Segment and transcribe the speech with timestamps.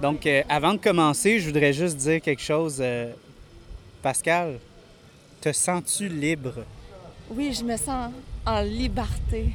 [0.00, 2.78] Donc, euh, avant de commencer, je voudrais juste dire quelque chose.
[2.80, 3.12] euh,
[4.02, 4.58] Pascal,
[5.42, 6.64] te sens-tu libre?
[7.30, 8.10] Oui, je me sens
[8.46, 9.52] en liberté.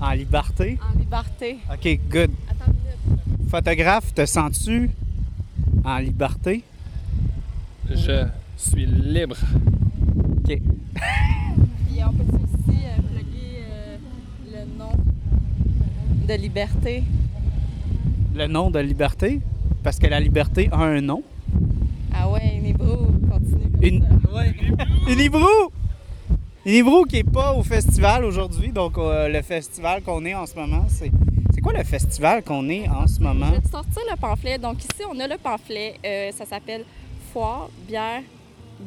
[0.00, 0.78] En liberté?
[0.94, 1.58] En liberté.
[1.70, 2.30] OK, good.
[2.48, 3.50] Attends une minute.
[3.50, 4.90] Photographe, te sens-tu
[5.84, 6.64] en liberté?
[7.90, 9.36] Je suis libre.
[10.38, 10.46] OK.
[10.46, 13.96] Puis on peut aussi euh, plugger euh,
[14.52, 14.92] le nom
[16.26, 17.04] de liberté.
[18.34, 19.40] Le nom de liberté?
[19.82, 21.22] Parce que la liberté a un nom.
[22.14, 24.00] Ah ouais, Nibro, continue comme Une...
[24.02, 24.34] ça.
[24.34, 24.54] Ouais.
[27.08, 28.70] Qui n'est pas au festival aujourd'hui.
[28.70, 31.10] Donc, euh, le festival qu'on est en ce moment, c'est...
[31.54, 33.46] C'est quoi le festival qu'on est en ce moment?
[33.46, 34.58] Je vais te sortir le pamphlet.
[34.58, 35.94] Donc ici, on a le pamphlet.
[36.04, 36.84] Euh, ça s'appelle
[37.32, 38.22] Foire, bière,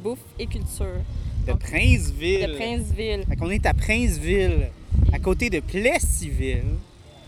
[0.04, 0.86] bouffe et culture
[1.48, 2.48] De Princeville.
[2.48, 3.24] de Princeville.
[3.30, 4.72] Fait qu'on est à Princeville,
[5.14, 6.64] à côté de Plessisville.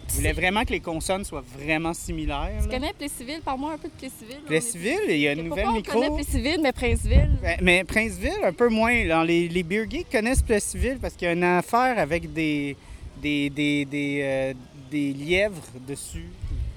[0.09, 2.51] Je voulais vraiment que les consonnes soient vraiment similaires.
[2.61, 2.73] Tu là.
[2.73, 3.41] connais Plessisville?
[3.43, 4.41] Parle-moi un peu de Plessisville.
[4.45, 6.01] Plessisville, il y a une nouvelle Pourquoi on micro?
[6.01, 7.37] connaît Plessisville, mais Princeville?
[7.43, 9.23] Ouais, Mais Princeville, un peu moins.
[9.25, 12.75] Les, les beer geeks connaissent Plessisville parce qu'il y a une affaire avec des,
[13.21, 14.53] des, des, des, euh,
[14.89, 16.25] des lièvres dessus.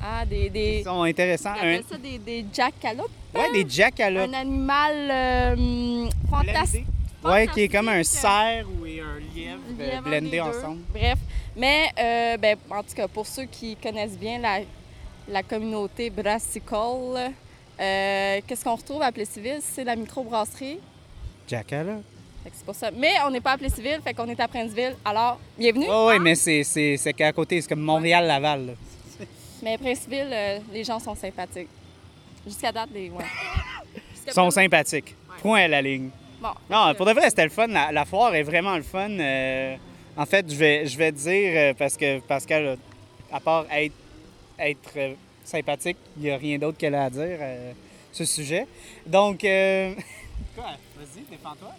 [0.03, 0.47] Ah, des...
[0.47, 0.83] Ils des...
[0.84, 1.53] sont intéressants.
[1.62, 3.11] On Un, ça des, des jackalopes.
[3.34, 4.28] ouais, des jackalopes.
[4.31, 6.86] Un animal euh, fantastique.
[7.23, 8.20] Ouais, qui est comme un fantastique.
[8.20, 9.09] cerf ou un
[9.44, 9.60] lièvre,
[10.06, 10.80] euh, Lièvre, ensemble.
[10.92, 11.19] Bref.
[11.56, 14.60] Mais, euh, ben, en tout cas, pour ceux qui connaissent bien la,
[15.28, 17.19] la communauté brassicole,
[17.80, 19.58] euh, qu'est-ce qu'on retrouve à Plessisville?
[19.61, 20.78] C'est la microbrasserie.
[21.48, 21.64] Fait
[22.50, 22.91] que c'est pour ça.
[22.91, 24.96] Mais on n'est pas à Plessisville, fait qu'on est à Princeville.
[25.05, 25.86] Alors, bienvenue.
[25.91, 28.66] Oh, oui, mais c'est, c'est, c'est qu'à côté, c'est comme Montréal-Laval.
[28.66, 28.72] là.
[29.62, 31.68] Mais Princeville, euh, les gens sont sympathiques.
[32.46, 33.11] Jusqu'à date, les.
[33.11, 33.24] Ouais.
[34.27, 35.14] Ils sont sympathiques.
[35.42, 36.08] Point à la ligne.
[36.41, 36.52] Bon.
[36.70, 37.66] Non, pour de vrai, c'était le fun.
[37.66, 39.10] La, la foire est vraiment le fun.
[39.10, 39.77] Euh,
[40.16, 42.78] en fait, je vais, je vais te dire, euh, parce que Pascal,
[43.33, 43.94] à part être,
[44.58, 47.72] être euh, sympathique, il n'y a rien d'autre qu'elle a à dire euh,
[48.12, 48.66] sur ce sujet.
[49.06, 49.94] Donc, euh...
[50.55, 50.64] quoi?
[50.96, 51.74] Vas-y, défends-toi.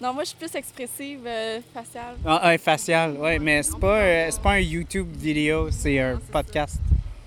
[0.00, 2.16] Non, moi, je suis plus expressive, euh, faciale.
[2.26, 6.14] Ah, un facial, oui, mais c'est pas, euh, c'est pas un YouTube vidéo, c'est un
[6.14, 6.80] Non, podcast.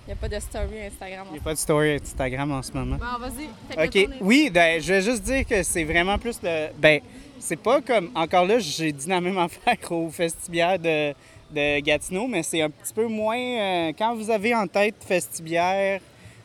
[0.07, 1.25] Il n'y a pas de story Instagram.
[1.29, 2.97] Il n'y a pas de story Instagram en ce moment.
[2.97, 3.85] Bon, vas-y.
[3.87, 4.09] OK.
[4.21, 6.67] Oui, ben, je vais juste dire que c'est vraiment plus le.
[6.77, 7.01] Ben,
[7.39, 8.11] c'est pas comme.
[8.13, 11.11] Encore là, j'ai dit la même affaire au Festibière de,
[11.51, 13.37] de Gatineau, mais c'est un petit peu moins.
[13.39, 15.99] euh, quand vous avez en tête Festibière,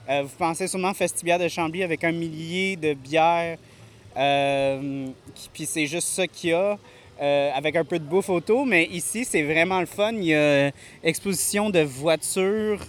[0.08, 3.58] euh, vous pensez sûrement Festibière de Chambly avec un millier de bières.
[4.16, 6.78] euh, qui- Puis c'est juste ça qu'il y a.
[7.22, 10.12] euh, avec un peu de bouffe auto, mais ici, c'est vraiment le fun.
[10.14, 10.70] Il y a
[11.04, 12.80] exposition de voitures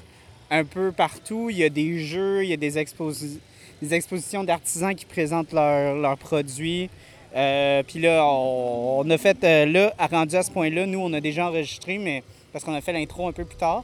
[0.52, 1.50] un peu partout.
[1.50, 3.40] Il y a des jeux, il y a des, exposi-
[3.82, 6.90] des expositions d'artisans qui présentent leurs produits.
[7.36, 11.22] Euh, Puis là, on, a fait, euh, là, rendu à ce point-là, nous, on a
[11.22, 13.84] déjà enregistré, mais parce qu'on a fait l'intro un peu plus tard.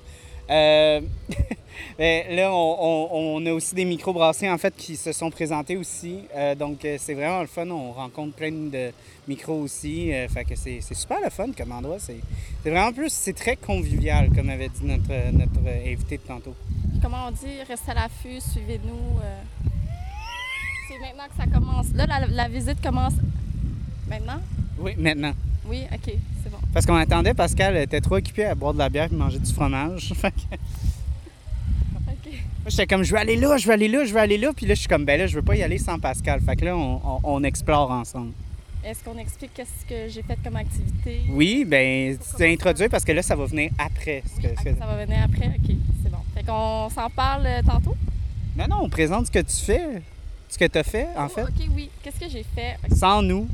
[0.49, 1.01] Euh,
[1.99, 5.77] mais là, on, on- on a aussi des micro-brassés, en fait, qui se sont présentés
[5.77, 6.19] aussi.
[6.35, 7.69] Euh, donc, euh, c'est vraiment le fun.
[7.69, 8.91] On rencontre plein de
[9.27, 10.13] micros aussi.
[10.13, 11.97] Euh, fait que c'est super le fun comme endroit.
[11.99, 12.17] C'est
[12.63, 16.55] c'est vraiment plus, c'est très convivial, comme avait dit notre, notre invité de tantôt.
[17.01, 17.61] Comment on dit?
[17.67, 19.19] Restez à l'affût, suivez-nous.
[19.21, 19.41] euh.
[20.87, 21.87] C'est maintenant que ça commence.
[21.93, 23.13] Là, la, la visite commence
[24.09, 24.39] maintenant?
[24.79, 25.33] Oui, maintenant.
[25.65, 26.57] Oui, OK, c'est bon.
[26.73, 29.51] Parce qu'on attendait, Pascal était trop occupé à boire de la bière et manger du
[29.53, 30.13] fromage.
[30.15, 30.37] Fait que
[31.91, 32.33] moi, OK.
[32.67, 34.51] J'étais comme, je vais aller là, je vais aller là, je vais aller là.
[34.55, 36.39] Puis là, je suis comme, ben là, je veux pas y aller sans Pascal.
[36.41, 38.31] Fait que là, on, on- on explore ensemble.
[38.83, 41.21] Est-ce qu'on explique qu'est-ce que j'ai fait comme activité?
[41.29, 44.23] Oui, ben, tu t'es introduit parce que là, ça va venir après.
[44.37, 45.47] Oui, que- ça va venir après?
[45.47, 46.17] OK, c'est bon.
[46.33, 47.95] Fait qu'on s'en parle euh, tantôt?
[48.55, 50.01] Non, non, on présente ce que tu fais,
[50.49, 51.89] ce que tu as fait, en Oh, fait, OK, oui.
[52.01, 52.77] Qu'est-ce que j'ai fait?
[52.95, 53.47] Sans nous.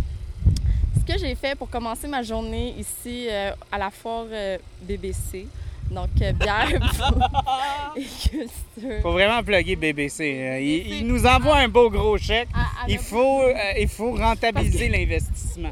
[1.06, 5.48] Ce que j'ai fait pour commencer ma journée ici euh, à la foire euh, BBC,
[5.92, 6.70] donc euh, bière
[7.96, 9.02] et culture.
[9.02, 10.22] Faut vraiment plugger BBC.
[10.40, 12.50] euh, Il, il nous envoie un beau gros chèque.
[12.54, 15.72] À- à Il ne- faut, euh, il faut rentabiliser l'investissement.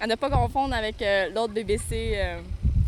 [0.00, 2.12] À ne pas confondre avec euh, l'autre BBC.
[2.16, 2.40] euh,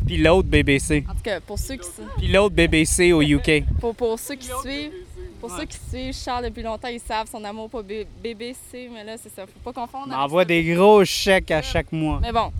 [0.06, 1.04] Puis l'autre BBC.
[1.08, 1.88] en tout cas, pour ceux qui,
[2.18, 3.64] Puis l'autre BBC au UK.
[3.80, 4.92] pour, pour ceux qui suivent,
[5.40, 9.04] pour ceux qui suivent Charles depuis longtemps, ils savent son amour pour B- BBC, mais
[9.04, 9.44] là, c'est ça.
[9.46, 10.08] Faut pas confondre.
[10.10, 12.18] On envoie des gros chèques à chaque mois.
[12.22, 12.50] Mais bon,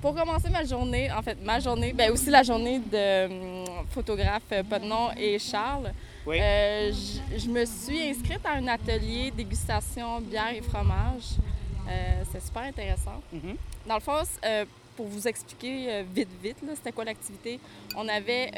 [0.00, 4.42] pour commencer ma journée, en fait, ma journée, ben aussi la journée de hum, photographe
[4.52, 5.92] euh, nom et Charles,
[6.26, 6.38] Oui.
[6.40, 6.92] euh,
[7.36, 11.36] je me suis inscrite à un atelier dégustation bière et fromage.
[11.88, 13.22] Euh, c'est super intéressant.
[13.32, 13.56] Mhm.
[13.86, 14.64] Dans le fond, euh,
[14.96, 17.60] pour vous expliquer vite, vite, c'était quoi l'activité,
[17.96, 18.50] on avait...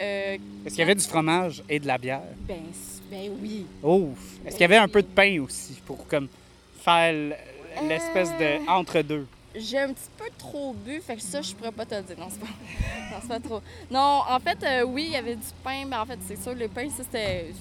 [0.64, 2.22] Est-ce qu'il y avait du fromage et de la bière?
[2.48, 2.62] ben,
[3.10, 3.66] ben oui.
[3.82, 4.08] Oh!
[4.44, 6.28] Est-ce qu'il y avait un peu de pain aussi pour comme
[6.82, 7.12] faire
[7.86, 9.26] l'espèce de entre-deux?
[9.54, 12.16] J'ai un petit peu trop bu, fait que ça, je pourrais pas te le dire.
[12.18, 12.46] Non, c'est pas,
[13.10, 13.60] non, c'est pas trop.
[13.90, 16.54] Non, en fait, euh, oui, il y avait du pain, mais en fait, c'est sûr,
[16.54, 17.52] le pain, ça, c'était.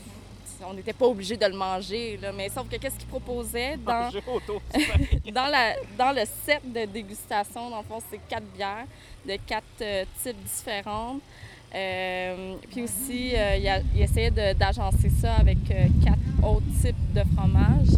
[0.68, 4.10] on n'était pas obligé de le manger, là, mais sauf que qu'est-ce qu'ils proposaient dans,
[5.34, 8.86] dans, la, dans le set de dégustation, dans le fond, c'est quatre bières
[9.26, 11.22] de quatre euh, types différentes.
[11.74, 17.96] Euh, puis aussi, il, a- essayait de- d'agencer ça avec quatre autres types de fromages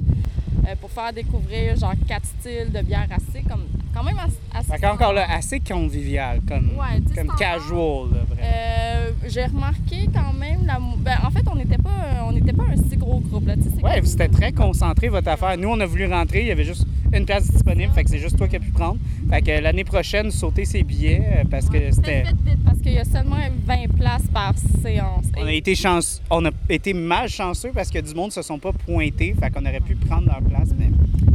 [0.79, 4.71] pour faire découvrir genre quatre styles de bières assez comme quand même assez.
[4.71, 8.41] Fait là, assez convivial, comme, Ouais, comme casual, là, vraiment.
[8.43, 12.53] Euh, j'ai remarqué quand même la ben, en fait on n'était pas euh, on n'était
[12.53, 15.57] pas un si gros groupe là Ouais, comme- c'était très concentré votre affaire.
[15.57, 18.19] Nous, on a voulu rentrer, il y avait juste une place disponible, fait que c'est
[18.19, 18.97] juste toi qui as pu prendre.
[19.29, 22.23] Fait que l'année prochaine, sauter ses billets euh, parce que Ouais, c'était.
[22.23, 25.25] Vite, vite, parce qu'il y a seulement 20 places par séance.
[25.37, 26.21] On a été chance...
[26.29, 29.79] on a été malchanceux parce que du monde se sont pas pointés, fait qu'on aurait
[29.81, 30.89] pu prendre leur place, mais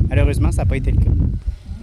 [0.09, 1.11] malheureusement, ça n'a pas été le cas.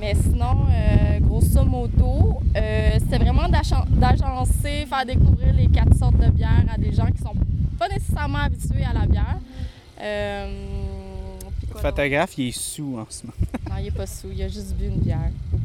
[0.03, 6.17] Mais sinon, euh, grosso modo, euh, c'était vraiment d'agen- d'agencer, faire découvrir les quatre sortes
[6.17, 7.33] de bières à des gens qui sont
[7.79, 9.37] pas nécessairement habitués à la bière.
[10.01, 10.82] Euh,
[11.75, 13.33] Le photographe, il est sous en ce moment.
[13.73, 15.17] Non, il est pas sous, il a juste bu une bière.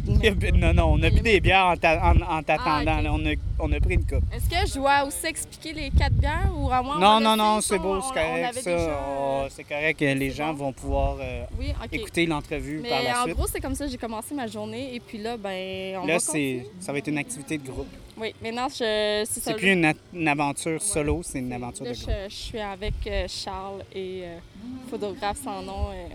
[0.06, 2.94] Il a bu- Non, non, on a bu des bières en t'a- en en t'attendant.
[2.98, 3.12] Ah, là.
[3.12, 4.24] On, a, on a pris une coupe.
[4.34, 6.94] Est-ce que je dois aussi expliquer les quatre bières ou à moi?
[6.96, 9.00] on Non, non, non, c'est beau, on- c'est correct, ça.
[9.06, 10.66] Oh, c'est correct que les gens bon?
[10.66, 13.36] vont pouvoir euh, Oui, écouter l'entrevue par la en suite.
[13.36, 14.94] gros, c'est comme ça que j'ai commencé ma journée.
[14.94, 17.88] Et puis là, ben, on Là, va c'est, ça va être une activité de groupe.
[18.20, 19.52] Oui, maintenant, je, c'est ça.
[19.52, 22.10] C'est plus une, aventure solo, c'est une aventure Là, de groupe.
[22.24, 24.38] je, je suis avec euh, Charles et euh,
[24.90, 25.90] photographe sans nom.
[25.92, 26.06] euh,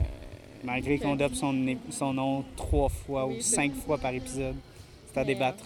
[0.63, 4.55] Malgré qu'on adopte son, nom trois fois Oui, ou cinq fois par épisode.
[5.11, 5.63] C'est à Mais, débattre.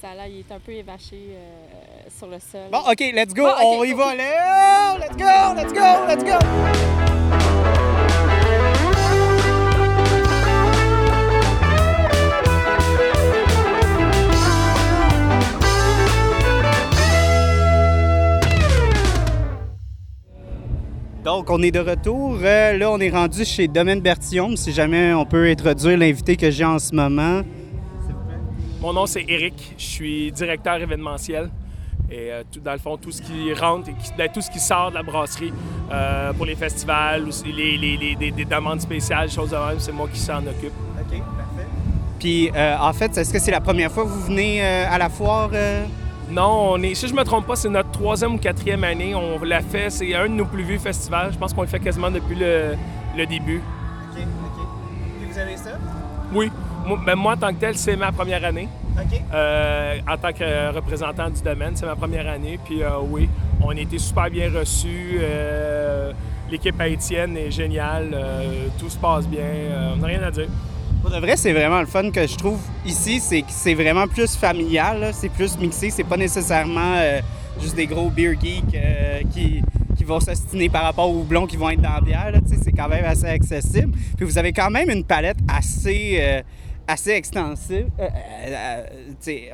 [0.00, 2.68] ça là, il est un peu évaché euh, sur le sol.
[2.70, 3.46] Bon, OK, let's go.
[3.46, 3.98] Ah, on y go.
[3.98, 4.14] va.
[4.14, 7.17] Let's go, let's go, let's go.
[21.28, 22.38] Donc, on est de retour.
[22.42, 24.56] Euh, là, on est rendu chez Domaine Bertillon.
[24.56, 27.42] Si jamais on peut introduire l'invité que j'ai en ce moment.
[28.80, 29.74] Mon nom, c'est Eric.
[29.76, 31.50] Je suis directeur événementiel.
[32.10, 34.50] Et euh, tout, dans le fond, tout ce qui rentre et qui- ben, tout ce
[34.50, 35.52] qui sort de la brasserie
[35.92, 39.78] euh, pour les festivals, aussi les, les- les- des, des demandes spéciales, choses de même,
[39.80, 40.72] c'est moi qui s'en occupe.
[40.98, 41.68] OK, parfait.
[42.18, 44.96] Puis, euh, en fait, est-ce que c'est la première fois que vous venez euh, à
[44.96, 45.50] la foire?
[46.30, 49.14] Non, on est, si je me trompe pas, c'est notre troisième ou quatrième année.
[49.14, 51.32] On l'a fait, c'est un de nos plus vieux festivals.
[51.32, 52.74] Je pense qu'on le fait quasiment depuis le,
[53.16, 53.62] le début.
[54.12, 54.66] OK, OK.
[55.20, 55.70] Puis vous avez ça?
[56.32, 56.50] Oui,
[56.86, 58.68] moi, ben, moi en tant que tel, c'est ma première année.
[58.98, 59.20] OK.
[59.32, 62.58] Euh, en tant que euh, représentant du domaine, c'est ma première année.
[62.62, 63.28] Puis euh, oui,
[63.62, 65.18] on a été super bien reçus.
[65.20, 66.12] Euh,
[66.50, 68.16] L'équipe haïtienne est géniale.
[68.78, 69.44] Tout se passe bien.
[69.92, 70.48] On n'a rien à dire.
[71.00, 73.20] Pour de vrai, c'est vraiment le fun que je trouve ici.
[73.20, 75.10] C'est que c'est vraiment plus familial.
[75.12, 75.90] C'est plus mixé.
[75.90, 77.20] C'est pas nécessairement euh,
[77.60, 79.62] juste des gros beer geeks euh, qui,
[79.96, 82.32] qui vont s'ostiner par rapport aux blonds qui vont être dans la bière.
[82.46, 83.96] C'est quand même assez accessible.
[84.16, 86.42] Puis vous avez quand même une palette assez, euh,
[86.86, 87.88] assez extensive.
[88.00, 88.84] Euh,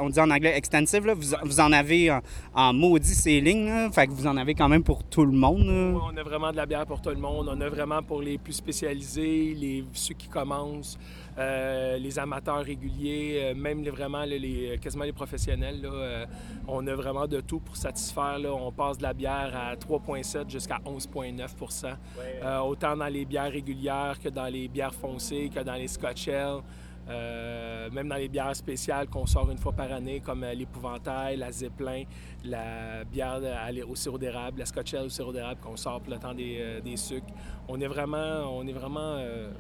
[0.01, 1.07] on dit en anglais extensive.
[1.07, 1.15] Là.
[1.15, 2.21] Vous, vous en avez en,
[2.55, 3.91] en maudit ces lignes.
[3.93, 5.67] Fait que vous en avez quand même pour tout le monde.
[5.69, 7.51] on a vraiment de la bière pour tout le monde.
[7.51, 10.99] On a vraiment pour les plus spécialisés, les, ceux qui commencent,
[11.39, 15.81] euh, les amateurs réguliers, euh, même les, vraiment là, les, quasiment les professionnels.
[15.83, 16.27] là, euh,
[16.69, 18.39] on a vraiment de tout pour satisfaire.
[18.39, 18.53] là.
[18.53, 21.97] On passe de la bière à 3,7 jusqu'à 11,9%
[22.43, 26.29] Euh, Autant dans les bières régulières que dans les bières foncées, que dans les Scotch
[26.29, 26.61] Ale.
[27.07, 31.37] Euh, même dans les bières spéciales qu'on sort une fois par année, comme euh, l'épouvantail,
[31.37, 32.05] la zeppelin,
[32.45, 33.41] la bière
[33.87, 36.57] au sirop d'érable, la scotch ale au sirop d'érable qu'on sort pour le temps des,
[36.61, 37.27] euh, des sucres.
[37.69, 39.51] On est vraiment, on est vraiment euh,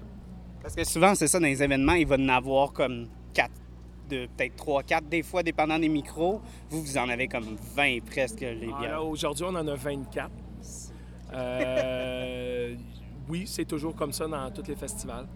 [0.64, 3.50] Parce que souvent, c'est ça, dans les événements, il va en avoir comme 4,
[4.08, 6.40] de peut-être 3, 4 des fois, dépendant des micros.
[6.70, 9.06] Vous, vous en avez comme 20 presque, les ah, bières.
[9.06, 10.30] Aujourd'hui, on en a 24.
[11.32, 12.76] Euh,
[13.28, 15.26] oui, c'est toujours comme ça dans tous les festivals.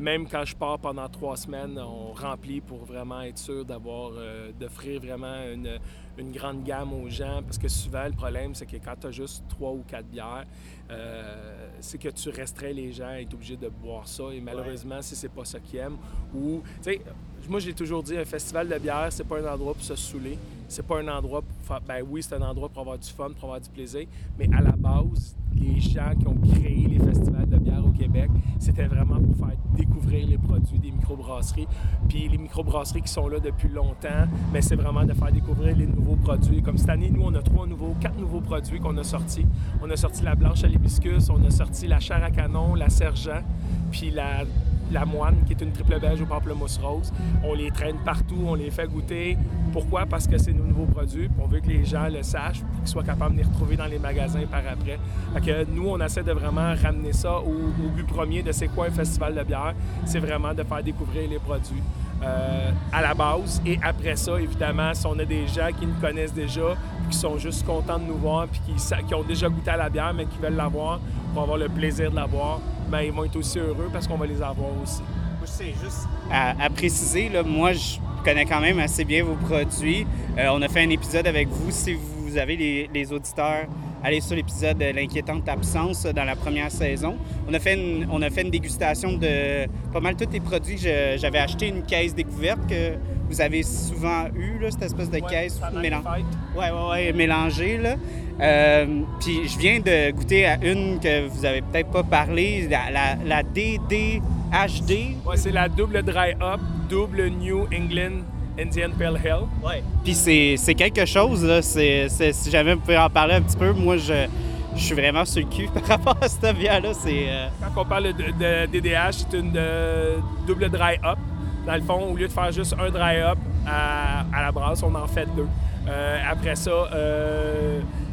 [0.00, 4.50] Même quand je pars pendant trois semaines, on remplit pour vraiment être sûr d'avoir, euh,
[4.58, 5.78] d'offrir vraiment une,
[6.16, 7.42] une grande gamme aux gens.
[7.42, 10.46] Parce que souvent, le problème, c'est que quand tu as juste trois ou quatre bières,
[10.90, 14.24] euh, c'est que tu restreins les gens à être obligé de boire ça.
[14.32, 15.98] Et malheureusement, si c'est pas ça qu'ils aiment,
[16.34, 17.02] ou, tu sais,
[17.50, 20.38] moi, j'ai toujours dit, un festival de bière, c'est pas un endroit pour se saouler.
[20.68, 21.80] C'est pas un endroit pour faire.
[21.80, 24.06] Ben oui, c'est un endroit pour avoir du fun, pour avoir du plaisir.
[24.38, 28.30] Mais à la base, les gens qui ont créé les festivals de bière au Québec,
[28.60, 31.66] c'était vraiment pour faire découvrir les produits des microbrasseries.
[32.08, 35.86] Puis les microbrasseries qui sont là depuis longtemps, mais c'est vraiment de faire découvrir les
[35.86, 36.62] nouveaux produits.
[36.62, 39.46] Comme cette année, nous, on a trois nouveaux, quatre nouveaux produits qu'on a sortis.
[39.82, 42.90] On a sorti la blanche à l'hibiscus, on a sorti la chair à canon, la
[42.90, 43.42] sergent,
[43.90, 44.44] puis la
[44.92, 47.12] la moine, qui est une triple belge au pamplemousse rose.
[47.44, 49.36] On les traîne partout, on les fait goûter.
[49.72, 50.06] Pourquoi?
[50.06, 51.28] Parce que c'est nos nouveaux produits.
[51.38, 53.98] On veut que les gens le sachent qu'ils soient capables de les retrouver dans les
[53.98, 54.98] magasins par après.
[55.44, 58.90] Que nous, on essaie de vraiment ramener ça au, but premier de c'est quoi un
[58.90, 59.74] festival de bière?
[60.04, 61.82] C'est vraiment de faire découvrir les produits.
[62.22, 63.62] Euh, à la base.
[63.64, 66.76] Et après ça, évidemment, si on a des gens qui nous connaissent déjà,
[67.10, 69.88] qui sont juste contents de nous voir, puis qui, qui ont déjà goûté à la
[69.88, 71.00] bière, mais qui veulent l'avoir
[71.32, 72.60] pour avoir le plaisir de la boire,
[72.90, 75.02] bien, ils vont être aussi heureux parce qu'on va les avoir aussi.
[75.46, 80.06] C'est juste à, préciser, là, moi, je connais quand même assez bien vos produits.
[80.38, 81.70] Euh, on a fait un épisode avec vous.
[81.70, 83.66] Si vous avez les, les auditeurs
[84.02, 87.16] aller sur l'épisode de l'inquiétante absence dans la première saison.
[87.48, 90.78] On a fait une, on a fait une dégustation de pas mal tous les produits.
[90.78, 92.94] J'avais acheté une caisse découverte que
[93.28, 96.24] vous avez souvent eu, là, cette espèce de caisse mélangée.
[96.56, 97.78] Ouais, ouais, ouais, mélangée.
[97.78, 97.94] Là.
[98.40, 98.86] Euh,
[99.20, 103.16] puis je viens de goûter à une que vous avez peut-être pas parlé, la, la,
[103.24, 105.14] la DDHD.
[105.24, 108.24] Ouais, c'est la double dry up, double New England
[108.58, 109.44] Indian Pale Ale.
[109.64, 109.82] Ouais.
[110.04, 111.62] Puis c'est quelque chose, là.
[111.62, 114.26] si jamais vous pouvez en parler un petit peu, moi, je,
[114.74, 116.92] je suis vraiment sur le cul par rapport à cette bière-là.
[117.06, 121.18] Euh, Quand on parle de, DDH, c'est une euh, double dry up.
[121.66, 124.94] Dans le fond, au lieu de faire juste un dry up à, la brasse, on
[124.94, 125.46] en fait deux.
[125.88, 126.70] Euh, après ça,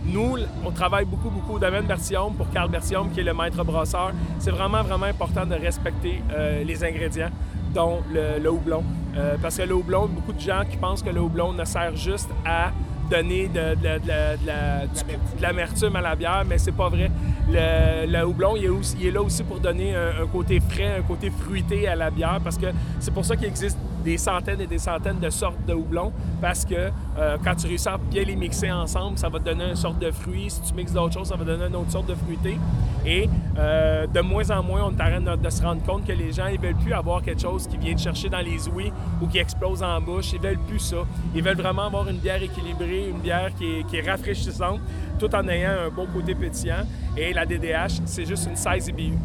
[0.05, 3.63] nous, on travaille beaucoup, beaucoup au domaine Bertillon pour Carl Bertillon, qui est le maître
[3.63, 4.11] brasseur.
[4.39, 6.21] C'est vraiment, vraiment important de respecter
[6.65, 7.29] les ingrédients
[7.73, 8.83] dont le, houblon.
[9.15, 11.95] Euh, parce que le houblon, beaucoup de gens qui pensent que le houblon ne sert
[11.95, 12.71] juste à
[13.09, 17.09] donner de, de, l'amertume à la bière, mais c'est pas vrai.
[17.49, 18.65] Le, houblon, il
[19.07, 22.57] est, là aussi pour donner un, côté frais, un côté fruité à la bière, parce
[22.57, 22.67] que
[22.99, 26.63] c'est pour ça qu'il existe des centaines et des centaines de sortes de houblon, parce
[26.63, 26.75] que
[27.19, 29.99] euh, quand tu réussis à bien les mixer ensemble, ça va te donner une sorte
[29.99, 30.49] de fruit.
[30.49, 32.57] Si tu mixes d'autres choses, ça va donner une autre sorte de fruité.
[33.05, 36.47] Et euh, de moins en moins, on train de, se rendre compte que les gens,
[36.47, 39.39] ils veulent plus avoir quelque chose qui vient de chercher dans les ouïes ou qui
[39.39, 40.31] explose en bouche.
[40.31, 41.03] Ils veulent plus ça.
[41.35, 44.79] Ils veulent vraiment avoir une bière équilibrée, une bière qui est, rafraîchissante,
[45.19, 46.85] tout en ayant un bon côté pétillant.
[47.17, 49.17] Et la DDH, c'est juste une size IBU.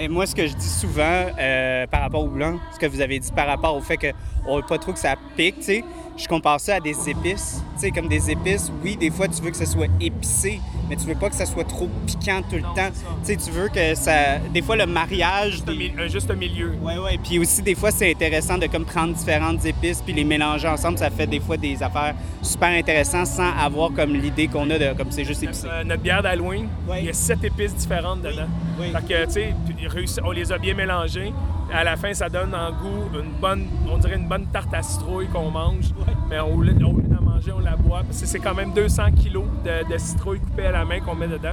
[0.00, 3.02] Mais moi, ce que je dis souvent euh, par rapport au blanc, ce que vous
[3.02, 5.84] avez dit par rapport au fait qu'on veut pas trop que ça pique, tu sais,
[6.16, 7.62] je compare ça à des épices.
[7.74, 10.96] Tu sais, comme des épices, oui, des fois, tu veux que ça soit épicé, mais
[10.96, 12.90] tu veux pas que ça soit trop piquant tout le temps.
[13.24, 14.38] Tu sais, tu veux que ça...
[14.54, 15.62] Des fois, le mariage...
[15.66, 16.72] Juste, un juste milieu.
[16.80, 17.18] Oui, oui.
[17.22, 20.96] Puis aussi, des fois, c'est intéressant de comme prendre différentes épices puis les mélanger ensemble.
[20.96, 24.94] Ça fait des fois des affaires super intéressantes sans avoir comme l'idée qu'on a de
[24.94, 25.66] comme c'est juste épicé.
[25.66, 28.48] Notre, notre bière d'Halloween, il y a sept épices différentes dedans.
[28.80, 28.90] Oui.
[28.92, 31.32] Fait que, tu sais, on les a bien mélangées
[31.72, 34.82] à la fin, ça donne en goût une bonne, on dirait une bonne tarte à
[34.82, 35.92] citrouille qu'on mange.
[36.28, 38.02] Mais au lieu, d'en manger, on la boit.
[38.02, 41.28] Parce que c'est quand même 200 kilos de, citrouille coupée à la main qu'on met
[41.28, 41.52] dedans.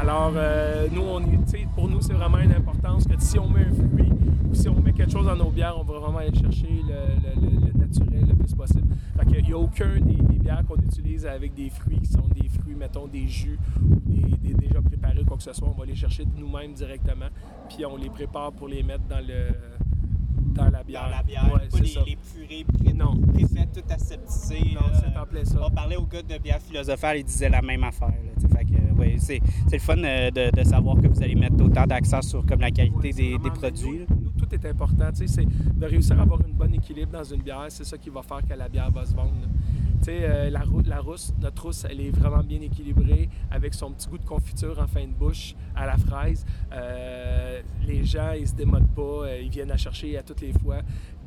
[0.00, 1.20] Alors, euh, nous, on,
[1.74, 4.12] pour nous, c'est vraiment une importance que si on met un fruit
[4.50, 7.78] ou si on met quelque chose dans nos bières, on va vraiment aller chercher le,
[7.78, 8.94] naturel le plus possible.
[9.32, 10.29] Il n'y a aucun des,
[10.66, 14.80] qu'on utilise avec des fruits qui sont des fruits, mettons, des jus ou des, déjà
[14.82, 15.68] préparés, quoi que ce soit.
[15.68, 17.28] On va les chercher de nous-mêmes directement,
[17.68, 19.48] puis on les prépare pour les mettre dans le
[20.52, 21.04] dans la bière.
[21.04, 23.16] Dans la bière, pas les, les, purées pré non.
[23.32, 24.74] préfaites, tout aseptisées.
[24.74, 25.58] Non, c'est en plein ça.
[25.64, 28.12] On parlait au gars de bière philosophale, il disait la même affaire.
[28.40, 29.40] fait que, ouais, c'est,
[29.70, 32.70] le fun euh, de, de, savoir que vous allez mettre autant d'accent sur comme la
[32.70, 34.06] qualité des, des, produits.
[34.08, 35.10] Nous, tout est important.
[35.14, 37.66] C'est de réussir à avoir un bon équilibre dans une bière.
[37.68, 39.46] C'est ça qui va faire que la bière va se vendre.
[40.08, 44.18] Euh, la, la rousse, notre rousse, elle est vraiment bien équilibrée avec son petit goût
[44.18, 46.44] de confiture en fin de bouche à la fraise.
[46.72, 50.52] Euh, les gens, ils se démodent pas, euh, ils viennent la chercher à toutes les
[50.52, 50.78] fois.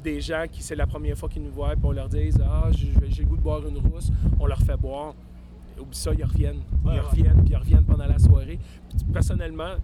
[0.04, 2.70] Des gens qui, c'est la première fois qu'ils nous voient, puis on leur dit Ah,
[2.72, 5.14] j'ai le goût de boire une rousse, on leur fait boire
[5.80, 6.62] oublie ça, ils reviennent.
[6.86, 8.60] Ils reviennent, puis ils reviennent pendant la soirée.
[9.12, 9.76] personnellement,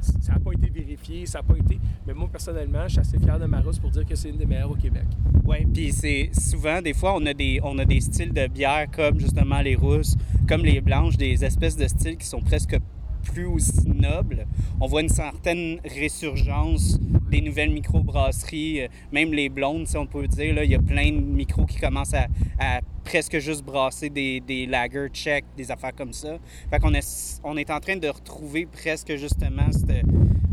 [0.00, 1.78] ça n'a pas été vérifié, ça n'a pas été.
[2.06, 4.36] Mais moi, personnellement, je suis assez fier de ma rousse pour dire que c'est une
[4.36, 5.04] des meilleures au Québec.
[5.44, 8.86] Oui, puis c'est souvent, des fois, on a, des, on a des styles de bière
[8.90, 10.16] comme justement les rousses,
[10.48, 12.76] comme les blanches, des espèces de styles qui sont presque
[13.24, 14.46] plus aussi nobles.
[14.80, 16.98] On voit une certaine résurgence
[17.30, 20.54] des nouvelles microbrasseries, euh, même les blondes, si on peut dire.
[20.54, 22.26] Là, il y a plein de micros qui commencent à,
[22.58, 26.38] à presque juste brasser des, des lager check, des affaires comme ça.
[26.70, 29.68] Fait qu'on est, on est en train de retrouver presque justement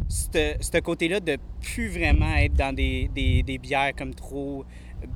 [0.09, 4.65] ce côté-là de plus vraiment être dans des, des, des bières comme trop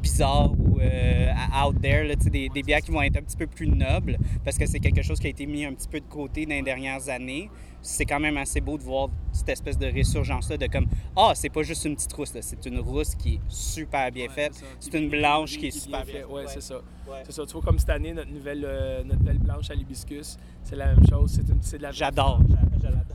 [0.01, 1.31] bizarres ou euh,
[1.63, 4.57] out there, là, des, des bières qui vont être un petit peu plus nobles parce
[4.57, 6.61] que c'est quelque chose qui a été mis un petit peu de côté dans les
[6.61, 7.49] dernières années
[7.85, 11.49] c'est quand même assez beau de voir cette espèce de résurgence-là de comme Ah, c'est
[11.49, 14.53] pas juste une petite rousse, c'est une rousse qui est super bien faite.
[14.79, 16.25] C'est une blanche qui est super bien faite.
[16.29, 16.81] Oui, c'est ça.
[17.23, 17.45] C'est ça.
[17.45, 20.87] Tu vois, comme cette année, notre nouvelle, euh, notre belle blanche à l'hibiscus, c'est la
[20.87, 21.39] même chose.
[21.61, 22.39] C'est de la J'adore.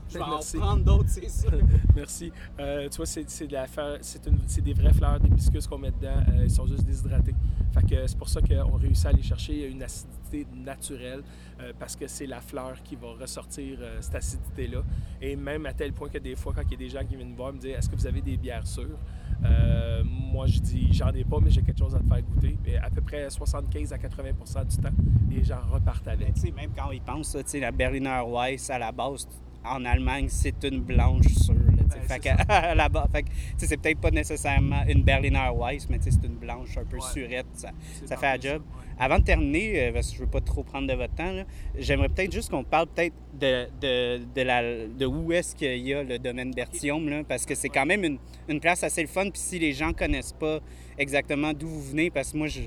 [0.08, 0.56] Je vais en Merci.
[0.58, 1.52] prendre d'autres, c'est sûr.
[1.94, 2.32] Merci.
[2.58, 5.66] Euh, tu vois, c'est c'est de la fleur- c'est une- c'est des vraies fleurs d'hibiscus
[5.66, 6.22] qu'on met dedans.
[6.32, 7.34] Euh, ils sont juste déshydratés.
[7.72, 10.19] Fait que c'est pour ça qu'on réussit à aller chercher une acidité
[10.54, 11.22] naturelle
[11.60, 14.82] euh, parce que c'est la fleur qui va ressortir euh, cette acidité-là.
[15.20, 17.16] Et même à tel point que des fois, quand il y a des gens qui
[17.16, 18.99] viennent me voir me dire Est-ce que vous avez des bières sûres?
[19.44, 22.58] Euh, Moi, je dis J'en ai pas, mais j'ai quelque chose à te faire goûter.
[22.66, 24.30] Et à peu près 75 à 80
[24.68, 24.88] du temps,
[25.30, 26.34] les gens repartent avec.
[26.34, 29.26] tu sais, même quand ils pensent, tu sais, la Berliner Weiss, à la base,
[29.64, 31.54] en Allemagne, c'est une blanche sûre.
[31.54, 36.37] Ben, fait c'est que, sais, c'est peut-être pas nécessairement une Berliner Weiss, mais c'est une
[36.37, 37.02] blanche un peu Ouais.
[37.12, 37.46] surette.
[37.54, 38.62] Ça, fait la job.
[38.62, 38.89] ouais.
[39.02, 41.33] Avant de terminer, euh, parce que je veux pas trop prendre de votre temps,
[41.78, 44.62] j'aimerais peut-être juste qu'on parle peut-être de, de, de, la,
[45.09, 48.19] où est-ce qu'il y a le domaine Bertium, là, parce que c'est quand même une,
[48.47, 49.30] une place assez le fun.
[49.30, 50.61] Puis si les gens connaissent pas
[50.99, 52.61] exactement d'où vous venez, parce que moi, je,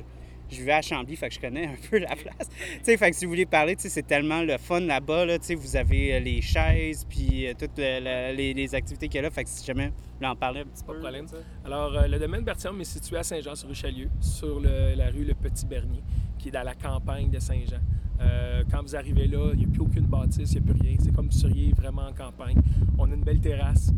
[0.50, 2.50] je vais à Chambly, fait que je connais un peu la place.
[2.50, 5.26] tu sais, fait que si vous voulez parler, tu sais, c'est tellement le fun là-bas,
[5.26, 8.00] là, tu sais, vous avez euh, les chaises, puis euh, toutes le-
[8.32, 9.30] le- les, les activités qu'il y a là.
[9.32, 10.98] Fait que si jamais vous voulez en parler un petit Pas peu.
[11.00, 11.26] de problème.
[11.66, 15.66] Alors, euh, le domaine Bertium est situé à Saint-Jean-sur-Richelieu, sur le- la rue Le Petit
[15.66, 16.04] Bernier,
[16.38, 17.80] qui est dans la campagne de Saint-Jean.
[18.22, 20.82] Euh, quand vous arrivez là, il n'y a plus aucune bâtisse, il n'y a plus
[20.82, 20.96] rien.
[21.04, 22.56] C'est comme si vous seriez vraiment en campagne.
[22.98, 23.90] On a une belle terrasse.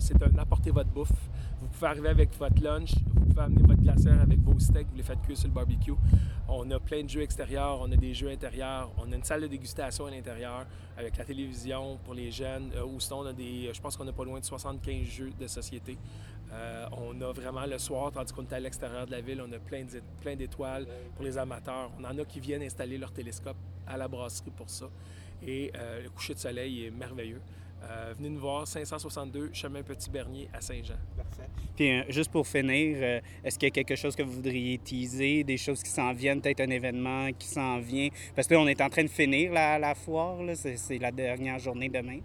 [0.00, 1.10] C'est un apporter votre bouffe.
[1.60, 4.96] Vous pouvez arriver avec votre lunch, vous pouvez amener votre glacière avec vos steaks, vous
[4.96, 5.92] les faites cuire sur le barbecue.
[6.48, 9.42] On a plein de jeux extérieurs, on a des jeux intérieurs, on a une salle
[9.42, 12.70] de dégustation à l'intérieur avec la télévision pour les jeunes.
[12.76, 15.30] Euh, ou sinon, on a des, je pense qu'on a pas loin de 75 jeux
[15.38, 15.98] de société.
[16.52, 19.52] Euh, on a vraiment le soir, tandis qu'on est à l'extérieur de la ville, on
[19.52, 20.86] a plein d'étoiles
[21.16, 21.90] pour les amateurs.
[21.98, 24.86] On en a qui viennent installer leur télescope à la brasserie pour ça.
[25.46, 27.40] Et euh, le coucher de soleil est merveilleux.
[27.82, 30.96] Euh, venez nous voir, 562 chemin Petit Bernier à Saint-Jean.
[31.76, 34.78] Puis euh, juste pour finir, euh, est-ce qu'il y a quelque chose que vous voudriez
[34.78, 38.08] teaser, des choses qui s'en viennent, peut-être un événement qui s'en vient?
[38.34, 40.54] Parce que là, on est en train de finir la, la foire, là.
[40.54, 42.18] c'est, c'est la dernière journée demain.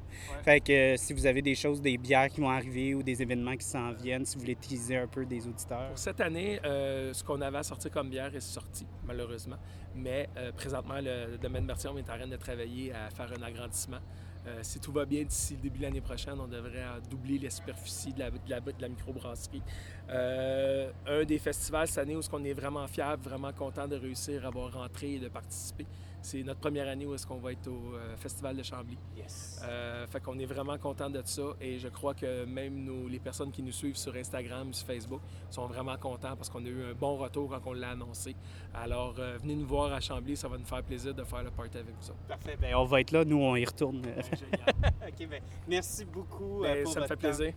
[0.43, 3.21] Fait que euh, si vous avez des choses, des bières qui vont arriver ou des
[3.21, 5.89] événements qui s'en viennent, si vous voulez teaser un peu des auditeurs.
[5.89, 9.57] Pour cette année, euh, ce qu'on avait à sortir comme bière est sorti, malheureusement.
[9.95, 13.99] Mais euh, présentement, le domaine Bertillon est en train de travailler à faire un agrandissement.
[14.45, 17.49] Euh, si tout va bien d'ici le début de l'année prochaine, on devrait doubler la
[17.49, 19.61] superficie de la, de la, de la microbrasserie.
[20.09, 24.43] Euh, un des festivals cette année où on est vraiment fiers, vraiment content de réussir
[24.43, 25.85] à avoir rentré et de participer.
[26.23, 28.97] C'est notre première année où est-ce qu'on va être au euh, Festival de Chambly.
[29.17, 29.61] Yes.
[29.65, 33.51] Euh, fait qu'on est vraiment content de ça et je crois que même les personnes
[33.51, 36.93] qui nous suivent sur Instagram, sur Facebook, sont vraiment contents parce qu'on a eu un
[36.93, 38.37] bon retour quand on l'a annoncé.
[38.73, 41.51] Alors, euh, venez nous voir à Chambly, ça va nous faire plaisir de faire le
[41.51, 42.13] party avec vous.
[42.25, 42.57] Parfait.
[42.59, 44.01] Ben, on va être là, nous, on y retourne.
[44.03, 44.75] Génial.
[45.05, 46.61] OK, ben, merci beaucoup.
[46.61, 47.19] Ben, pour ça me fait temps.
[47.19, 47.53] plaisir.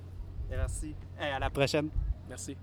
[0.51, 0.97] Merci.
[1.17, 1.89] À la prochaine.
[2.29, 2.57] Merci.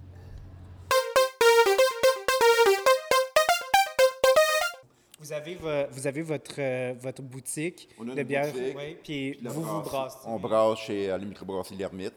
[5.23, 8.51] Vous avez, vo- vous avez votre, euh, votre boutique On a une de bière.
[8.51, 10.17] boutique, puis Puis la vous vous brasse- brassez.
[10.27, 12.13] On brasse chez la microbrasserie L'Ermite.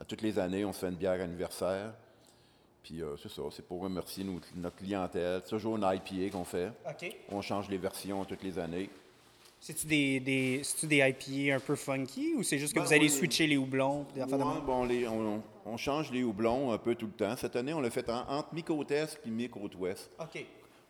[0.00, 1.92] À toutes les années, on se fait une bière anniversaire.
[2.82, 5.42] Puis euh, c'est ça, c'est pour remercier nos- notre clientèle.
[5.44, 6.72] C'est toujours une IPA qu'on fait.
[6.88, 7.14] OK.
[7.30, 8.90] On change les versions toutes les années.
[9.60, 12.92] C'est-tu des, des, c'est-tu des IPA un peu funky ou c'est juste que Ben, vous
[12.92, 14.04] allez on- switcher les houblons?
[14.04, 14.64] puis des affaires de Ouais, même?
[14.66, 17.36] bon, les- on, on change les houblons un peu tout le temps.
[17.36, 18.48] Cette année, on l'a fait en- entre
[18.90, 20.10] est et mi-côte ouest.
[20.20, 20.44] OK.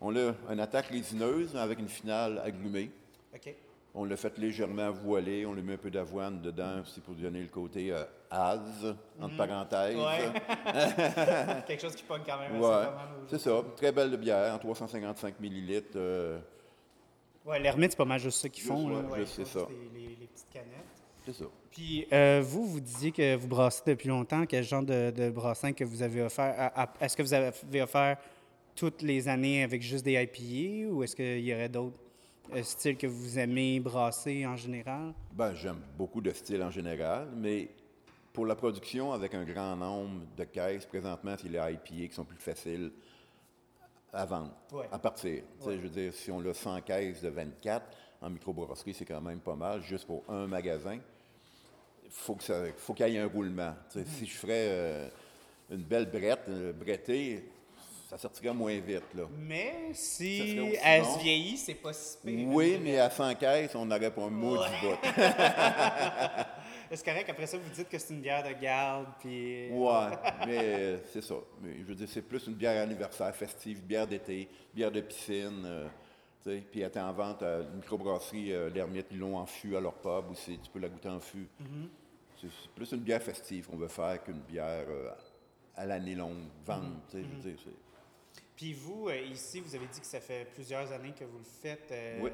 [0.06, 2.90] On a une attaque résineuse avec une finale agrumée.
[3.34, 3.54] OK.
[3.94, 5.46] On l'a fait légèrement voilé.
[5.46, 9.36] On lui met un peu d'avoine dedans aussi pour donner le côté euh, az, entre
[9.36, 9.96] parenthèses.
[9.96, 11.62] Ouais.
[11.66, 12.84] Quelque chose qui pogne quand même Ouais,
[13.28, 13.62] c'est ça.
[13.76, 15.92] Très belle bière, en 355 millilitres.
[15.96, 16.38] euh,
[17.46, 18.88] Ouais, l'ermite, c'est pas mal juste ça qu'ils font.
[18.88, 19.00] là.
[19.08, 19.60] ouais, c'est ça.
[19.94, 20.68] Les, petites canettes.
[21.24, 21.44] c'est ça.
[21.70, 24.44] Puis, euh, vous, vous disiez que vous brassez depuis longtemps.
[24.46, 26.72] Quel genre de, de brassin que vous avez offert?
[27.00, 28.18] Est-ce que vous avez offert
[28.74, 31.96] toutes les années avec juste des IPA ou est-ce qu'il y aurait d'autres
[32.54, 35.12] euh, styles que vous aimez brasser en général?
[35.32, 37.68] Ben, j'aime beaucoup de styles en général, mais
[38.32, 42.24] pour la production, avec un grand nombre de caisses, présentement, c'est les IPA qui sont
[42.24, 42.90] plus faciles
[44.12, 44.88] à vendre, Ouais.
[44.92, 45.42] à partir.
[45.64, 47.86] Je veux dire, si on a 100 caisses de 24,
[48.20, 50.98] en microbrasserie, c'est quand même pas mal, juste pour un magasin.
[52.04, 53.74] Il faut que ça- faut qu'il y ait un roulement.
[53.88, 55.08] Sais, Si je ferais euh,
[55.70, 57.44] une belle brette, euh, brettée,
[58.08, 59.14] ça sortirait moins vite.
[59.14, 59.24] Là.
[59.38, 62.48] Mais si elle se vieillit, c'est pas si pire.
[62.48, 64.96] Oui, mais à 100 caisses, on n'aurait pas un mot du bout.
[66.90, 69.68] C'est correct, après ça, vous dites que c'est une bière de garde, puis...
[69.72, 70.10] Ouais,
[70.46, 71.34] mais euh, c'est ça.
[71.60, 75.62] Mais je veux dire, c'est plus une bière anniversaire festive, bière d'été, bière de piscine.
[75.64, 75.88] euh,
[76.44, 76.62] tu sais.
[76.70, 79.80] puis elle est en vente à une microbrasserie, euh, l'Hermite, ils l'ont en fût à
[79.80, 80.56] leur pub aussi.
[80.62, 81.48] Tu peux la goûter en fût.
[82.40, 85.10] C'est c'est plus une bière festive qu'on veut faire qu'une bière euh,
[85.74, 86.82] à l'année longue, vente.
[87.08, 87.70] sais, je veux dire, c'est-
[88.56, 91.44] Puis vous, euh, ici, vous avez dit que ça fait plusieurs années que vous le
[91.44, 91.88] faites.
[91.90, 92.30] Euh, Oui.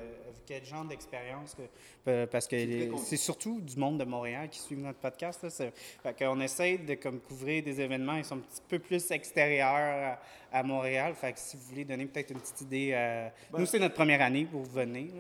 [0.47, 1.55] Quel genre d'expérience?
[1.55, 1.63] que-
[2.11, 2.57] euh, parce que
[2.99, 5.43] c'est surtout du monde de Montréal qui suit notre podcast.
[5.43, 8.79] Là, c'est- fait qu'on essaie de comme, couvrir des événements qui sont un petit peu
[8.79, 10.19] plus extérieurs
[10.53, 11.15] à, à Montréal.
[11.15, 12.91] Fait que si vous voulez donner peut-être une petite idée...
[12.93, 15.13] euh, nous, c'est notre première année pour venir.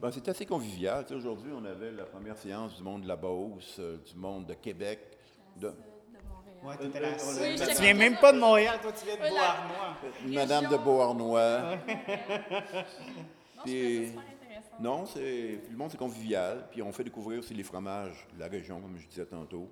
[0.00, 1.04] Ben, c'est assez convivial.
[1.04, 4.14] Tu sais, Aujourd'hui, on avait la première séance du monde de la Beauce, euh, du
[4.14, 4.98] monde de Québec.
[5.56, 5.72] de-.
[6.68, 7.08] Ouais, t'étais là.
[7.12, 9.96] on Tu comme- même pas de Montréal, toi, tu viens de Beauharnois.
[10.26, 10.76] Madame de.
[10.76, 11.78] Beauharnois.
[13.64, 14.12] Puis-.
[14.80, 16.66] Non, c'est le monde c'est convivial.
[16.70, 19.68] Puis on fait découvrir aussi les fromages de la région, comme je disais tantôt.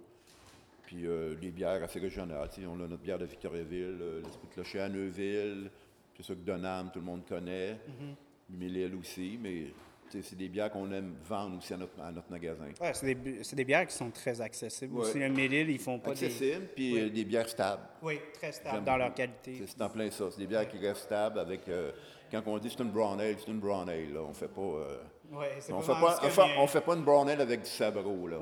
[0.85, 2.49] Puis euh, les bières assez régionales.
[2.69, 5.71] On a notre bière de Victoriaville, euh, l'Esprit de Clocher à Neuville.
[6.17, 7.73] C'est ça que Donham, tout le monde connaît.
[7.73, 8.57] Mm-hmm.
[8.57, 9.73] Mille aussi, mais
[10.11, 12.65] c'est des bières qu'on aime vendre aussi à notre, à notre magasin.
[12.81, 14.95] Ouais, c'est des, des bières qui sont très accessibles.
[14.95, 15.03] Ouais.
[15.07, 16.27] Aussi, le Mélile, ils font pas des...
[16.27, 17.01] Accessible, puis Oui.
[17.01, 17.83] euh, des bières stables.
[18.03, 19.63] Oui, très stables dans leur qualité.
[19.67, 20.25] C'est en plein ça.
[20.31, 21.69] C'est des bières qui restent stables avec.
[21.69, 21.93] euh,
[22.31, 24.13] quand on dit c'est une brown ale, c'est une brown ale.
[24.13, 24.21] Là.
[24.29, 24.61] On fait pas.
[24.61, 24.97] euh,
[25.33, 28.29] Ouais, c'est on, pas fait pas, on fait pas une brown ale avec du sabreau.
[28.29, 28.37] Là.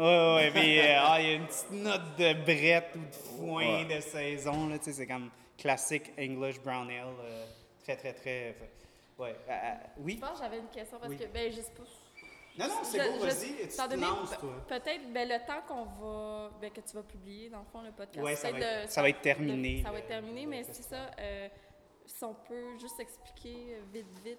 [0.54, 4.00] Mais euh, ah, il y a une petite note de brette ou de foin de
[4.00, 4.68] saison.
[4.68, 7.06] Là, tu sais, c'est comme classique English Brown Ale.
[7.24, 7.44] euh,
[7.82, 8.54] très, très, très.
[9.18, 9.36] Ouais.
[9.48, 10.14] euh, euh, oui.
[10.20, 11.18] Je pense que j'avais une question parce Oui.
[11.18, 11.82] que, ben, je sais pas.
[12.56, 13.68] Non, non, c'est beau, vas-y.
[13.68, 14.64] Tu te lances, toi.
[14.68, 17.90] Peut-être ben, le temps qu'on va, ben, que tu vas publier, dans le fond, le
[17.90, 18.24] podcast.
[18.24, 20.62] Ouais, ça va être- de- ça va être terminé, Ça va le- être terminé, mais
[20.64, 21.10] c'est ça.
[21.18, 21.48] euh,
[22.06, 24.38] si on peut juste expliquer euh, vite, vite,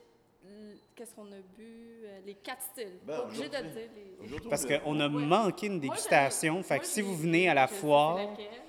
[0.96, 3.00] qu'est-ce qu'on a bu, euh, les quatre styles.
[3.04, 4.40] Ben, pas obligé de dire les.
[4.50, 5.26] Parce on a- qu'on a Ouais.
[5.26, 6.62] manqué une dégustation.
[6.64, 8.20] Fait moi, que si vous venez à la foire.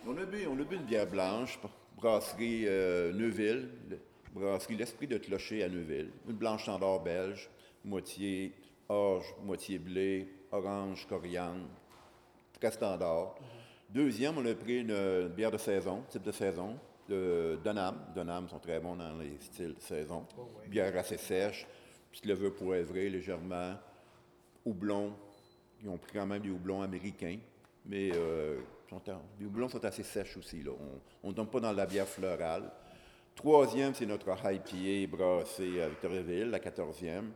[0.07, 1.59] On a bu, on a bu une bière blanche,
[1.97, 4.01] brasserie euh, Neuville, le-
[4.37, 6.11] brasserie L'Esprit de Clocher à Neuville.
[6.29, 7.49] Une blanche standard belge,
[7.83, 8.53] moitié
[8.89, 11.67] orge, moitié blé, orange, coriandre,
[12.61, 13.35] très standard.
[13.89, 17.97] Deuxième, on a pris une, une bière de saison, type de saison, de Donham.
[18.15, 20.27] Donham sont très bons dans les styles de saison.
[20.69, 21.67] Bière assez sèche,
[22.11, 23.75] petite levure poivrée légèrement,
[24.67, 25.15] houblon.
[25.83, 27.39] Ils ont pris quand même des houblons américains,
[27.87, 28.59] mais euh,
[28.91, 29.01] sont
[29.41, 30.63] les houblons sont assez sèches aussi.
[30.63, 30.73] Là.
[31.23, 32.71] On ne tombe pas dans la bière florale.
[33.37, 37.33] Troisième, c'est notre IPA brassé à Victoriaville, la quatorzième.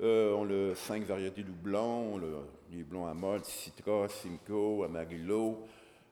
[0.00, 2.14] Euh, on a cinq variétés de houblons.
[2.14, 5.64] On a des houblons à mode, Citra, Simcoe, Amarillo.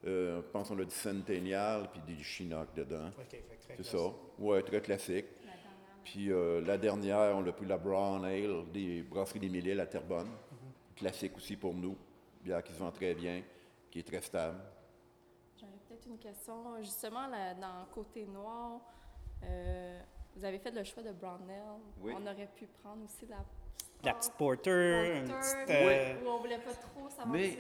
[0.06, 3.08] Euh, je pense qu'on a du Centennial puis du Chinook dedans.
[3.18, 4.12] Ok, fait que très C'est ça.
[4.38, 5.26] Ouais, très classique.
[6.04, 9.86] Puis euh, la dernière, on a pris la Brown Ale des brasseries des Mille à
[9.86, 10.30] Terrebonne.
[10.94, 11.96] Classique aussi pour nous.
[12.44, 13.42] Bière qui se vend très bien,
[13.90, 14.60] qui est très stable.
[15.56, 16.80] J'avais peut-être une question.
[16.80, 18.80] Justement, là, dans Côté Noir,
[19.44, 20.01] euh,
[20.37, 21.62] vous avez fait le choix de Brown Ale.
[22.01, 22.12] Oui.
[22.16, 23.37] On aurait pu prendre aussi la.
[24.05, 25.70] La petite porter, petite.
[25.70, 27.59] euh, Où on voulait pas trop s'aventurer.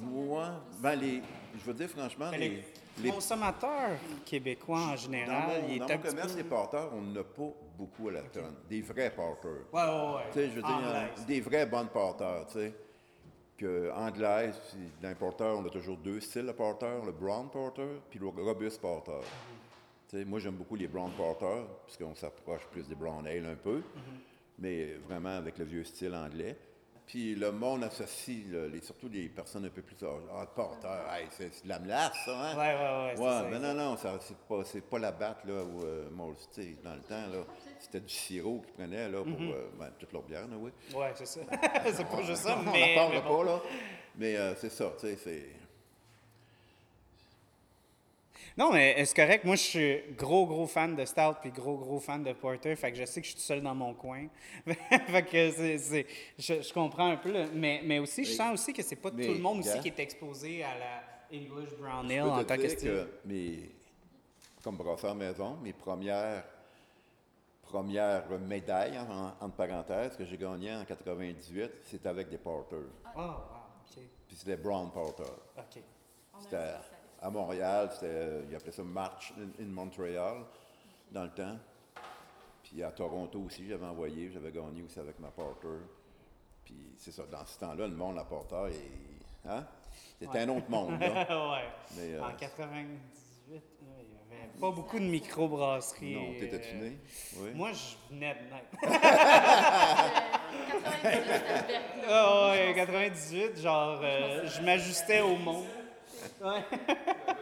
[0.00, 1.22] Mais, moi, ben les,
[1.58, 2.64] je veux dire franchement, Mais les, les
[3.02, 3.90] les- consommateurs
[4.24, 7.22] québécois en dans général, mon, il est dans mon commerce, peu- les porteurs, on n'a
[7.22, 8.56] pas beaucoup à la tonne.
[8.68, 9.52] Des vrais porteurs.
[9.70, 10.22] Ouais, ouais, ouais.
[10.32, 11.26] Tu sais, je veux dire, Anglaise.
[11.26, 12.74] des vrais bonnes porteurs, tu sais.
[13.58, 13.90] Que
[15.02, 18.28] dans les porteurs, on a toujours deux styles de porteur, le brown porter puis le
[18.28, 19.12] robuste porter.
[20.12, 23.82] Moi, j'aime beaucoup les brown porters, puisqu'on s'approche plus des brown ale un peu,
[24.58, 26.56] mais vraiment avec le vieux style anglais.
[27.06, 31.06] Puis le monde associe, là, les, surtout les personnes un peu plus âgées, ah, porteur,
[31.12, 32.56] hey, c'est de la melasse, ça, hein?
[32.56, 33.12] Ouais, ouais, ouais.
[33.14, 36.62] c'est Ouais, mais non, non, c'est pas, pas la batte, là, où, euh, moi, tu
[36.62, 37.44] sais, dans le temps, là,
[37.78, 39.52] c'était du sirop qu'ils prenaient, là, pour Mm-hmm.
[39.52, 40.72] euh, ben, toute leur bière, là, oui.
[40.96, 41.40] Ouais, c'est ça.
[41.92, 42.96] c'est pas juste ça, On mais.
[42.96, 43.60] n'en parle mais pas, là.
[44.16, 45.46] Mais euh, c'est ça, tu sais, c'est...
[48.56, 49.44] Non, mais c'est correct?
[49.44, 52.74] Moi, je suis gros, gros fan de Stout puis gros, gros fan de Porter.
[52.74, 54.28] Fait que je sais que je suis tout seul dans mon coin.
[54.66, 56.06] fait que c'est, c'est-
[56.38, 57.32] je, je comprends un peu.
[57.32, 57.46] là.
[57.52, 59.78] Mais, mais aussi, je Mais- sens aussi que c'est pas mais, tout le monde aussi
[59.80, 61.02] qui est exposé à la
[61.36, 63.06] English Brown Ale en tant que style.
[63.26, 63.70] mes,
[64.64, 66.44] comme brasseur maison, mes premières,
[67.62, 72.78] premières médailles, en, entre parenthèses, que j'ai gagnées en 98, c'était avec des porters.
[73.14, 74.02] Oh, wow, OK.
[74.28, 75.24] Puis c'était brown porter.
[75.58, 75.82] OK.
[76.40, 76.56] C'était.
[77.20, 80.44] À Montréal, c'était, ils appelaient ça March in, in Montreal,
[81.10, 81.58] dans le temps.
[82.62, 85.78] Puis à Toronto aussi, j'avais envoyé, j'avais gagné aussi avec ma porter.
[86.64, 88.72] Puis c'est ça, dans ce temps-là, le monde, la porter,
[89.48, 89.64] hein?
[90.20, 91.00] c'était un autre monde.
[91.00, 91.06] Là.
[91.52, 91.68] ouais.
[91.96, 93.62] Mais, euh, en 98, ouais,
[94.00, 96.14] il n'y avait pas beaucoup de microbrasseries.
[96.14, 96.98] non, t'étais-tu euh, né?
[97.36, 97.50] Oui.
[97.54, 98.66] Moi, je venais de naître.
[100.82, 101.80] Euh, 98, c'était Berkeley.
[102.08, 105.66] Ah ouais, 98, genre, euh, je m'ajustais au monde.
[106.42, 106.62] Ouais.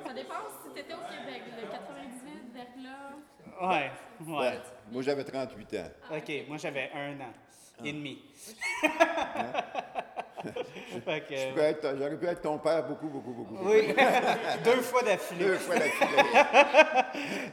[0.06, 1.42] Ça dépend si tu étais au Québec.
[1.60, 3.68] Le 98, vers là.
[3.68, 3.90] Ouais,
[4.26, 4.38] ouais.
[4.38, 4.58] Ouais.
[4.92, 5.90] Moi, j'avais 38 ans.
[6.16, 7.32] OK, moi j'avais un an
[7.84, 8.22] et demi.
[11.04, 13.56] Fait que, Je pourrais être- J'aurais pu être ton père beaucoup, beaucoup, beaucoup.
[13.66, 13.94] oui,
[14.64, 15.44] deux fois d'affilée.
[15.46, 15.86] Deux fois la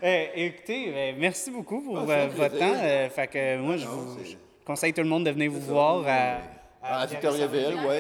[0.04, 2.74] Euh, écoutez, euh, merci beaucoup pour Ah, euh, votre plaisir.
[2.74, 2.80] temps.
[2.84, 5.62] Euh, fait que moi, je Non, vous je conseille tout le monde de venir vous
[5.62, 6.40] voir à,
[6.84, 7.96] À Victoriaville, oui.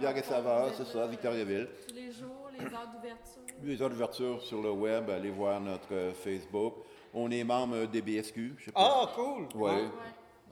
[0.00, 1.68] Bière et saveur, c'est ça, Victoriaville.
[2.60, 3.42] Les heures d'ouverture.
[3.62, 6.74] Les heures d'ouverture sur le web, allez voir notre euh, Facebook.
[7.12, 8.54] On est membre euh, des BSQ.
[8.58, 9.46] Je sais pas Ah, cool!
[9.54, 9.70] Oui.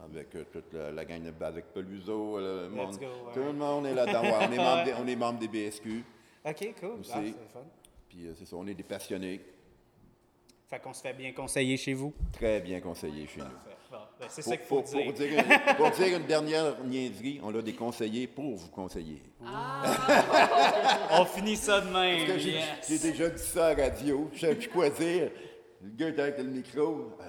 [0.05, 2.97] Avec euh, toute la, la gang de avec Peluso, le monde.
[2.99, 3.33] go, ouais.
[3.35, 4.23] Tout le monde est là-dedans.
[4.23, 4.33] ouais.
[4.49, 6.05] On, est membre des, on est membre des BSQ.
[6.45, 6.91] OK, cool.
[7.01, 7.61] Ah, c'est le fun.
[8.09, 9.41] Puis euh, c'est ça, on est des passionnés.
[10.69, 12.13] Fait qu'on se fait bien conseiller chez vous.
[12.33, 13.47] Très bien conseillés chez nous.
[14.21, 15.29] Ben, c'est Pour, ça qu'il faut pour- pour dire.
[15.39, 19.23] une, pour dire une dernière niaiserie, on a des conseillers pour vous conseiller.
[21.13, 22.27] On finit ça de même.
[22.27, 22.51] Parce que
[22.89, 25.31] J'ai déjà dit ça à la radio, je savais plus quoi dire.
[25.83, 27.13] Le gars était avec le micro.
[27.21, 27.25] euh,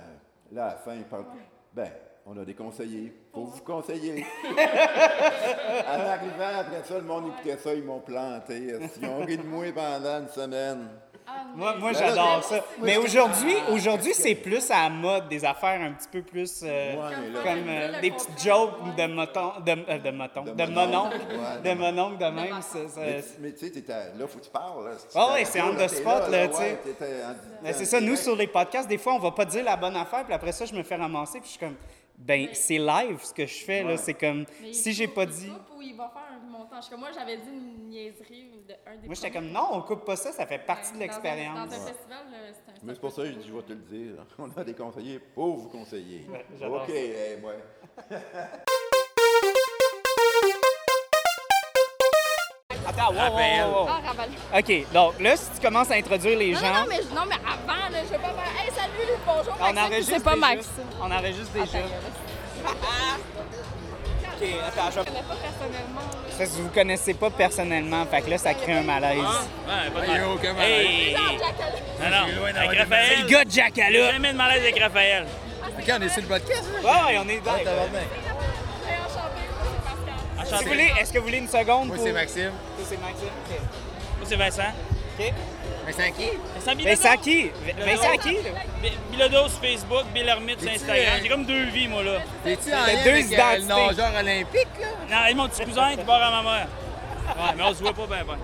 [0.51, 1.25] là, à la fin, il parle.
[1.73, 1.89] Ben,
[2.25, 4.25] on a des conseillers pour vous conseiller.
[4.45, 8.73] en arrivant, après ça, le monde écoutait ça, ils m'ont planté.
[9.01, 10.87] Ils ont ri de moi pendant une semaine.
[11.55, 12.63] Moi, moi Ben j'adore ça.
[12.81, 16.95] Mais aujourd'hui, aujourd'hui, c'est plus à la mode, des affaires un petit peu plus euh,
[17.43, 21.17] comme euh, des petites jokes de moton, de, euh, de moton, De de mononcle,
[21.63, 22.61] de mononcle de même.
[22.61, 23.01] ça- ça-
[23.39, 24.85] Mais, tu sais, t'étais- là, faut que tu parles.
[24.85, 26.79] Là, Ah ouais, c'est on the spot, là, tu sais.
[27.73, 30.23] C'est ça, nous, sur les podcasts, des fois, on va pas dire la bonne affaire,
[30.25, 31.75] puis après ça, je me fais ramasser, puis je suis comme,
[32.19, 33.97] ben, c'est live ce que je fais, là.
[33.97, 35.47] C'est comme, Mais si j'ai pas il dit.
[35.49, 36.89] coupe Ou il va faire un montage?
[36.89, 40.03] Comme moi, j'avais dit une niaiserie de un des Moi, j'étais comme, non, on coupe
[40.05, 41.55] pas ça, ça fait partie de Dans un- l'expérience.
[41.69, 43.61] Dans un festival, euh, c'était un Mais c'est pour ça que je dis, je vais
[43.63, 44.25] te le dire.
[44.37, 46.27] On a des conseillers pour vous conseiller.
[46.61, 47.59] OK, hey, ouais.
[52.87, 53.87] Attends, wow, wow, wow.
[54.51, 54.59] Ah.
[54.59, 57.25] OK, donc là, si tu commences à introduire les Non, gens, non, non, mais, non,
[57.27, 58.63] mais avant, là, je veux pas faire.
[58.65, 58.68] Hey,
[59.25, 60.35] bonjour, on enregistre C'est pas.
[60.35, 60.71] Maxime.
[61.01, 61.79] On enregistre Ah, déjà.
[64.41, 66.01] OK, attends, je connais pas personnellement.
[66.55, 69.19] que vous connaissez pas personnellement, fait que là, ça crée un malaise.
[69.19, 70.29] Ouais, pas de Il y a mal.
[70.29, 70.87] aucun malaise.
[70.87, 71.13] Hey!
[71.99, 73.07] Non, non, avec des Raphaël.
[73.17, 74.11] C'est le gars de!
[74.11, 75.25] Jamais de malaise avec Raphaël.
[75.77, 76.63] OK, on est sur le podcast?
[76.83, 77.41] Ouais, on est.
[77.45, 77.57] Ah.
[77.57, 77.67] Hey.
[80.45, 82.05] Si vous voulez, est-ce que vous voulez une seconde Moi, pour...
[82.05, 82.51] c'est Maxime.
[82.77, 83.27] Toi, c'est Maxime?
[84.17, 84.73] Moi, c'est Vincent.
[85.19, 85.33] OK.
[85.89, 86.29] Vincent qui?
[86.55, 86.95] Vincent Bilodeau.
[86.95, 87.43] Vincent qui?
[87.85, 88.37] Vincent qui?
[89.11, 91.05] Bilodeau sur Facebook, Bill Hermite sur Instagram.
[91.07, 92.19] euh, J'ai comme deux vies, moi, là.
[92.43, 94.87] T'es-tu en lien deux avec euh, le nageur olympique, là?
[95.09, 96.67] Non, et mon petit cousin qui part à ma mère.
[97.27, 98.25] Ouais, mais on se voit pas bien, ben.
[98.25, 98.39] Pas ben,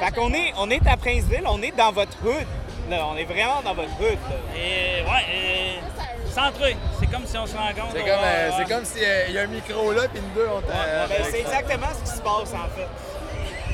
[0.00, 0.06] ben.
[0.06, 2.46] Fait qu'on est, on est à Princeville, on est dans votre hood.
[2.90, 4.18] Là, on est vraiment dans votre hood.
[4.28, 4.36] Là.
[4.56, 6.30] Et ouais, et...
[6.32, 6.76] centré.
[7.00, 7.92] C'est comme si on se rencontre.
[7.94, 10.60] C'est comme, euh, c'est comme s'il y a un micro là, puis nous deux, on
[10.60, 10.72] t'a...
[10.72, 12.88] Ouais, Ben, c'est exactement ce qui se passe, en fait.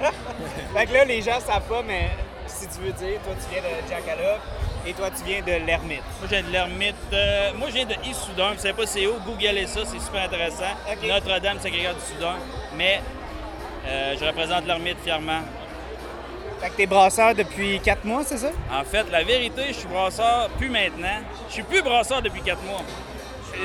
[0.77, 2.11] fait que là, les gens savent pas, mais
[2.47, 4.41] si tu veux dire, toi, tu viens de Jackalope
[4.87, 6.03] et toi, tu viens de l'Ermite.
[6.21, 6.95] Moi, je viens de l'ermite.
[7.13, 8.53] euh, moi, je viens de Issoudun.
[8.55, 9.15] Vous savez pas c'est où?
[9.27, 10.65] Googlez ça, c'est super intéressant.
[11.03, 12.35] Notre-Dame, c'est quelqu'un du Soudan.
[12.77, 13.01] Mais
[13.87, 15.41] euh, je représente l'ermite fièrement.
[16.61, 18.51] Fait que t'es brasseur depuis quatre mois, c'est ça?
[18.73, 21.21] En fait, la vérité, je suis brasseur plus maintenant.
[21.49, 22.81] Je suis plus brasseur depuis quatre mois.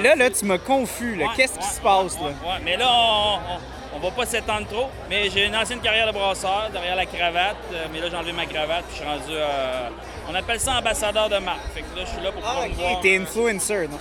[0.03, 1.25] Là, là, tu m'as confus, là.
[1.25, 2.49] Ouais, Qu'est-ce qui se passe, ouais, là?
[2.49, 2.59] ouais.
[2.63, 3.59] Mais là, on, on,
[3.95, 4.89] on va pas s'étendre trop.
[5.09, 7.55] Mais j'ai une ancienne carrière de brasseur derrière la cravate.
[7.73, 9.23] euh, mais là, j'ai enlevé ma cravate puis je suis rendu.
[9.31, 9.89] euh,
[10.29, 11.59] on appelle ça ambassadeur de marque.
[11.73, 13.01] Fait que là, je suis là pour Ah, promouvoir.
[13.01, 13.87] t'es influencer.
[13.87, 13.97] non?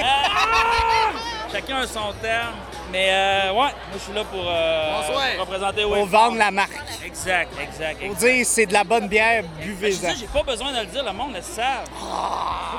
[0.00, 1.10] Ah!
[1.52, 2.54] Chacun a son terme.
[2.92, 5.24] Mais euh, ouais, moi, je suis là pour, euh, Bonsoir.
[5.36, 6.70] pour représenter Pour vendre la marque.
[7.04, 8.06] Exact, exact.
[8.06, 10.14] Pour dire c'est de la bonne bière, Ben, Je buvez-en.
[10.14, 11.88] j'ai pas besoin de le dire, le monde le savent.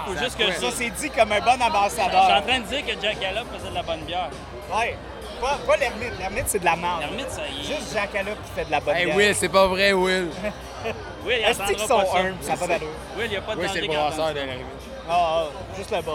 [0.05, 2.43] Faut juste que je Ça, c'est dit comme un bon Je suis en ambassadeur.
[2.45, 4.29] train de dire que Jack Gallup faisait de la bonne bière.
[4.73, 4.95] Ouais.
[5.41, 6.17] Pas, pas l'ermite.
[6.19, 7.01] L'ermite, c'est de la merde.
[7.01, 7.63] L'ermite, ça y est.
[7.63, 9.15] Juste Jackalope qui fait de la bonne Hey, bière.
[9.17, 10.29] Will, c'est pas vrai, Will.
[11.25, 12.17] Will, il Est-ce qu'ils sont pas ça.
[12.19, 12.35] humbles?
[12.41, 12.87] Ça n'a pas d'allure.
[13.17, 14.65] Will, il n'y a pas de Will, c'est le brasseur de l'arrivée.
[15.09, 15.45] Ah, ah,
[15.77, 16.11] juste le ça.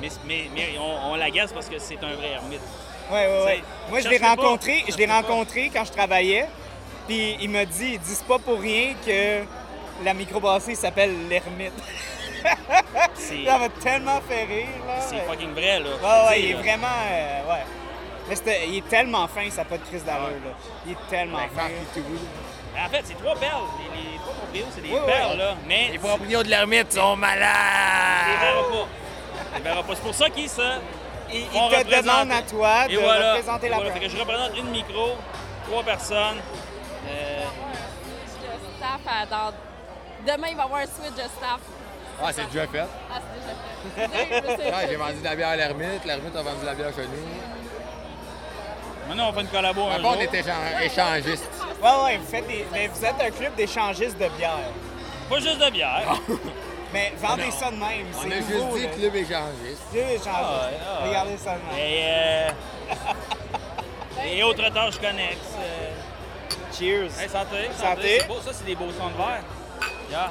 [0.00, 2.60] Mais, mais, mais on, on l'agace parce que c'est un vrai ermite.
[3.10, 3.62] Ouais, ouais, ouais.
[3.86, 6.46] C'est- Moi, je l'ai rencontré, je l'ai rencontré quand je travaillais.
[7.06, 9.42] Puis il m'a dit, il dit, c'est pas pour rien que
[10.04, 11.72] la microbrasserie s'appelle l'ermite.
[13.14, 14.66] Ça m'a tellement fait rire,
[15.00, 16.28] c'est fucking vrai, là.
[16.28, 16.86] Ouais, il est vraiment.
[17.10, 17.62] euh, ouais.
[18.68, 20.52] Il est tellement fin, ça n'a pas de crise d'allure, là.
[20.86, 21.68] Il est tellement Ben, fin.
[22.84, 23.62] En fait, c'est trois perles.
[23.94, 25.12] Les, les trois proprios, c'est des Oui, oui.
[25.12, 25.54] perles, là.
[25.66, 27.48] Mais Les proprios de l'ermite sont malades!
[28.70, 28.86] pas.
[29.56, 29.94] Les verras pas.
[29.94, 30.62] C'est pour ça qu'ils se.
[31.30, 32.02] Il, il font te représenter.
[32.02, 33.32] demande à toi de Et voilà.
[33.34, 33.92] représenter Et la voilà.
[33.92, 35.10] Fait que je représente une micro,
[35.66, 36.38] trois personnes.
[37.08, 37.42] Euh,
[38.78, 39.52] staff dans-
[40.32, 41.60] Demain, il va y avoir un switch de staff.
[42.22, 42.80] Ah, c'est déjà fait.
[43.10, 44.70] Ah, c'est déjà fait.
[44.76, 47.02] Ouais, j'ai vendu de la bière à l'ermite, l'ermite a vendu de la bière chez
[47.02, 47.61] nous.
[49.08, 50.14] Maintenant, on fait une collabo un jour.
[50.16, 50.42] on était.
[50.42, 54.58] Ouais, ouais, vous, faites des, mais vous êtes un club d'échangistes de bière.
[55.28, 56.16] Pas juste de bière.
[56.92, 58.06] Mais vendez ça de même.
[58.18, 58.88] On a juste nouveau, dit là.
[58.90, 59.94] club échangiste.
[59.94, 60.28] Est changé.
[60.30, 61.08] Ah ouais, ah ouais.
[61.08, 61.78] Regardez ça de même.
[61.78, 62.50] Et, euh...
[64.26, 65.56] et autres tâches connexes.
[65.58, 65.90] euh,
[66.78, 67.10] Cheers.
[67.20, 67.70] Hey, santé.
[67.78, 68.22] Santé.
[68.28, 69.42] Beau, ça, c'est des beaux sons de verre.
[70.10, 70.30] Yeah.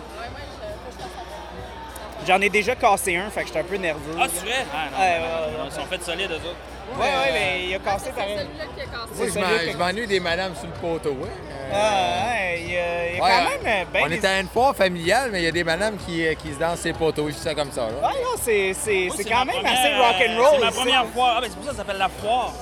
[2.27, 4.15] J'en ai déjà cassé un, fait que j'étais un peu nerveux.
[4.19, 4.65] Ah, tu vrai?
[4.73, 4.97] Ah, non.
[4.99, 5.67] Ouais, ouais, ouais.
[5.67, 6.99] Ils sont faits solides, eux autres.
[6.99, 8.38] Ouais, ouais, mais il a cassé pareil.
[8.38, 9.15] Celui-là qui a cassé.
[9.15, 9.25] Moi,
[9.65, 11.17] je C'est m'ennuie des madames sur le poteau.
[11.23, 11.27] hein.
[11.73, 14.15] Euh, Ah, ouais, il y a, il y a ouais, quand même bien On des-
[14.15, 16.60] est à une foire familiale, mais il y a des madames qui, euh, qui se
[16.60, 17.29] dansent ces poteaux.
[17.29, 17.84] Dis ça comme ça.
[17.84, 18.07] Là.
[18.07, 20.60] Ouais, non, c'est, c'est, c'est quand même première, assez euh, rock'n'roll.
[20.60, 21.34] C'est ma première foire.
[21.38, 22.53] Ah, ben c'est pour ça que ça s'appelle la foire.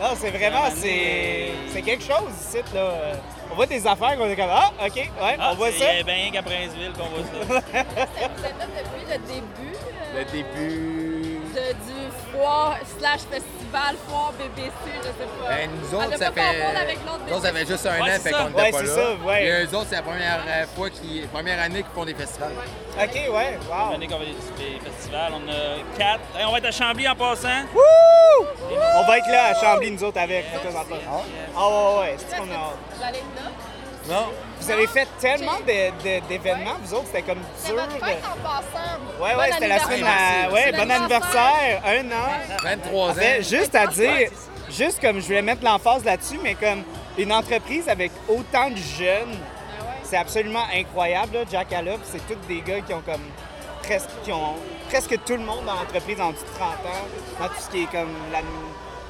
[0.00, 2.92] Non, c'est vraiment, c'est, c'est quelque chose ici, là.
[3.50, 6.02] On voit des affaires qu'on est comme, ah, OK, ouais, Ah, on voit c'est ça.
[6.04, 7.46] ben rien qu'à Princeville qu'on voit ça.
[7.48, 11.38] Vous êtes là depuis le début euh, Le début.
[11.54, 11.97] de, du
[12.38, 15.48] foire slash festival, foire BBC, je sais pas.
[15.48, 16.62] Ben, nous autres, ça pas fait.
[16.76, 18.86] avec nous autres, ça fait juste un Ouais, an, fait qu'on n'était Ouais, pas c'est
[18.86, 18.94] là.
[18.94, 19.44] ça, ouais.
[19.44, 22.52] Et eux autres, c'est la première euh, fois qui, première année qu'ils font des festivals.
[23.00, 23.92] OK, ouais, wow.
[23.92, 24.30] L'année qu'on va des,
[24.64, 26.20] des festivals, on a quatre.
[26.38, 27.48] Hey, on va être à Chambly en passant.
[27.74, 28.46] Wouh!
[28.70, 30.44] On va être là à Chambly, nous autres, avec.
[30.54, 33.14] Ah, ouais, ouais, c'est ce qu'on a hâte.
[34.08, 34.14] Vous.
[34.14, 34.72] Non?
[34.72, 35.58] Avez fait tellement
[36.28, 37.74] d'événements, vous autres, c'était comme dur.
[37.74, 39.22] votre fête en passant.
[39.22, 40.50] Ouais, Bon ouais, c'était la semaine à...
[40.50, 42.56] Ouais, bon anniversaire, un an.
[42.62, 43.22] 23 ans.
[43.40, 44.30] Juste à dire,
[44.70, 46.82] juste comme je voulais mettre l'emphase là-dessus, mais comme
[47.16, 49.36] une entreprise avec autant de jeunes,
[50.02, 51.34] c'est absolument incroyable.
[51.34, 51.40] Là.
[51.50, 53.24] Jack Allop, c'est tous des gars qui ont comme
[53.82, 54.54] presque, qui ont
[54.88, 57.06] presque tout le monde dans l'entreprise en dessous de 30 ans,
[57.40, 58.40] dans tout ce qui est comme la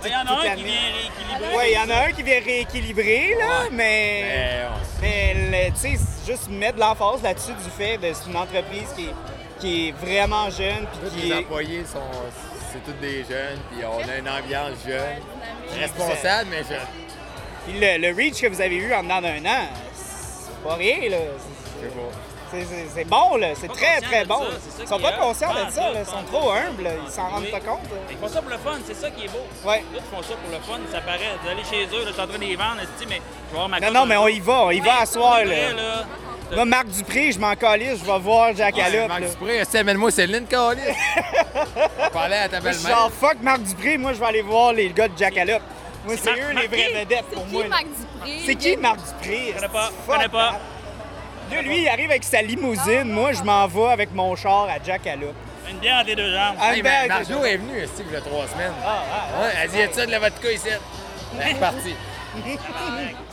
[0.04, 1.56] Il y en a un qui vient rééquilibrer.
[1.56, 4.64] Ouais, il y en a un qui vient rééquilibrer, là, mais.
[5.00, 9.06] Mais, tu sais, c'est juste mettre l'emphase là-dessus du fait de c'est une entreprise qui
[9.06, 9.14] est,
[9.60, 11.38] qui est vraiment jeune, puis qui les est.
[11.38, 12.00] employés sont.
[12.72, 15.22] C'est tous des jeunes, puis on a une ambiance jeune.
[15.78, 16.86] Responsable, mais jeune.
[17.66, 21.08] Puis le, le reach que vous avez eu en dedans d'un an, c'est pas rien,
[21.10, 21.16] là.
[21.80, 22.27] Sais pas.
[22.50, 23.48] C'est- C'est c'est bon, là.
[23.54, 24.38] C'est très, très bon.
[24.38, 26.00] ça, c'est ça Ils sont qui pas conscients de ça, Pas là.
[26.00, 26.90] Ils sont trop humbles.
[27.06, 27.50] Ils s'en rendent Oui.
[27.50, 27.82] pas compte.
[27.90, 27.96] là.
[28.10, 29.46] Ils font ça pour le fun, c'est ça qui est beau.
[29.64, 29.76] Ouais.
[29.76, 31.18] Là, ils font ça pour le fun, ça paraît.
[31.42, 33.20] Vous allez chez eux, là, je suis en train de les vendre, mais je vais
[33.52, 34.64] voir ma Non, non, mais on y va.
[34.64, 35.54] On y va à soir, là.
[36.54, 39.26] Moi, Marc Dupré, je m'en calisse, je vais voir Jack Ouais, Allop, Marc là.
[39.28, 40.80] Dupré, c'est amène-moi Céline Calis.
[42.06, 42.96] On parlait à ta belle-mère.
[42.96, 45.58] genre, fuck Marc Dupré, moi, je vais aller voir les gars de Jack Allop.
[46.06, 46.92] Moi, c'est Marc- eux les vraies qui?
[46.94, 47.62] vedettes C'est pour qui, moi.
[47.64, 47.68] là.
[47.68, 48.38] Marc Dupré?
[48.46, 49.46] C'est qui Marc Dupré?
[49.48, 50.60] Je connais pas, je connais pas.
[51.50, 53.04] Là, lui, il arrive avec sa limousine.
[53.10, 55.02] Moi, je m'en vais avec mon char à Jack.
[55.70, 56.56] Une bière entre les deux jambes.
[56.60, 58.72] Ah, Hey, ben, mais Marjo est venue, Steve, il y a trois semaines.
[58.84, 60.68] Ah, ah, Ouais, elle dit, y a-tu de la vodka ici?
[61.40, 61.94] Elle est partie.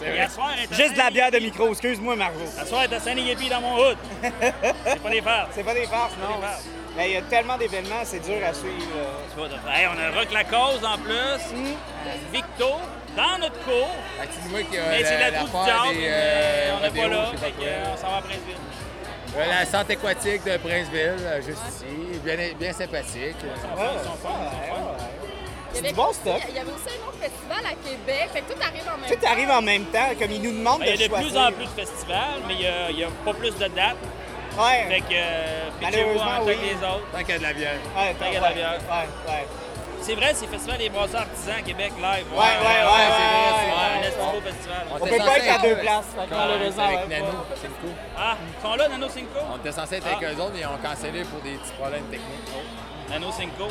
[0.06, 2.39] Et à soir, elle est à Juste de la bière de micro, excuse-moi, Margot.
[2.60, 3.97] À soir, elle est à Saint-Éliépi dans mon hood.
[4.21, 5.49] C'est pas des farces.
[5.54, 6.36] C'est pas des farces, non.
[6.38, 6.63] des farces.
[6.97, 8.75] Mais il y a tellement d'événements, c'est dur à suivre.
[8.95, 9.04] là.
[9.34, 11.13] Tu vois, t'as- hey, on a Rock la cause en plus.
[11.13, 11.73] Euh,
[12.34, 12.69] Victo,
[13.15, 13.95] dans notre cours.
[14.19, 15.51] Fait que c'est moi qui a Mais c'est la, du des
[15.99, 17.32] mais euh, on n'est pas là.
[17.38, 18.56] Fait que, euh, on s'en va à Princeville.
[19.38, 22.19] Euh, La centre aquatique de Princeville, euh, juste ici.
[22.23, 23.36] Bien, bien sympathique.
[23.43, 23.89] Ils sont Ouais, ouais.
[25.73, 26.41] Il y C'est avait du bon stock.
[26.47, 28.30] Il y avait aussi un autre festival à Québec.
[28.32, 29.32] Fait que tout arrive en même Tout temps.
[29.32, 31.28] arrive en même temps, comme ils nous demandent Ben, Il y de a de choisir.
[31.32, 32.54] plus en plus de festivals, mais
[32.91, 33.97] il y a, pas plus de dates.
[34.58, 34.86] Ouais.
[34.88, 36.56] Fait que euh, Malheureusement, en oui.
[36.63, 37.04] les autres.
[37.12, 37.75] Tant qu'il y a de la bière.
[37.97, 38.80] Ouais, Tant qu'il y a de la bière.
[38.89, 39.45] Ouais, ouais.
[40.01, 42.25] C'est vrai, c'est le Festival des brasseurs artisans à Québec live.
[42.31, 44.86] Ouais, ouais, ouais, ouais, ouais, c'est vrai, ouais, c'est Ouais, un festival.
[44.91, 47.55] On peut pas être à deux places, malheureusement, Avec Nano, pas.
[47.55, 47.93] c'est le coup.
[48.17, 49.39] Ah, ils sont là, Nano Cinco?
[49.53, 52.05] On était censé être avec eux autres, mais ils ont cancellé pour des petits problèmes
[52.05, 52.49] techniques.
[53.10, 53.67] Nano Cinco.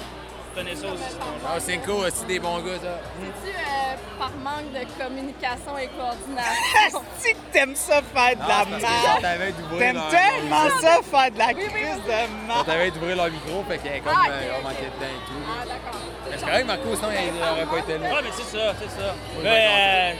[0.55, 1.03] Vous tenez ça aussi.
[1.47, 3.01] Ah, Cinco aussi des bons gars, ça.
[3.19, 7.03] C'est-tu euh, par manque de communication et coordination?
[7.25, 9.55] Que t'aimes ça faire de la Ah, c'est que merde.
[9.79, 12.67] T'aimes tellement ça faire de la crise de merde.
[12.67, 15.43] t'avaient d'ouvrir leur micro, fait qu'il comme Ah, euh, on manquait de temps et tout.
[15.49, 16.01] Ah, d'accord.
[16.31, 18.15] Mais c'est correct, Marco, sinon il n'aurait pas été là.
[18.15, 19.15] Ouais, mais c'est ça, c'est ça.
[19.43, 20.13] Mais, euh,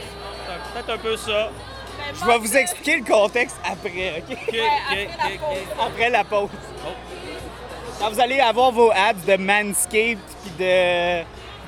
[0.65, 1.49] c'est peut-être un peu ça.
[1.97, 5.09] Ben, Je vais vous expliquer le contexte après, la ok.
[5.87, 6.49] Après la pause.
[6.85, 6.89] Oh.
[7.99, 11.21] Quand vous allez avoir vos ads de Manscaped puis de,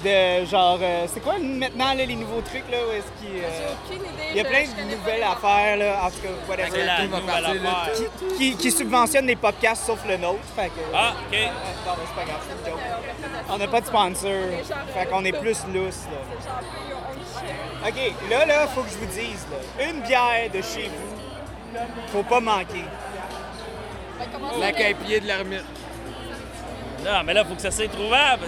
[0.03, 0.77] de genre...
[0.81, 2.77] euh, c'est quoi maintenant là, les nouveaux trucs là?
[2.87, 3.47] Où est-ce qu'il, euh,
[3.89, 4.23] J'ai aucune idée.
[4.31, 6.17] il y a je- plein je de connais pas nouvelles les affaires là, en tout
[6.21, 6.69] cas, whatever.
[6.71, 7.81] C'est la Tout va nouvelle partir, là.
[7.81, 8.37] affaire.
[8.37, 10.39] Qui, qui subventionnent les podcasts sauf le nôtre.
[10.55, 11.31] Fait que, Ah, OK.
[11.31, 11.49] Non, mais
[12.05, 12.81] c'est pas grave, c'est une joke.
[13.49, 14.31] On n'a pas de sponsor.
[14.93, 16.19] Fait qu'on est plus lousse là.
[17.83, 17.89] on le.
[17.89, 19.45] OK, là, là, faut que je vous dise,
[19.79, 21.79] là, une bière de chez vous,
[22.11, 22.83] faut pas manquer.
[24.19, 25.63] Ben, comment ça La caille-pied de l'ermite.
[27.07, 28.43] Non, mais là, il faut que ça soit trouvable.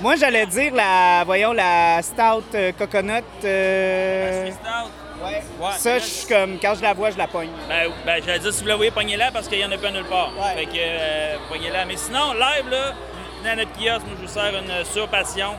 [0.00, 3.24] Moi, j'allais dire la, voyons, la Stout euh, Coconut.
[3.44, 5.24] euh, Six Stout.
[5.24, 5.42] ouais.
[5.60, 7.48] Ouais, Ça, je suis comme, quand je la vois, je la pogne.
[7.68, 9.90] Ben, ben j'allais dire, si vous la voyez, pognez-la parce qu'il n'y en a pas
[9.90, 10.30] nulle part.
[10.38, 10.54] Ouais.
[10.60, 11.84] Fait que, euh, pognez-la.
[11.84, 12.92] Mais sinon, live, là,
[13.40, 15.54] venez à notre kiosque, moi, je vous sers une surpassion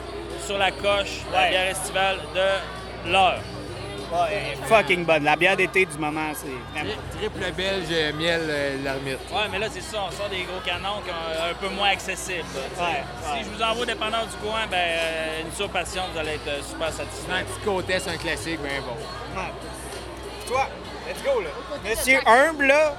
[0.46, 1.50] sur la coche de la Ouais.
[1.50, 3.40] bière estivale de l'heure.
[4.12, 5.24] Ouais, fucking bonne.
[5.24, 6.96] La bière d'été du moment, c'est vraiment.
[7.16, 9.20] Triple belge, euh, miel, euh, l'ermite.
[9.32, 11.90] Ouais, mais là, c'est ça, on sort des gros canons qui sont un peu moins
[11.90, 12.44] accessibles.
[12.80, 16.48] Ouais, Si je vous envoie dépanneur du coin, ben, euh, une surpassion, vous allez être
[16.48, 17.44] euh, super Un satisfait.
[17.44, 19.40] petit côté, c'est un classique, bien bon.
[19.40, 19.48] Ouais.
[20.48, 20.68] Toi,
[21.08, 21.50] let's go, là.
[21.88, 22.96] Monsieur humble, là,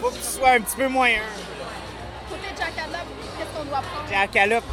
[0.00, 1.44] faut que tu sois un petit peu moins humble.
[2.30, 3.06] Côté Jackalope,
[3.38, 4.08] qu'est-ce qu'on doit prendre?
[4.10, 4.64] Jackalope,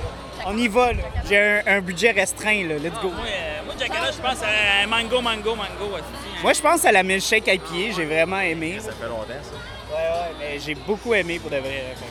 [0.46, 1.04] on y va, là.
[1.28, 2.76] J'ai un, un budget restreint, là.
[2.76, 3.10] Let's Ah, go.
[3.10, 5.94] moi, euh, moi, Jackalope, je pense à un mango, mango, mango.
[5.96, 6.40] aussi, hein.
[6.44, 7.92] Moi, je pense à la milkshake à pied.
[7.96, 8.78] J'ai vraiment aimé.
[8.80, 9.96] Ça fait longtemps, ça.
[9.96, 11.84] Ouais, ouais, mais j'ai beaucoup aimé pour de vrai.
[11.96, 12.02] que-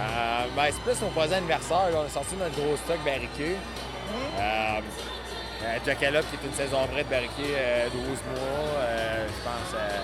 [0.00, 1.90] Euh, ben, c'est plus mon projet anniversaire.
[1.92, 1.98] là.
[2.02, 3.56] On est sorti notre gros stock barriqué.
[4.38, 4.80] Euh,
[5.62, 8.80] euh, Jackalope, qui est une saison vraie de barriqué, euh, 12 mois.
[8.80, 10.00] Euh, je pense euh,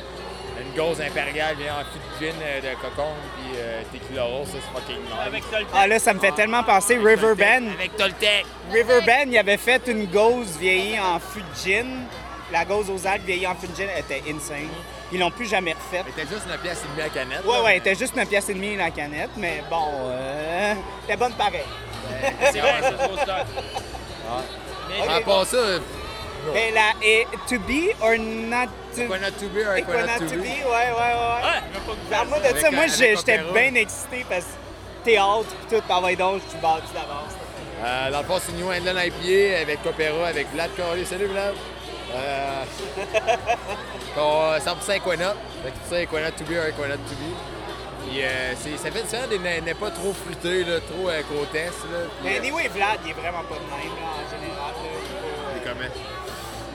[0.60, 4.48] une gauze impériale vient en fût de gin euh, de cocon, puis euh, tequila rose,
[4.48, 5.12] ça c'est fucking nice.
[5.26, 5.68] Avec Toltec.
[5.74, 7.72] Ah là, ça me fait tellement penser Riverbend.
[7.74, 8.46] Avec Toltec.
[8.72, 11.86] Riverbend, il avait fait une gauze vieillie en fût de gin.
[12.52, 14.68] La gauze aux algues vieillie en fût de gin elle était insane.
[15.12, 16.04] Ils l'ont plus jamais refaite.
[16.06, 17.44] Mais C'était juste une pièce et demie à canette.
[17.44, 17.62] Ouais, là.
[17.62, 21.34] ouais, elle était juste une pièce et demie la canette, mais bon, euh, c'était bonne
[21.34, 21.62] pareil.
[22.52, 23.16] C'est vrai, c'est trop.
[24.88, 25.58] Mais ça,
[26.54, 30.26] Et la et to be or not to Equinot to be or Equinot Equinot to
[30.28, 30.44] to be, be.
[30.44, 31.42] ouais, ouais, ouais.
[32.10, 36.14] Ouais, vous de ça, moi j'étais bien excité parce que théâtre pis tout, t'en vas
[36.14, 37.32] donc, je suis battu d'avance.
[37.84, 41.04] Euh, dans le fond, c'est New England IPA avec Opéra, avec Vlad Corley.
[41.04, 41.54] Salut Vlad!
[42.14, 42.64] Euh,
[44.18, 45.34] euh, 100% Equinot.
[45.62, 47.34] Fait que ça, Equinot to be or Equinot to be.
[48.08, 51.74] Puis euh, c'est- ça fait différent des n'est pas trop fruité, là, trop euh, côtesse.
[51.92, 54.72] Là, puis, Mais euh, anyway, Vlad, il est vraiment pas de même là, en général.
[54.72, 54.90] là.
[55.52, 56.25] Il est euh, comment?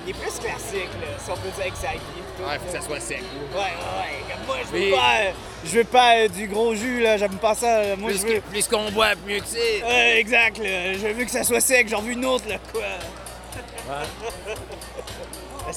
[0.05, 2.43] Il est plus classique, là, si on peut dire Xavier pis tout.
[2.43, 3.21] Ouais, faut que ça soit sec.
[3.53, 4.33] Ouais, ouais, ouais.
[4.33, 5.33] Comme moi, je veux pas,
[5.63, 7.17] je veux pas euh, du gros jus, là.
[7.17, 7.83] J'aime pas ça.
[7.83, 7.95] là.
[7.95, 8.41] Moi, je veux.
[8.41, 9.83] plus qu'on boit, mieux que c'est.
[9.83, 10.93] Ouais, exact, là.
[10.93, 11.87] Je veux que ça soit sec.
[11.87, 12.81] J'en veux une autre, là, quoi.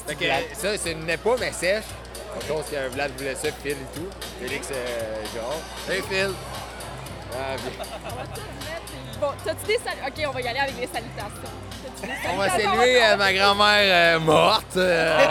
[0.08, 1.84] Que ça, c'est une n'est pas, mais sèche.
[2.34, 4.08] Quelque chose que Vlad voulait ça, Phil et tout.
[4.40, 5.60] Félix, euh, genre.
[5.88, 6.30] Hey Phil!
[7.32, 7.84] Ah, bien.
[9.24, 11.50] Bon, t'as-tu des OK, on va y aller avec les salutations.
[12.02, 12.78] Des On va salutations?
[12.78, 14.76] saluer euh, ma grand-mère euh, morte.
[14.76, 15.26] euh,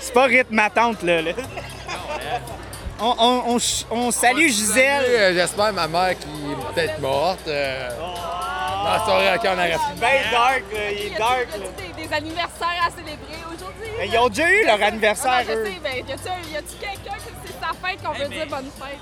[0.00, 1.20] C'est pas rythme ma tante, là.
[1.20, 1.32] là.
[3.00, 3.58] On, on,
[3.90, 5.04] on, salue Gisèle.
[5.06, 7.46] Euh, J'espère ma mère qui est peut-être morte.
[7.48, 7.90] Euh...
[8.00, 9.80] On arrête.
[9.98, 10.90] Ben dark, là.
[10.92, 11.66] Il Y est dark, y là.
[11.96, 13.90] des, des anniversaires à célébrer aujourd'hui?
[13.98, 16.52] Mais Ils ont déjà eu leur Ah anniversaire, non, je sais, mais y a-tu un-
[16.52, 18.98] y a-tu quelqu'un que c'est sa fête qu'on Hey, veut mais- dire bonne fête?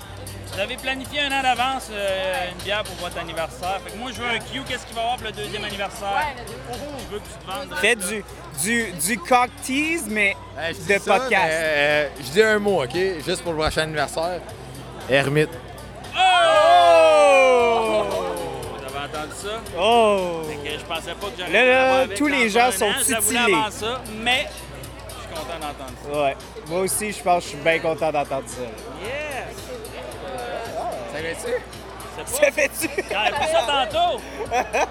[0.53, 3.79] Vous avez planifié un an d'avance euh, une bière pour votre anniversaire.
[3.83, 4.61] Fait que moi, je veux un Q.
[4.67, 6.13] Qu'est-ce qu'il va y avoir pour le deuxième anniversaire?
[6.13, 6.53] Ouais, le deux.
[6.99, 8.23] Je veux que tu te vendes.
[8.61, 10.35] Du, du, du cock tease, mais
[10.69, 11.31] je dis de ça, podcast.
[11.43, 12.95] mais, euh, je dis un mot, OK?
[13.25, 14.41] Juste pour le prochain anniversaire.
[15.09, 15.49] Hermite.
[16.15, 18.03] Oh!
[18.77, 19.61] Vous avez entendu ça?
[19.79, 20.41] Oh!
[20.47, 23.55] Fait que je pensais pas que j'aurais Là, là, tous les gens un sont titillés.
[23.71, 24.47] ça, mais
[25.33, 26.21] content d'entendre ça.
[26.23, 26.35] Ouais.
[26.67, 28.61] Moi aussi, je pense que je suis bien content d'entendre ça.
[29.03, 29.55] Yes!
[31.13, 31.47] Ça?
[32.15, 32.51] C'est Ça pas...
[32.51, 32.89] fait-tu?
[33.11, 34.21] J'aurais pris ça tantôt!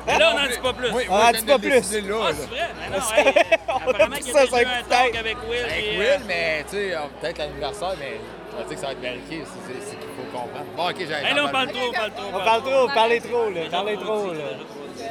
[0.06, 0.90] Mais là, on n'en dit pas plus.
[0.92, 1.68] Oui, On moi, en je dit pas plus.
[1.70, 2.68] là, Ah, c'est vrai?
[2.80, 5.16] Mais non, hey, On a pris ça sur un talk tête.
[5.16, 5.58] avec Will.
[5.60, 8.20] Avec puis, Will, euh, mais tu sais, peut-être l'anniversaire, mais
[8.54, 9.44] on va dire que ça va être vérifié.
[9.44, 10.64] C'est c'est- c'est qu'il faut comprendre.
[10.76, 12.26] Bon, OK, j'ai Hey, là, on parle trop, on parle trop.
[12.34, 13.60] On parle trop, parlez trop, là.
[13.70, 14.40] Parlez trop, là.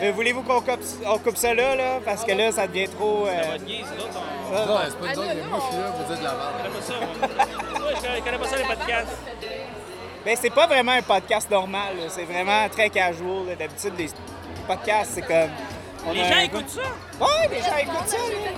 [0.02, 2.00] Mais voulez-vous qu'on coupe, on coupe ça là, là?
[2.04, 3.28] Parce que là, ça devient trop.
[3.28, 4.56] euh, Votre guise, l'autre, on...
[4.66, 6.54] Non, c'est pas une mais moi, je suis là pour dire de la merde.
[8.18, 8.46] Je connais pas ça.
[8.46, 9.18] je je ça, les podcasts.
[10.26, 12.04] Mais c'est pas vraiment un podcast normal, là.
[12.10, 13.48] C'est vraiment très casual.
[13.48, 13.56] là.
[13.56, 14.10] D'habitude, les
[14.68, 15.50] podcasts, c'est comme.
[16.08, 16.82] on Les a gens un- écoutent ça?
[17.20, 18.52] Ouais, les gens écoutent ça, là.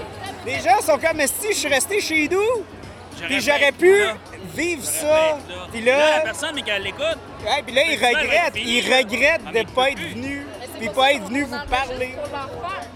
[0.45, 2.63] Les gens sont comme, si je suis resté chez nous,
[3.27, 3.93] puis j'aurais pu
[4.55, 5.01] vivre ça.
[5.01, 5.67] pu être là.
[5.71, 7.17] Puis Là, la personne, mais qu'elle l'écoute.
[7.45, 8.55] ouais, puis là, ils Mais ça, va être regrettent.
[8.55, 10.15] Ils regrettent Ah, de mais ils pas être plus.
[10.87, 12.15] Puis pas être venus vous parler.
[12.21, 12.87] Pour leur faire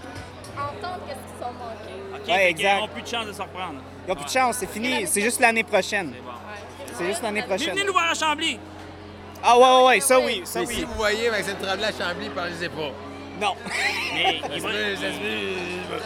[0.56, 2.22] entendre qu'est-ce qu'ils sont manqués.
[2.22, 2.68] OK, Ouais, fait exact.
[2.72, 3.74] qu'ils n'ont plus de chance de se reprendre.
[4.06, 5.06] Ils n'ont plus de chance, c'est fini.
[5.06, 6.12] C'est juste l'année prochaine.
[6.14, 6.30] C'est bon.
[6.98, 7.74] C'est juste l'année Mais prochaine.
[7.74, 8.58] venez nous voir à Chambly.
[9.42, 10.84] Ah ouais, ouais, ouais, ça oui, ça Mais si oui.
[10.84, 12.90] vous voyez Maxime Tremblay à Chambly, parlez-y pas.
[13.40, 13.54] Non.
[14.14, 14.56] Mais il Ça va...
[14.56, 16.02] se peut, ça se peut.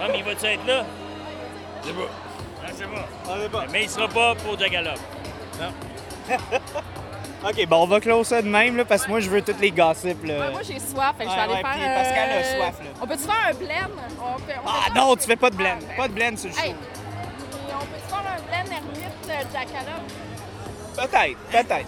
[0.00, 0.84] Ouais, mais il va-tu être là?
[1.82, 2.68] Je sais pas.
[2.68, 3.08] Je sais pas.
[3.28, 3.64] On est pas.
[3.72, 4.94] Mais il sera pas pour Jagalop.
[7.44, 9.60] OK, bon, on va close ça de même, là, parce que moi, je veux toutes
[9.60, 10.38] les gossips, là.
[10.40, 11.94] Ouais, moi, j'ai soif, fait que je vais aller ouais, faire.
[11.94, 12.90] Pascal a euh, soif, là.
[13.00, 13.94] On peut-tu faire un blend?
[14.20, 15.78] On peut- on Ah peut non, faire- tu fais pas de blend.
[15.96, 16.76] Pas de blend sur le Hey, show.
[17.74, 20.08] on peut-tu faire un blend ermite euh, Jackalope?
[20.96, 21.86] Peut-être, peut-être.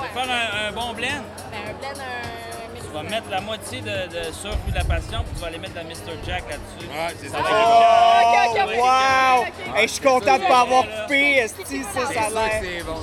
[0.00, 0.08] Ouais.
[0.14, 1.22] Faire un, un bon blend.
[1.52, 2.55] Ben, un blend, un
[2.96, 5.74] vas mettre la moitié de, de sur de la Passion, puis tu vas aller mettre
[5.74, 6.16] la Mr.
[6.24, 6.88] Jack là-dessus.
[6.88, 7.38] Ouais, c'est ça.
[7.40, 9.42] Oh, okay, okay, wow!
[9.42, 12.62] Okay, hey, je suis content de ne pas avoir coupé, Esti, ça, ça a l'air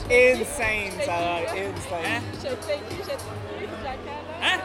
[0.09, 1.73] insane, ça a l'air hein?
[1.75, 1.99] insane.
[2.05, 2.21] Hein?
[2.33, 3.99] Je t'ai dit, j'ai trouvé Jack
[4.41, 4.43] hein?
[4.43, 4.59] hein?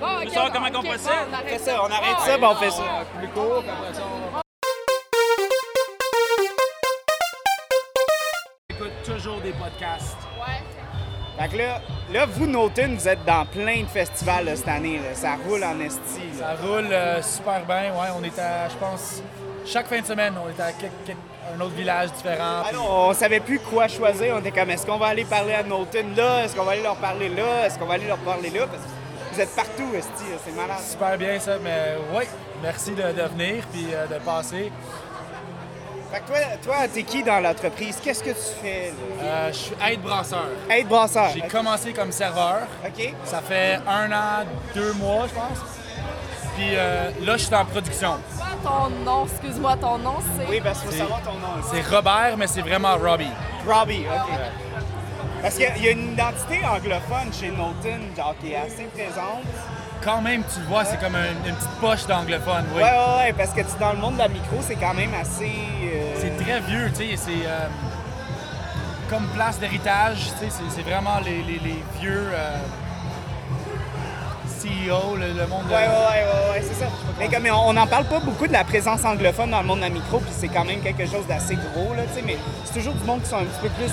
[0.00, 3.04] Bon, tu veux savoir comment on fait ça, on arrête ça, on fait ça.
[3.18, 4.42] Plus court, après ça, on va...
[8.70, 10.16] Écoute toujours des podcasts.
[10.36, 10.71] Ouais.
[11.42, 11.80] Fait que là,
[12.12, 14.98] là, vous, Noton, vous êtes dans plein de festivals là, cette année.
[14.98, 15.12] là.
[15.14, 16.20] Ça roule en esti.
[16.38, 17.90] Ça roule euh, super bien.
[17.92, 19.20] Ouais, on est à, je pense,
[19.66, 22.60] chaque fin de semaine, on est à un autre village différent.
[22.60, 24.34] Ah puis- non, on savait plus quoi choisir.
[24.36, 26.44] On était comme, est-ce qu'on va aller parler à Noton là?
[26.44, 27.66] Est-ce qu'on va aller leur parler là?
[27.66, 28.60] Est-ce qu'on va aller leur parler là?
[28.68, 30.24] Parce que vous êtes partout, esti.
[30.44, 30.78] C'est malade.
[30.88, 32.22] Super bien ça, mais oui,
[32.62, 34.70] merci de, de venir puis euh, de passer.
[36.12, 37.98] Fait que toi, toi t'es qui dans l'entreprise?
[38.02, 38.92] Qu'est-ce que tu fais?
[39.20, 39.24] là?
[39.24, 40.44] Euh, je suis aide brasseur.
[40.70, 41.30] Aide brasseur.
[41.34, 42.60] J'ai commencé comme serveur.
[42.86, 43.14] OK.
[43.24, 44.44] Ça fait un an,
[44.74, 45.58] deux mois, je pense.
[46.56, 48.16] Puis euh, là, je suis en production.
[48.62, 49.24] Ton nom?
[49.26, 50.46] Excuse-moi, ton nom, c'est...
[50.48, 51.62] Oui, parce qu'il faut C'est- savoir ton nom.
[51.72, 53.30] C'est Robert, mais c'est vraiment Robbie.
[53.66, 54.32] Robbie, OK.
[55.40, 58.56] Parce qu'il y a- il y a une identité anglophone chez Noton, genre, qui est
[58.56, 59.42] assez présente.
[60.04, 62.82] Quand même, tu le vois, c'est comme un- une petite poche d'anglophone, oui.
[62.82, 65.10] Ouais, ouais, ouais, parce que tu, dans le monde de la micro, c'est quand même
[65.20, 65.44] assez.
[65.84, 67.68] euh, C'est très vieux, tu sais, c'est euh,
[69.08, 72.56] comme place d'héritage, tu sais, c'est- c'est vraiment les, les- les vieux euh,
[74.60, 75.72] CEO, le, le monde de...
[75.72, 76.86] Ouais, ouais, ouais, ouais, ouais, c'est ça.
[77.18, 79.84] Mais comme on n'en parle pas beaucoup de la présence anglophone dans le monde de
[79.84, 82.74] la micro, puis c'est quand même quelque chose d'assez gros, là, tu sais, mais c'est
[82.74, 83.90] toujours du monde qui sont un petit peu plus.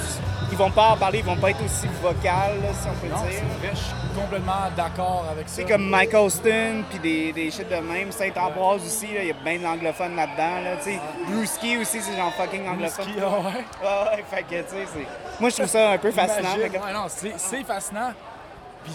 [0.52, 3.14] Ils vont pas en parler, ils vont pas être aussi vocal, là, si on peut
[3.14, 3.39] Non, dire.
[3.60, 5.56] vrai, je suis complètement d'accord avec ça.
[5.58, 8.12] C'est comme Mike Austin, puis des, des shit de même.
[8.12, 11.00] Saint-Ambroise aussi, là, il y a bien de l'anglophone là-dedans, là, sais.
[11.28, 13.06] Brewski aussi, c'est genre fucking anglophone.
[13.22, 13.43] Ah ouais.
[13.45, 15.08] Ouais, ouais, fait que, tu sais.
[15.39, 16.56] Moi, je trouve ça un peu fascinant.
[16.56, 18.12] Que- ouais, non, c'est fascinant.
[18.84, 18.93] Puis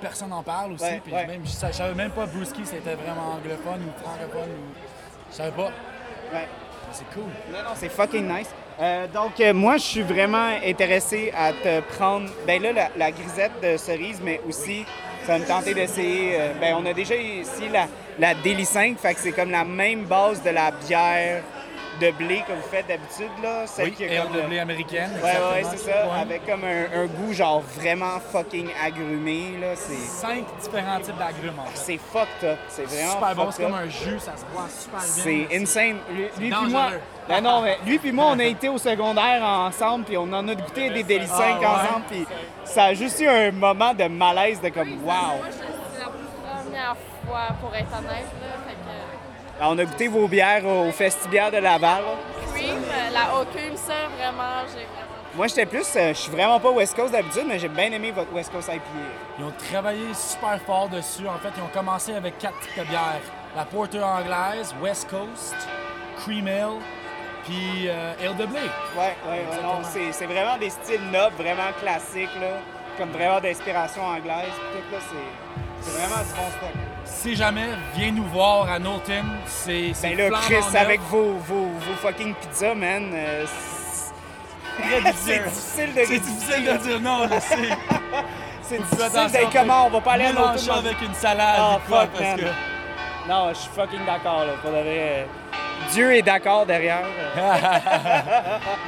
[0.00, 0.84] personne n'en parle aussi.
[0.84, 1.26] Ouais, puis ouais.
[1.26, 4.50] même, je, je savais même pas Brewski c'était vraiment anglophone ou francophone.
[4.50, 4.74] Ou...
[5.30, 5.70] Je savais pas.
[6.32, 6.48] Ouais.
[6.90, 7.22] C'est cool.
[7.52, 8.48] Non, non, c'est fucking nice.
[8.80, 13.52] Euh, donc, euh, moi, je suis vraiment intéressé à te prendre, ben là, la, grisette
[13.62, 14.84] de cerise, mais aussi,
[15.26, 16.40] ça va me tenter d'essayer.
[16.40, 17.86] euh, ben, on a déjà ici la,
[18.18, 21.42] la Daily 5, fait que c'est comme la même base de la bière
[22.02, 23.66] de blé que vous faites d'habitude, là.
[23.66, 25.10] Celle Oui, qui a air comme de blé américaine.
[25.22, 26.06] Ouais, ouais, c'est ça.
[26.06, 26.20] Ouais.
[26.20, 29.68] Avec comme un, un goût, genre, vraiment fucking agrumé, là.
[29.76, 29.94] C'est.
[29.94, 31.58] Cinq différents types d'agrumes.
[31.58, 31.76] en fait.
[31.78, 32.58] C'est fucked up.
[32.68, 35.46] C'est vraiment Super bon, c'est comme un jus, ça se boit super bien.
[35.48, 35.96] C'est insane.
[36.10, 36.90] Lui, lui puis moi.
[37.28, 40.46] Ben non, mais lui puis moi, on a été au secondaire ensemble, puis on en
[40.48, 41.66] a goûté des Délices Ah, 5 ouais.
[41.66, 42.26] ensemble, puis
[42.64, 45.04] ça a juste eu un moment de malaise de comme wow.
[45.04, 46.08] Moi, je- la
[46.64, 46.96] première
[47.26, 48.48] fois, pour être honnête, là.
[49.58, 49.64] Que...
[49.64, 52.02] On a goûté vos bières au Festibière de Laval.
[52.02, 52.14] là.
[52.54, 52.82] Cream,
[53.12, 55.08] la haute cream, ça, vraiment, j'ai vraiment...
[55.34, 58.10] Moi, j'étais plus, euh, je suis vraiment pas West Coast d'habitude, mais j'ai bien aimé
[58.10, 58.82] votre West Coast IPA.
[59.38, 61.26] Ils ont travaillé super fort dessus.
[61.26, 63.20] En fait, ils ont commencé avec quatre types de bières.
[63.56, 65.56] La Porter anglaise, West Coast,
[66.18, 66.80] Cream Ale,
[67.44, 68.60] puis euh, Ale de blé.
[68.96, 72.58] Ouais, ouais, ouais, non, c'est c'est vraiment des styles nobles, vraiment classiques, là,
[72.98, 74.52] comme vraiment d'inspiration anglaise.
[74.72, 76.91] puis tout, là, c'est c'est vraiment du bon stock.
[77.14, 79.24] Si jamais, viens nous voir à Knowlton.
[79.46, 83.44] C'est Ben là, Chris, avec vos, vos, vos fucking pizzas, man, euh,
[85.14, 87.56] c'est- difficile de C'est difficile de dire non, je sais.
[88.62, 91.76] C'est difficile d'être comment, on va pas aller à l'autre ça avec une salade Ah,
[91.84, 92.36] ou quoi, fuck, parce man.
[92.40, 93.28] que...
[93.28, 94.84] Non, je suis fucking d'accord, là, pour de vrai.
[94.88, 95.24] euh,
[95.92, 97.02] Dieu est d'accord derrière.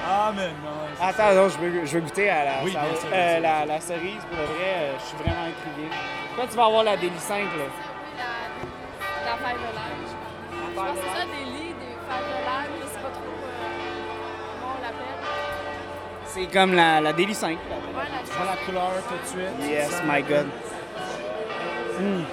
[0.09, 1.07] Ah, mais non.
[1.07, 2.81] Attends, non, je veux, je veux goûter à la, Oui, bien
[3.13, 5.89] euh, bien la, la cerise, pour de vrai, euh, je suis vraiment intrigué.
[6.37, 7.43] Toi, tu vas avoir la Délice 5,
[9.25, 9.31] là.
[9.31, 10.69] La, la Five Alive, je pense.
[10.71, 13.61] Je pense que c'est ça, des lits, des Five Alive, je sais pas trop euh,
[14.61, 15.21] comment on l'appelle.
[16.27, 17.51] C'est comme la, la Délice 5.
[17.51, 17.57] là.
[17.57, 19.71] Ouais, la Prends la couleur tout de suite.
[19.71, 20.47] Yes, my God.
[22.01, 22.25] Mm.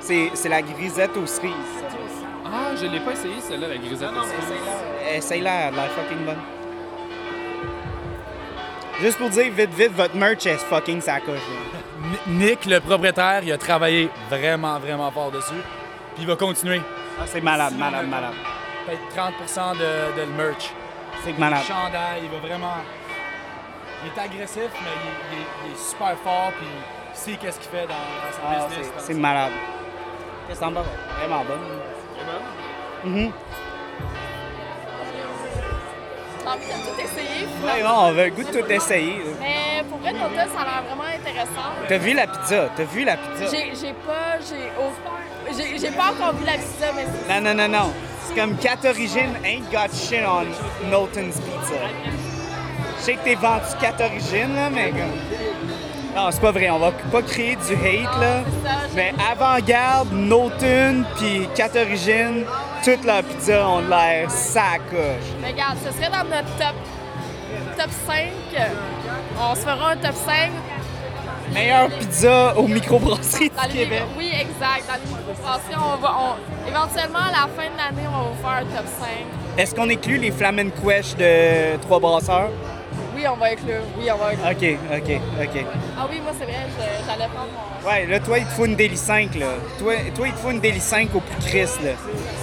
[0.00, 1.52] C'est c'est la grisette aux cerises.
[2.46, 4.08] Ah, je l'ai pas essayé, celle-là, la grisette.
[5.14, 6.38] Essaye-la, elle a l'air fucking bonne.
[9.00, 11.40] Juste pour dire, vite, vite, votre merch est fucking sacoche.
[12.26, 15.62] Nick, le propriétaire, il a travaillé vraiment, vraiment fort dessus.
[16.14, 16.80] Puis il va continuer.
[17.20, 18.34] Ah, c'est malade, malade, malade.
[18.86, 20.70] Peut-être 30 de, de le merch.
[21.24, 21.60] C'est malade.
[21.68, 22.74] Le chandail, il va vraiment.
[24.04, 24.90] Il est agressif, mais
[25.32, 26.66] il, il est, il est super fort, puis
[27.12, 28.92] il sait qu'est-ce qu'il fait dans, dans son Ah, business.
[28.96, 29.52] c'est- c'est malade.
[30.46, 30.86] Qu'est-ce que t'en penses?
[31.18, 31.58] Vraiment bonne.
[33.04, 33.32] Mhm.
[36.40, 37.44] J'ai envie de tout essayer.
[37.44, 38.02] Ouais, finalement.
[38.02, 39.20] non, on veut le goût de tout essayer.
[39.78, 41.70] Mais pour vrai, notre ça a l'air vraiment intéressant.
[41.88, 42.68] T'as vu la pizza?
[42.76, 43.46] T'as vu la pizza?
[43.48, 47.92] J'ai pas, j'ai j'ai pas encore vu la pizza, mais c'est Non, non, non, non.
[48.26, 50.46] C'est comme 4 origines ain't got shit on
[50.88, 51.78] Knowlton's Pizza.
[52.98, 56.16] Je sais que t'es vendu 4 origines, là, mais comme...
[56.16, 56.70] Non, c'est pas vrai.
[56.70, 58.42] On va pas créer du hate, là.
[58.64, 62.44] ça, Mais avant-garde, Knowlton, puis 4 origines,
[62.82, 65.28] toute la pizza ont l'air sacoche.
[65.40, 66.74] Mais regarde, ce serait dans notre top,
[67.78, 68.16] top 5.
[69.40, 70.50] On se fera un top 5.
[71.52, 74.02] Meilleure pizza au microbrasserie Dans du Québec.
[74.02, 74.84] micro- Oui, exact.
[74.86, 78.42] Dans les microbrasseries, on va, on- éventuellement, à la fin de l'année, on va vous
[78.42, 79.08] faire un top 5.
[79.56, 82.50] Est-ce qu'on inclut les Flamen Quesh de Trois Brasseurs?
[83.16, 83.80] Oui, on va inclure.
[83.98, 84.78] Oui, on va inclure.
[84.92, 85.64] OK, OK, OK.
[85.98, 86.66] Ah oui, moi, c'est vrai,
[87.06, 87.48] j'allais prendre
[87.82, 87.88] mon...
[87.88, 89.46] Ouais, là, toi, il te faut une Daily 5, là.
[89.78, 91.92] Toi, toi il te faut une Daily 5 au plus Chris, là.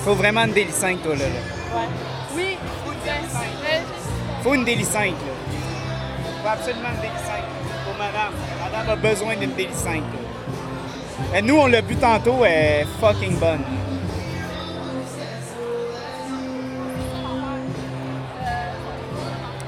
[0.04, 1.20] Faut vraiment une Daily 5, toi, là.
[1.26, 1.80] là.
[1.80, 1.88] Ouais.
[2.36, 2.58] Oui,
[3.06, 3.82] ben, ouais,
[4.43, 5.34] Faut une Daily 5, là.
[6.46, 7.43] Faut absolument une 5
[7.86, 8.34] pour madame.
[8.64, 11.39] Madame a besoin d'une Daily 5, là.
[11.39, 13.64] Et nous, on l'a bu tantôt, elle est fucking bonne.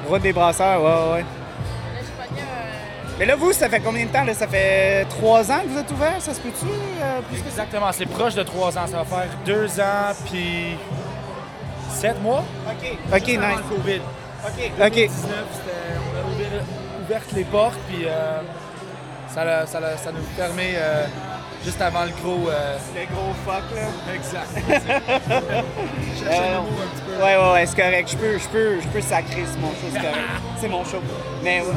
[0.08, 1.26] Route des brasseurs, ouais, ouais.
[3.20, 4.24] Mais là, vous, ça fait combien de temps?
[4.24, 4.34] Là?
[4.36, 6.68] Ça fait trois ans que vous êtes ouvert, ça se peut-tu?
[6.68, 7.20] euh?
[7.48, 8.86] Exactement, c'est proche de trois ans.
[8.86, 10.78] Ça va faire deux ans, puis
[11.90, 12.44] sept mois.
[12.68, 12.98] OK.
[13.12, 13.58] OK, Juste avant nice.
[13.72, 14.02] le COVID.
[14.46, 14.72] OK.
[14.78, 15.10] 2019,
[15.52, 16.07] c'était- on a
[16.38, 16.64] ouvert,
[17.06, 18.40] ouvert les portes, puis euh,
[19.30, 21.06] ça, ça, l'a- ça nous permet euh,
[21.64, 22.50] juste avant le gros.
[22.50, 24.14] euh, Le gros fuck, là.
[24.14, 24.48] exact.
[26.18, 27.24] Chercher Euh, le mot un petit peu.
[27.24, 28.10] Ouais, ouais, ouais, c'est correct.
[28.12, 30.18] Je peux, je peux, je peux sacrer, c'est mon show, c'est correct.
[30.60, 31.02] C'est mon show.
[31.44, 31.68] Mais ouais.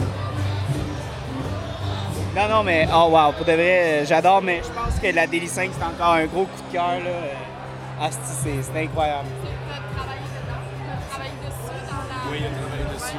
[2.34, 5.26] Non, non, mais oh wow, pour de vrai, euh, j'adore, mais je pense que la
[5.26, 7.10] Daily 5, c'est encore un gros coup de cœur, là.
[7.10, 9.26] Euh, Asti, c'est c'est incroyable.
[9.42, 10.62] Tu as travaillé dedans?
[10.72, 12.30] Tu as travaillé dessus dans la...
[12.30, 13.18] Oui, il a travaillé dessus.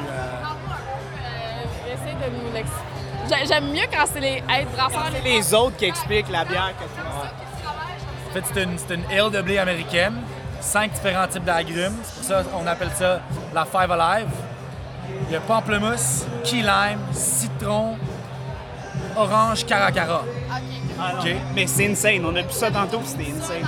[2.22, 2.88] De nous l'expliquer.
[3.30, 5.10] J'ai- J'aime mieux quand c'est les être brasseurs.
[5.14, 7.72] C'est les autres qui expliquent la bière que toi.
[8.30, 10.16] En fait, c'est une, c'est une ale de blé américaine,
[10.60, 11.96] cinq différents types d'agrumes.
[12.04, 13.20] C'est pour ça qu'on appelle ça
[13.54, 14.30] la Five Alive.
[15.28, 17.98] Il y a pamplemousse, key lime, citron,
[19.16, 20.24] orange, caracara.
[20.50, 21.36] Ah non, OK.
[21.56, 23.68] Mais c'est insane, on a bu ça tantôt, puis c'était insane.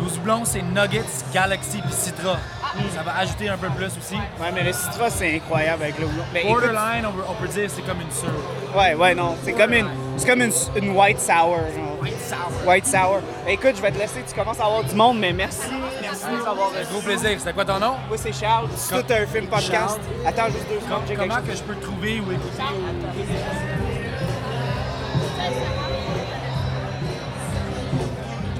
[0.00, 2.36] Nos houblons, c'est Nuggets, Galaxy puis Citra.
[2.94, 4.14] Ça va ajouter un peu plus aussi.
[4.14, 6.24] Ouais, mais le Citra, c'est incroyable avec le houblon.
[6.44, 8.30] Borderline, on peut, on peut dire c'est comme une sûre.
[8.76, 9.36] Ouais, ouais, non.
[9.44, 11.56] C'est comme une, c'est comme une, une white sour.
[11.58, 12.00] genre.
[12.00, 12.66] White sour.
[12.66, 13.20] White sour.
[13.44, 14.22] Ben, écoute, je vais te laisser.
[14.26, 15.68] Tu commences à avoir du monde, mais merci.
[16.00, 16.86] Merci de nous avoir reçus.
[16.90, 17.30] Gros plaisir.
[17.38, 17.94] C'était quoi ton nom?
[18.08, 18.68] Moi, c'est Charles.
[18.74, 20.00] C'est tout un film podcast.
[20.26, 21.02] Attends juste deux secondes.
[21.16, 21.48] Comment chose.
[21.50, 22.62] que je peux te trouver ou écouter?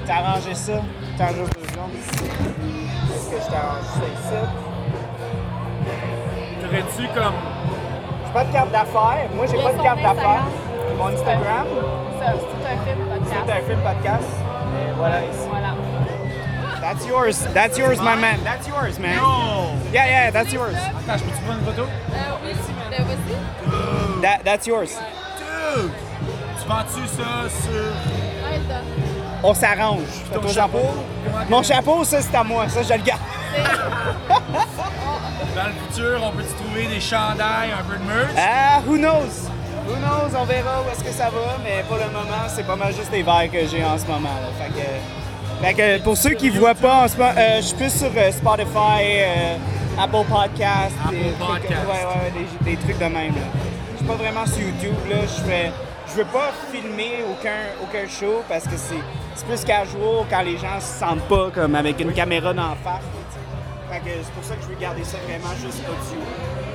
[0.05, 0.73] T'as arrangé ça?
[1.15, 1.91] Attends juste secondes.
[3.13, 3.61] Est-ce que ça
[4.13, 4.41] ici?
[6.61, 7.33] T'aurais-tu comme.
[8.25, 9.29] J'ai pas de carte d'affaires.
[9.35, 10.43] Moi, j'ai pas de carte d'affaires.
[10.43, 10.97] Instagram.
[10.97, 11.67] Mon Instagram,
[12.19, 13.49] C'est tout un film c'est podcast.
[13.49, 14.29] un film podcast.
[14.79, 15.47] Et voilà ici.
[15.49, 15.73] Voilà.
[16.81, 17.47] That's yours.
[17.53, 18.39] That's yours, my man.
[18.43, 19.17] That's yours, man.
[19.93, 20.75] Yeah, yeah, that's yours.
[20.75, 21.83] Attends, je peux-tu prendre une photo?
[21.83, 22.53] Euh, oui,
[22.99, 24.21] vas-y.
[24.21, 24.97] That, that's yours.
[25.39, 25.91] Dude!
[26.61, 28.32] Tu vends-tu ça sur.
[29.43, 29.99] On s'arrange.
[30.33, 30.79] Ton chapeau?
[31.49, 32.67] Mon chapeau, ça, c'est à moi.
[32.69, 33.19] Ça, je le garde.
[35.55, 38.31] Dans le futur, on peut-tu trouver des chandails, un peu de merch?
[38.37, 39.49] Ah, who knows?
[39.87, 40.35] Who knows?
[40.39, 43.11] On verra où est-ce que ça va, mais pour le moment, c'est pas mal juste
[43.11, 44.29] les verres que j'ai en ce moment.
[44.29, 44.49] Là.
[44.57, 47.61] Fait que, fait que pour ceux qui ne voient pas en ce moment, euh, je
[47.67, 49.57] suis plus sur euh, Spotify, euh,
[50.01, 50.95] Apple Podcast.
[51.05, 51.81] Apple des trucs- Podcast.
[51.87, 53.33] ouais, ouais, ouais, des, des trucs de même.
[53.91, 54.95] Je suis pas vraiment sur YouTube.
[55.09, 55.17] Là.
[55.21, 55.71] Je fais,
[56.13, 59.01] je veux pas filmer aucun, aucun show parce que c'est,
[59.35, 62.75] c'est plus casual quand les gens se sentent pas comme avec une caméra dans la
[62.83, 63.01] face.
[64.03, 66.21] c'est pour ça que je veux garder ça vraiment juste audio.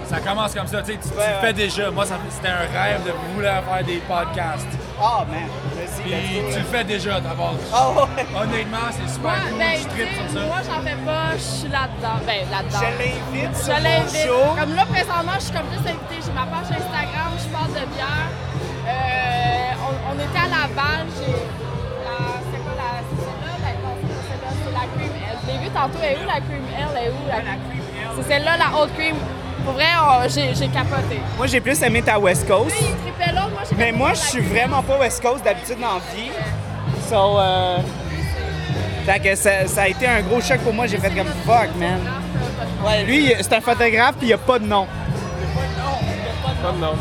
[0.08, 1.24] Ça commence comme ça, tu sais, tu, le ouais.
[1.42, 1.90] fais déjà.
[1.90, 4.66] Moi, c'était un rêve de vouloir faire des podcasts.
[4.98, 5.44] Ah, man.
[5.76, 7.54] Vas-y, Puis let's go, tu le fais déjà d'abord.
[7.74, 8.24] Ah ouais.
[8.34, 9.58] Honnêtement, c'est super Moi, cool.
[9.58, 10.46] ben, je tripe sur ça.
[10.46, 12.18] moi, j'en fais pas, je suis là-dedans.
[12.26, 12.78] Ben, là-dedans.
[12.80, 14.26] Je l'invite Je l'invite.
[14.26, 14.56] show.
[14.58, 16.20] Comme là, présentement, je suis comme plus invitée.
[16.24, 18.28] J'ai ma page Instagram, je parle de bière.
[18.88, 21.32] Euh, on, on était à Laval, j'ai.
[21.32, 22.90] La, c'est quoi la.
[23.08, 23.52] C'est celle-là?
[23.62, 25.36] Ben, non, c'est pas celle-là, c'est la Cream L.
[25.44, 25.98] Je l'ai tantôt.
[26.02, 26.88] Elle est où la Cream L?
[26.96, 27.36] Elle est où la,
[28.16, 29.16] C'est celle-là, la Old Cream.
[29.64, 29.84] Pour vrai,
[30.28, 31.20] j'ai, capoté.
[31.36, 32.70] Moi, j'ai plus aimé ta West Coast.
[32.70, 35.22] Lui, il trippait l'autre, moi, j'ai Mais moi, la je suis Cream vraiment pas West
[35.22, 36.30] Coast d'habitude dans la vie.
[37.08, 37.78] So, euh...
[39.04, 40.86] Fait que ça, ça a été un gros choc pour moi.
[40.86, 42.00] J'ai fait comme fuck, man.
[42.86, 44.86] Ouais, lui, c'est un photographe puis il a pas de nom.
[46.62, 46.94] Pas de nom.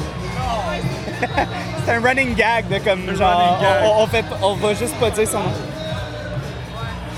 [1.85, 3.59] C'est un running gag de comme genre.
[3.83, 5.51] On, on fait, pas- on va juste pas dire son nom.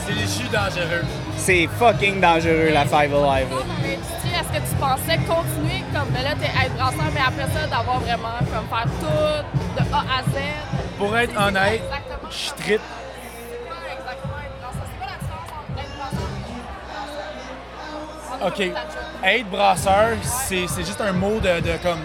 [0.06, 1.04] C'est les jus dangereux.
[1.38, 3.48] C'est fucking dangereux la Five Alive.
[4.32, 8.00] Est-ce que tu pensais continuer comme ben là, t'es être brasseur, mais après ça, d'avoir
[8.00, 9.44] vraiment comme faire tout
[9.76, 10.36] de A à Z?
[10.98, 11.82] Pour être honnête,
[12.30, 12.82] je tripe.
[12.82, 14.86] C'est quoi exactement être brasseur?
[14.86, 16.60] C'est quoi la différence entre être brasseur et
[18.40, 18.42] être brasseur?
[18.42, 19.30] En OK.
[19.30, 22.00] Être brasseur, c'est c'est juste un mot de, de comme.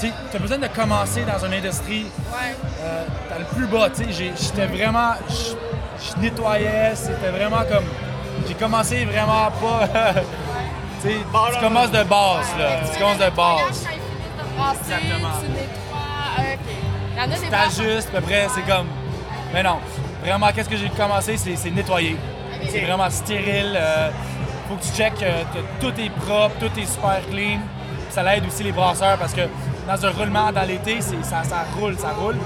[0.00, 2.56] Tu as besoin de commencer dans une industrie Ouais.
[2.80, 3.88] euh, dans le plus bas.
[3.90, 5.12] tu sais, j'ai- J'étais vraiment.
[5.28, 7.84] Je nettoyais, c'était vraiment comme.
[8.48, 9.88] J'ai commencé vraiment pas.
[11.02, 11.16] tu sais,
[11.52, 12.68] tu commences de base, là.
[12.92, 13.86] Tu commences de base.
[14.58, 15.28] Exactement.
[15.40, 17.26] tu nettoies.
[17.26, 17.84] Des tu brasseurs.
[17.84, 18.86] t'ajustes, puis après, c'est comme.
[19.52, 19.78] Mais non,
[20.24, 22.16] vraiment, qu'est-ce que j'ai commencé, c'est nettoyer.
[22.68, 23.76] C'est vraiment stérile.
[23.76, 24.10] euh,
[24.68, 27.58] faut que tu checkes euh, que tout est propre, tout est super clean.
[28.10, 29.42] Ça l'aide aussi les brasseurs parce que
[29.86, 32.36] dans un roulement dans l'été, ça, ça roule, ça roule.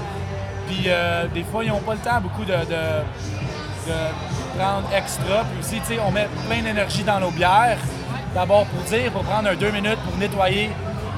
[0.67, 2.53] Puis euh, des fois, ils n'ont pas le temps beaucoup de
[4.57, 5.45] prendre extra.
[5.49, 7.77] Puis aussi, tu sais, on met plein d'énergie dans nos bières.
[8.33, 10.69] D'abord pour dire, pour prendre un deux minutes pour nettoyer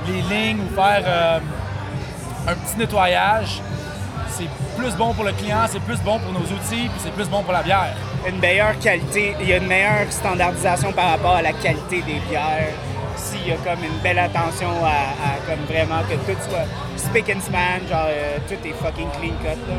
[0.07, 1.39] les lignes ou faire euh,
[2.47, 3.61] un petit nettoyage.
[4.30, 4.47] C'est
[4.78, 7.43] plus bon pour le client, c'est plus bon pour nos outils, puis c'est plus bon
[7.43, 7.93] pour la bière.
[8.28, 12.20] Une meilleure qualité, il y a une meilleure standardisation par rapport à la qualité des
[12.30, 12.74] bières.
[13.50, 16.66] Y a comme une belle attention à, à comme vraiment que tout soit
[16.97, 19.58] spick and span, genre euh, tout est fucking clean cut.
[19.68, 19.76] Là.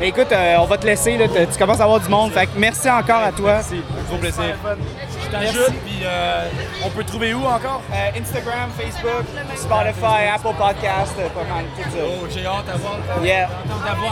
[0.00, 2.32] Mais écoute, euh, on va te laisser, là, tu commences à avoir du monde.
[2.32, 3.52] Fait que merci encore à toi.
[3.54, 4.42] Merci, un gros plaisir.
[4.64, 5.54] Je Merci.
[5.54, 6.48] t'ajoute, puis euh,
[6.84, 7.82] on peut trouver où encore?
[7.92, 9.24] Euh, Instagram, Facebook,
[9.56, 11.98] Spotify, Apple Podcast, pas mal, tout ça.
[12.04, 13.48] Oh, j'ai hâte à voir Yeah.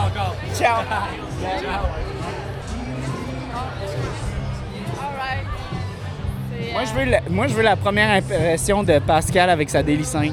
[0.07, 0.35] encore.
[0.55, 0.83] Ciao!
[1.43, 2.10] All
[6.73, 9.83] Moi euh, je, veux la, moi, je veux la première impression de Pascal avec sa
[9.83, 10.33] Daily 5.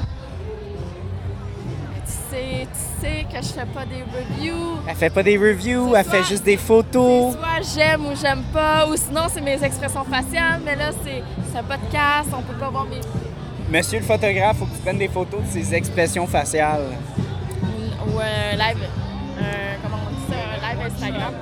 [2.30, 4.78] sais, tu sais que je fais pas des reviews.
[4.88, 7.34] Elle fait pas des reviews, elle fait juste des photos.
[7.34, 11.22] Soit j'aime ou j'aime pas, ou sinon c'est mes expressions faciales, mais là c'est
[11.58, 13.00] un podcast, on peut pas voir mes.
[13.70, 16.84] Monsieur le photographe, faut que tu prennes des photos de ses expressions faciales.
[18.06, 18.78] Ou un live.
[19.38, 20.36] un- comment on dit ça?
[20.66, 21.34] Un live Instagram.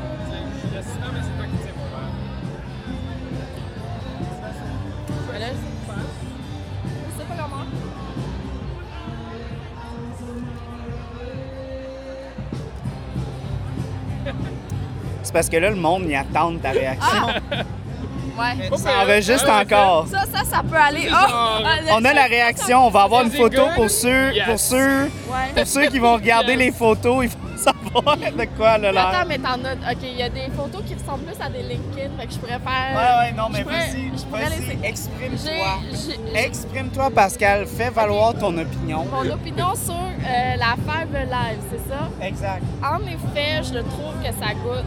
[15.37, 17.27] Parce que là, le monde y attend ta réaction.
[18.39, 18.71] Ouais.
[18.79, 20.07] Ça enregistre encore.
[20.11, 21.09] Ça, ça, ça peut aller.
[21.11, 21.15] Oh!
[21.15, 24.47] Ah, le- On a la réaction, on va avoir une photo pour ceux, Yes.
[24.47, 25.53] pour ceux, Ouais.
[25.55, 29.09] pour ceux qui vont regarder les photos, ils vont savoir de quoi a l'air.
[29.09, 29.93] Attends, mais t'en as.
[29.93, 32.39] Ok, il y a des photos qui ressemblent plus à des LinkedIn, fait que je
[32.39, 32.93] pourrais faire.
[32.95, 36.35] Ouais, ouais, non, mais vas-y, je pourrais vas-y, exprime-toi.
[36.35, 39.07] Exprime-toi, Pascal, fais valoir ton opinion.
[39.11, 42.09] Mon opinion sur euh, la Five Live, c'est ça?
[42.27, 42.63] Exact.
[42.85, 44.85] En effet, je trouve que ça goûte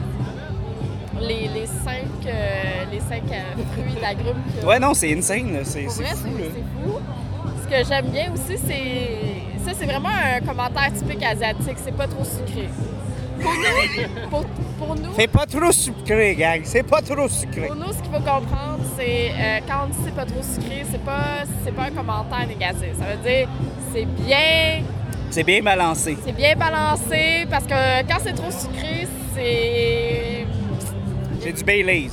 [1.21, 4.41] les, les cinq, euh, les cinq euh, fruits d'agrumes.
[4.61, 4.65] a.
[4.65, 5.91] Ouais, non, c'est insane, c'est fou.
[5.97, 6.99] c'est fou.
[7.63, 9.65] Ce que j'aime bien aussi, c'est.
[9.65, 11.77] Ça, c'est vraiment un commentaire typique asiatique.
[11.83, 12.69] C'est pas trop sucré.
[13.41, 14.45] Pour nous, pour,
[14.77, 17.67] pour nous, C'est pas trop sucré, gang, c'est pas trop sucré.
[17.67, 20.85] pour nous, ce qu'il faut comprendre, c'est euh, quand on dit c'est pas trop sucré,
[20.91, 22.89] c'est pas, c'est pas un commentaire négatif.
[22.99, 23.47] Ça veut dire
[23.93, 24.83] c'est bien,
[25.29, 26.17] C'est bien balancé.
[26.25, 30.45] c'est bien balancé parce que quand c'est trop sucré, c'est.
[31.39, 32.11] C'est du Baileys.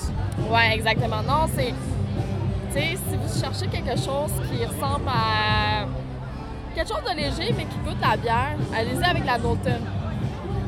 [0.50, 1.22] Ouais, exactement.
[1.22, 1.72] Non, c'est.
[2.72, 5.86] Tu sais, si vous cherchez quelque chose qui ressemble à.
[6.74, 9.80] quelque chose de léger, mais qui goûte la bière, allez-y avec la Dalton.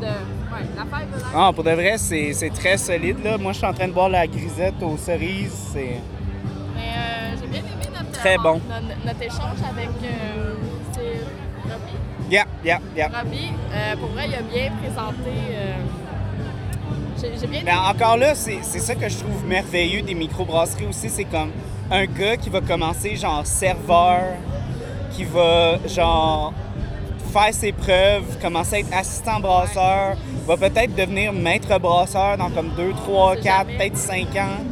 [0.01, 0.07] De.
[0.07, 1.25] Ouais, la Alive.
[1.35, 3.37] Ah, pour de vrai, c'est c'est très solide, là.
[3.39, 5.71] Moi, je suis en train de boire la grisette aux cerises.
[5.73, 6.01] C'est...
[6.75, 8.11] Mais euh, j'ai bien aimé notre.
[8.13, 8.61] Très bon.
[8.69, 9.89] Notre, notre échange avec.
[10.03, 10.55] Euh,
[11.65, 12.31] Robbie?
[12.31, 13.09] Yeah, yeah, yeah.
[13.09, 15.33] Robbie, euh, pour vrai, il a bien présenté.
[17.21, 21.09] J'ai, j'ai bien Mais encore là, c'est ça que je trouve merveilleux des microbrasseries aussi.
[21.09, 21.51] C'est comme
[21.91, 24.21] un gars qui va commencer genre serveur,
[25.13, 26.53] qui va genre
[27.33, 30.17] faire ses preuves, commencer à être assistant brasseur,
[30.47, 33.77] va peut-être devenir maître brasseur dans comme 2, 3, sait 4, jamais.
[33.79, 34.65] peut-être 5 ans.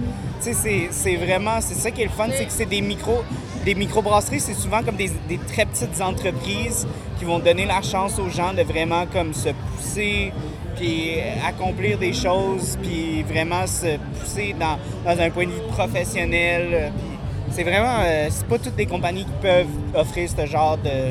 [0.42, 2.80] Tu sais, c'est- c'est vraiment, c'est ça qui est le fun, c'est que c'est des
[2.80, 3.22] micros,
[3.64, 6.86] des microbrasseries, c'est souvent comme des, des très petites entreprises
[7.18, 10.32] qui vont donner la chance aux gens de vraiment comme se pousser,
[10.76, 11.14] puis
[11.46, 16.68] accomplir des choses, puis vraiment se pousser dans, dans un point de vue professionnel.
[16.72, 20.76] euh, puis c'est vraiment, euh, c'est pas toutes les compagnies qui peuvent offrir ce genre
[20.78, 21.10] de,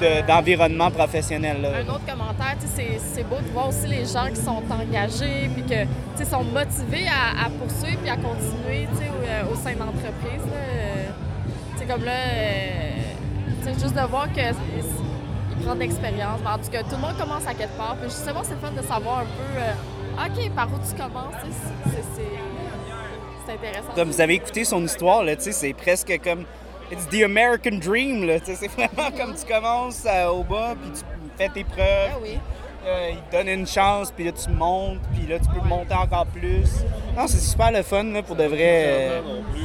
[0.00, 1.56] de- d'environnement professionnel.
[1.62, 1.68] là.
[1.78, 5.62] Un autre commentaire, c'est c'est beau de voir aussi les gens qui sont engagés puis
[5.64, 10.44] que sont motivés à, à poursuivre puis à continuer au, euh, au sein de l'entreprise.
[10.46, 10.56] là.
[10.56, 11.06] Euh,
[11.74, 14.44] Tu sais, comme là, euh, juste de voir qu'ils
[15.66, 17.96] Mais En tout cas, tout le monde commence à quelque part.
[18.00, 21.34] Puis justement, c'est le fun de savoir un peu, euh, OK, par où tu commences.
[22.16, 23.92] c'est- intéressant.
[23.94, 26.44] Comme vous avez écouté son histoire, là, tu sais, c'est presque comme.
[26.90, 28.40] It's the American Dream, là.
[28.40, 31.00] tu sais, C'est vraiment comme tu commences euh, au bas, puis tu
[31.38, 32.10] fais tes preuves.
[32.12, 32.38] Ah oui.
[32.86, 35.94] euh, il te donne une chance, puis là tu montes, puis là tu peux monter
[35.94, 36.68] encore plus.
[37.16, 38.58] Non, c'est super le fun, là, pour de vrai.
[38.86, 39.20] euh.
[39.22, 39.60] non plus.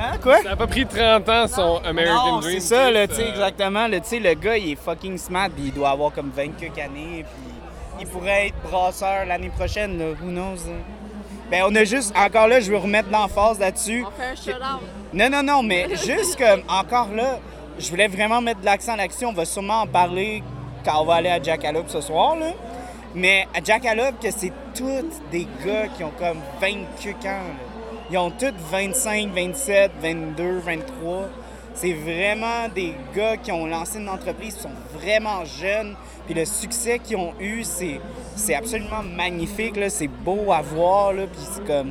[0.00, 0.42] Hein, quoi?
[0.42, 2.60] Ça a pas pris 30 ans son American Non, Dream.
[2.60, 3.88] c'est ça, là, tu Chris, sais, euh, exactement.
[3.88, 7.24] là, le gars, il est fucking smart, puis il doit avoir comme 20 quelques années,
[7.24, 7.52] puis
[8.00, 10.04] il pourrait être brasseur l'année prochaine, là.
[10.22, 10.58] Who knows?
[10.68, 10.78] hein.
[11.50, 14.04] Ben, on a juste, encore là, je veux remettre l'emphase là-dessus.
[14.06, 14.80] On fait un shout-out.
[15.14, 17.38] Non, non, non, mais juste comme, encore là,
[17.78, 19.24] je voulais vraiment mettre de l'accent là-dessus.
[19.24, 20.42] On va sûrement en parler
[20.84, 22.52] quand on va aller à Jackalope ce soir, là.
[23.14, 27.28] Mais à Jackalope, que c'est tous des gars qui ont comme 28 ans.
[27.30, 27.40] là.
[28.10, 31.28] Ils ont tous 25, 27, 22, 23.
[31.74, 35.94] C'est vraiment des gars qui ont lancé une entreprise, qui sont vraiment jeunes.
[36.24, 39.78] Puis le succès qu'ils ont eu, c'est, absolument magnifique.
[39.90, 41.12] C'est beau à voir.
[41.12, 41.26] Là.
[41.26, 41.84] Puis c'est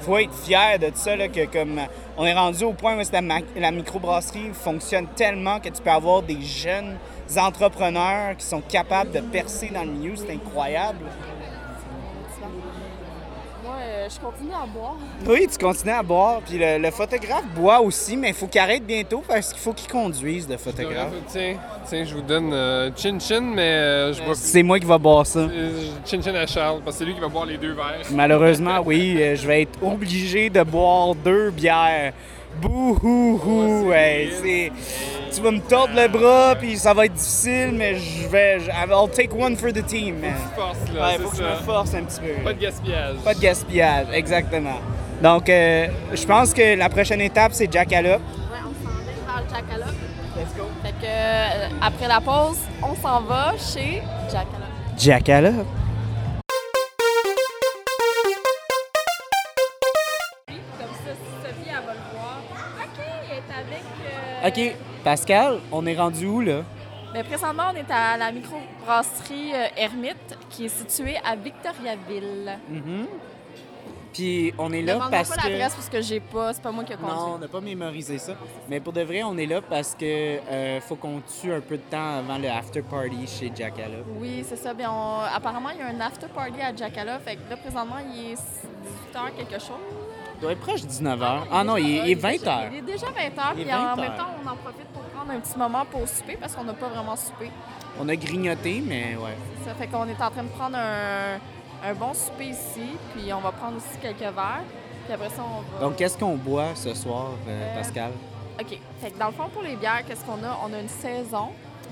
[0.00, 1.16] faut être fier de ça.
[1.16, 1.80] Là, comme
[2.16, 6.22] on est rendu au point où la, la microbrasserie fonctionne tellement que tu peux avoir
[6.22, 6.96] des jeunes
[7.36, 10.14] entrepreneurs qui sont capables de percer dans le milieu.
[10.14, 11.00] C'est incroyable.
[13.78, 14.96] Euh, je continue à boire.
[15.26, 16.40] Oui, tu continues à boire.
[16.46, 19.72] Puis le, le photographe boit aussi, mais il faut qu'il arrête bientôt parce qu'il faut
[19.72, 21.12] qu'il conduise, le photographe.
[21.28, 21.56] Tiens,
[21.86, 24.98] tiens, je vous donne euh, Chin Chin, mais euh, je bois C'est moi qui va
[24.98, 25.40] boire ça.
[25.40, 28.00] euh, Chin Chin à Charles, parce que c'est lui qui va boire les deux verres.
[28.12, 32.12] Malheureusement, oui, euh, je vais être obligé de boire deux bières.
[32.60, 33.92] Bouhouhou!
[33.92, 34.72] Hey, c'est...
[35.34, 38.58] Tu vas me tordre le bras, puis ça va être difficile, mais je vais...
[38.60, 40.32] je- I'll take one for the team, man.
[40.54, 41.50] Force, là, Ouais, c'est faut que je ça.
[41.50, 42.42] me force un petit peu.
[42.44, 43.16] Pas de gaspillage.
[43.24, 44.78] Pas de gaspillage, exactement.
[45.22, 48.20] Donc, euh, je pense que la prochaine étape, c'est Jackalope.
[48.20, 49.02] Ouais, on s'en va
[49.34, 49.94] vers le Jackalope.
[50.36, 50.64] Let's go.
[50.82, 54.96] Fait que, euh, après la pause, on s'en va chez Jackalope.
[54.98, 55.66] Jackalope.
[64.46, 66.62] OK, Pascal, on est rendu où, là?
[67.12, 72.58] Ben, présentement, on est à la microbrasserie euh, Hermite, qui est située à Victoriaville.
[74.12, 75.48] Puis on est là parce pas que...
[75.48, 77.14] l'adresse parce que j'ai pas, c'est pas moi qui ai conduit.
[77.14, 78.32] Non, on n'a pas mémorisé ça.
[78.68, 81.76] Mais pour de vrai, on est là parce que euh, faut qu'on tue un peu
[81.76, 84.06] de temps avant le after party chez Jackalope.
[84.18, 84.72] Oui, c'est ça.
[84.72, 87.22] Bien, on- apparemment, il y a un after party à Jackalope.
[87.24, 90.05] Fait que là, présentement, il est 18h quelque chose.
[90.36, 91.40] Il doit être proche de 19h.
[91.50, 92.68] Ah non, il est, il est 20h.
[92.72, 93.52] Il est déjà 20h.
[93.56, 95.84] Il est Puis en 20 même temps, on en profite pour prendre un petit moment
[95.90, 97.50] pour souper parce qu'on n'a pas vraiment soupé.
[97.98, 99.36] On a grignoté, mais ouais.
[99.64, 101.38] Ça fait qu'on est en train de prendre un,
[101.88, 102.82] un bon souper ici.
[103.14, 104.62] Puis on va prendre aussi quelques verres.
[105.06, 105.80] Puis après ça, on va.
[105.86, 108.10] Donc, qu'est-ce qu'on boit ce soir, euh, Euh, Pascal?
[108.60, 108.78] OK.
[109.00, 110.58] Fait que dans le fond, pour les bières, qu'est-ce qu'on a?
[110.68, 111.48] On a une saison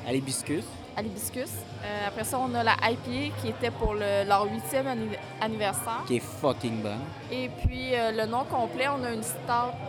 [0.06, 0.64] À l'hibiscus.
[0.96, 1.50] à l'hibiscus.
[1.84, 6.02] Euh, après ça, on a la IPA qui était pour le- leur huitième anni- anniversaire.
[6.06, 7.00] qui est fucking bonne.
[7.30, 9.42] Et puis, euh, le nom complet, on a une stout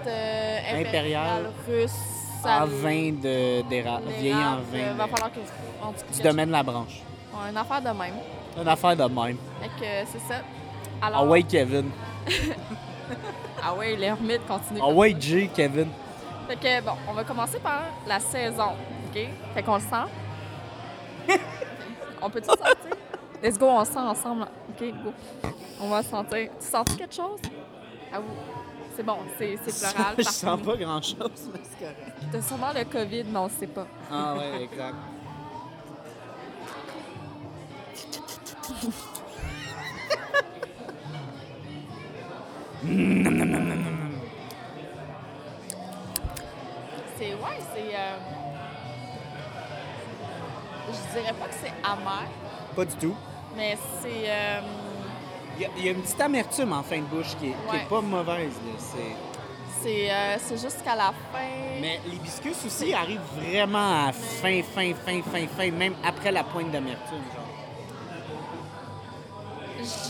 [0.08, 1.52] euh, impériale, Impériale.
[1.68, 1.92] russe.
[2.44, 5.40] En à vin de- d'érable, en vin va de- falloir que
[6.12, 6.18] je...
[6.18, 7.02] du domaine de la branche.
[7.34, 8.14] Ouais, une affaire de même.
[8.62, 9.38] Une affaire de même.
[9.62, 10.42] Fait que c'est ça.
[11.02, 11.90] Alors, Ah ouais, Kevin.
[13.64, 14.80] Ah ouais, l'ermite continue.
[14.84, 15.16] Ah ouais.
[15.20, 15.88] J, Kevin.
[16.48, 18.74] Fait que, bon, on va commencer par la saison,
[19.10, 19.20] OK?
[19.56, 20.12] Fait qu'on le sent.
[22.22, 22.76] on peut-tu sentir?
[23.44, 24.48] Let's go, on sent ensemble.
[24.70, 25.14] OK, go.
[25.82, 26.50] On va sentir.
[26.60, 27.40] Tu sens quelque chose?
[28.14, 28.26] Ah oui.
[28.96, 30.16] C'est bon, c'est floral.
[30.18, 30.66] Je sens parfumé.
[30.72, 32.18] pas grand-chose, mais c'est correct.
[32.32, 33.88] T'as sûrement le COVID, mais on sait pas.
[34.12, 34.96] Ah ouais, exact.
[47.18, 47.96] C'est, ouais, c'est...
[47.96, 48.18] euh,
[50.88, 52.28] Je dirais pas que c'est amer,
[52.76, 53.16] Pas du tout.
[53.56, 54.30] mais c'est...
[54.30, 54.62] euh,
[55.58, 57.50] Il y, a, il y a une petite amertume en fin de bouche qui est,
[57.70, 57.86] qui est Ouais.
[57.90, 58.54] pas mauvaise.
[58.66, 58.74] Là.
[58.78, 59.16] C'est-
[59.82, 61.48] C'est euh, c'est juste qu'à la fin...
[61.80, 66.72] Mais l'hibiscus aussi arrive vraiment à fin, fin, fin, fin, fin, même après la pointe
[66.72, 67.22] d'amertume.
[67.34, 67.46] genre.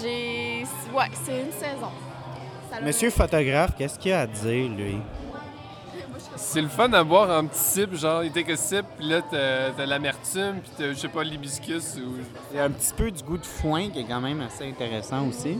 [0.02, 0.64] J'ai...
[0.94, 1.92] Ouais, c'est une saison.
[2.72, 4.98] Ça l'a- Monsieur photographe, qu'est-ce qu'il a à dire, lui?
[6.38, 9.22] C'est le fun à boire en petit sip, genre, il take a sip, puis là,
[9.22, 12.18] t'as l'amertume, puis t'as, je sais pas, l'hibiscus, ou...
[12.52, 14.68] Il y a un petit peu du goût de foin qui est quand même assez
[14.68, 15.58] intéressant aussi.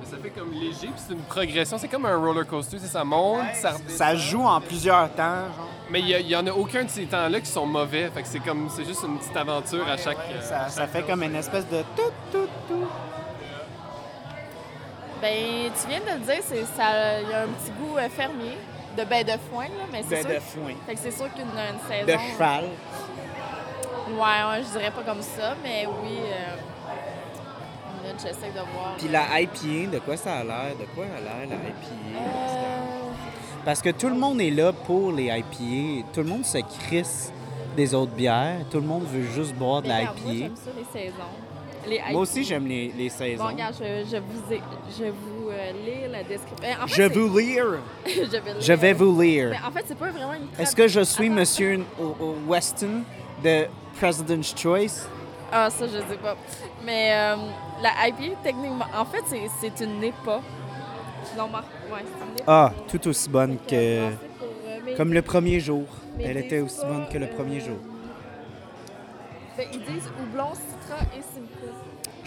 [0.00, 3.04] Mais ça fait comme léger, puis c'est une progression, c'est comme un roller coaster, ça
[3.04, 3.90] monte, ça redescend.
[3.96, 5.68] Ça joue en plusieurs temps, genre.
[5.90, 8.10] Mais il y, a- il y en a aucun de ces temps-là qui sont mauvais,
[8.12, 10.18] fait que c'est comme, c'est juste une petite aventure à chaque...
[10.32, 12.86] euh, Ça, ça fait comme une espèce de tout, tout, tout.
[15.20, 18.08] Ben, tu viens de le dire, c'est ça, il y a un petit goût euh,
[18.08, 18.58] fermier,
[18.96, 20.30] de bain de foin, là, mais c'est sûr...
[20.30, 20.72] de foin.
[20.86, 22.06] Fait que c'est sûr qu'une une saison...
[22.06, 22.64] De cheval.
[24.08, 26.18] Ouais, ouais, je dirais pas comme ça, mais oui...
[26.18, 26.56] Euh...
[28.02, 28.94] minute, J'essaie de voir.
[28.98, 30.72] Puis la IPA, de quoi ça a l'air?
[30.78, 32.18] De quoi a l'air, la IPA?
[32.20, 33.10] Euh,
[33.64, 36.06] Parce que tout le monde est là pour les IPA.
[36.12, 37.32] Tout le monde se crisse
[37.76, 38.58] des autres bières.
[38.70, 40.44] Tout le monde veut juste boire de la regarde, Moi, IPA.
[40.46, 41.88] j'aime ça, les saisons.
[41.88, 42.18] Les Moi IPA.
[42.18, 43.46] aussi, j'aime les, les Bon, saisons.
[43.46, 44.62] regarde, je, je vous, ai-
[44.98, 46.68] je vous euh, lire la description.
[46.82, 47.64] En fait, Je vous lire.
[48.06, 49.50] je vais Je vous lire.
[49.50, 51.34] Mais en fait, c'est pas vraiment une Est-ce que je suis Attends.
[51.34, 51.80] Monsieur
[52.46, 53.02] Weston
[53.44, 53.66] de
[53.98, 55.06] President's Choice?
[55.54, 56.36] Ah, ça, je sais pas.
[56.84, 57.36] Mais euh,
[57.82, 59.22] la IPA, techniquement, en fait,
[59.60, 60.40] c'est, une NEPA.
[61.36, 62.44] Non, Marc, ouais, c'est une NEPA.
[62.46, 64.10] Ah, tout aussi bonne que...
[64.38, 65.84] pour, euh, Comme le premier jour.
[66.18, 67.76] Elle était aussi bonne que le premier jour.
[69.56, 71.20] Ben, ils disent houblon, citra et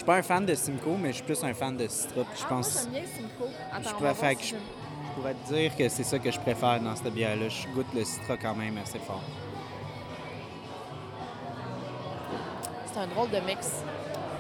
[0.05, 2.21] suis pas un fan de Simcoe, mais je suis plus un fan de Citra.
[2.35, 3.49] Je Ah, pense Moi, j'aime bien simcoe.
[3.73, 6.79] Attends, je préfère si je- je pourrais te dire que c'est ça que je préfère
[6.79, 7.49] dans cette bière-là.
[7.49, 9.21] Je goûte le Citra quand même assez fort.
[12.93, 13.83] C'est un drôle de mix.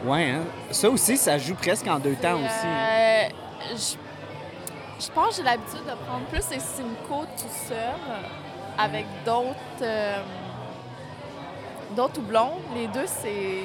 [0.05, 0.43] Ouais, hein?
[0.71, 2.45] Ça aussi, ça joue presque en deux temps aussi.
[2.65, 2.77] hein.
[2.91, 7.77] Euh, je, je pense que j'ai l'habitude de prendre plus les Simcoe tout seul
[8.77, 10.21] avec d'autres euh,
[11.95, 12.53] d'autres houblons.
[12.75, 13.63] Les deux, c'est.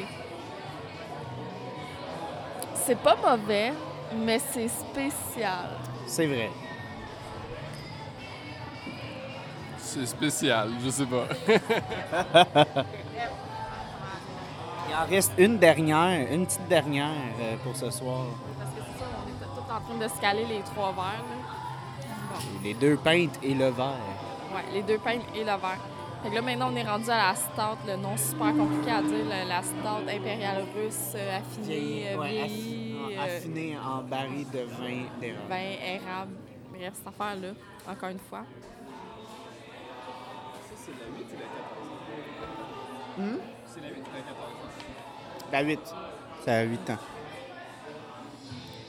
[2.84, 3.72] C'est pas mauvais,
[4.16, 5.68] mais c'est spécial.
[6.06, 6.50] C'est vrai.
[9.78, 11.26] C'est spécial, je sais pas.
[14.88, 17.10] Il en reste une dernière, une petite dernière
[17.40, 18.24] euh, pour ce soir.
[18.58, 21.24] Parce que c'est ça, on était tous en train de se caler les trois verres.
[21.24, 22.38] là.
[22.62, 23.94] Les deux pintes et le verre.
[24.54, 25.78] Ouais, les deux pintes et le verre.
[26.22, 29.00] Fait que là, maintenant, on est rendu à la stout, le nom super compliqué à
[29.02, 34.02] dire, la, la stout impériale russe, euh, affinée, euh, Ouais, vieillie, affi- euh, affiné en
[34.02, 35.48] baril de vin d'érable.
[35.48, 36.32] vin érable.
[36.70, 37.48] Bref, cette affaire-là,
[37.90, 38.44] encore une fois.
[40.76, 41.46] C'est la 8 ou la
[43.22, 43.40] 14?
[45.52, 45.80] La 8.
[46.44, 46.98] Ça a 8 ans.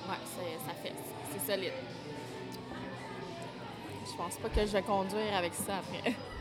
[0.10, 0.94] Ouais, c'est- ça fait.
[1.32, 1.74] C'est solide.
[4.06, 6.14] Je pense pas que je vais conduire avec ça après.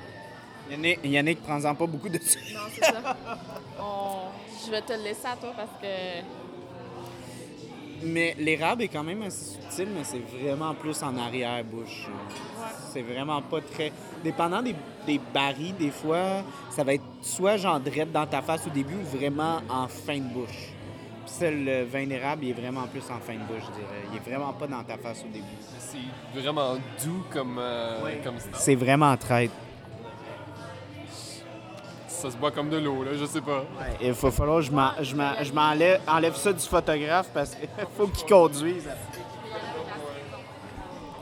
[0.71, 2.39] Yannick, Yannick prends-en pas beaucoup de ça.
[2.55, 3.17] Non, c'est ça.
[3.81, 4.29] On-
[4.67, 5.87] Je vais te le laisser à toi parce que.
[8.03, 12.09] Mais l'érable est quand même assez subtil, mais c'est vraiment plus en arrière-bouche.
[12.93, 13.93] C'est vraiment pas très.
[14.25, 14.75] Dépendant des,
[15.07, 18.95] des barils, des fois, ça va être soit genre drette dans ta face au début
[18.95, 20.73] ou vraiment en fin de bouche.
[21.27, 24.05] Puis ça, le vin d'érable, il est vraiment plus en fin de bouche, je dirais.
[24.13, 25.45] Il est vraiment pas dans ta face au début.
[25.79, 28.37] C'est vraiment doux comme, euh, comme.
[28.55, 29.51] C'est vraiment traite.
[32.21, 33.65] Ça se boit comme de l'eau, là, je sais pas.
[34.01, 37.55] Il va falloir que je m'en- je m'en- je m'enlève enlève ça du photographe parce
[37.55, 37.67] qu'il
[37.97, 38.87] faut qu'il conduise.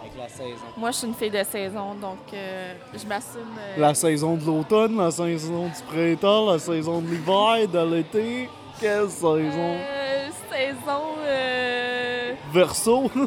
[0.00, 0.64] Avec la saison.
[0.76, 3.42] Moi, je suis une fille de saison, donc euh, je m'assume.
[3.60, 8.50] euh, La saison de l'automne, la saison du printemps, la saison de l'hiver, de l'été.
[8.80, 9.76] Quelle saison?
[9.78, 11.02] euh, saison.
[11.24, 13.08] euh, Verso.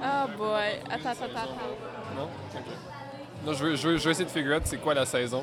[0.00, 0.78] Ah, boy.
[0.88, 2.16] Attends, attends, attends.
[2.16, 2.28] Non?
[3.48, 5.42] Non, je veux, je, veux, je veux essayer de figure out c'est quoi la saison.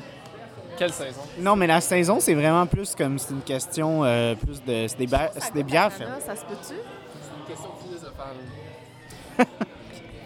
[0.78, 1.22] Quelle saison?
[1.40, 4.86] non, mais la saison, c'est vraiment plus comme c'est une question euh, plus de.
[4.86, 6.12] C'est des, ba- c'est bières fermes.
[6.24, 6.74] Ça se peut-tu?
[6.74, 8.36] C'est une question philosophale.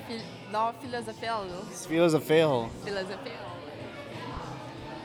[0.08, 0.20] Phil-
[0.52, 1.56] Non, philosophiel, là.
[1.88, 2.46] Philosophile.
[2.84, 3.32] Philosophiel.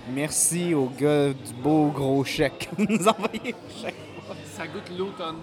[0.10, 3.96] Merci au gars du beau gros chèque qui nous a envoyé le chèque.
[4.58, 5.38] Ça goûte l'automne.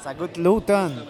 [0.00, 1.04] Ça goûte l'automne.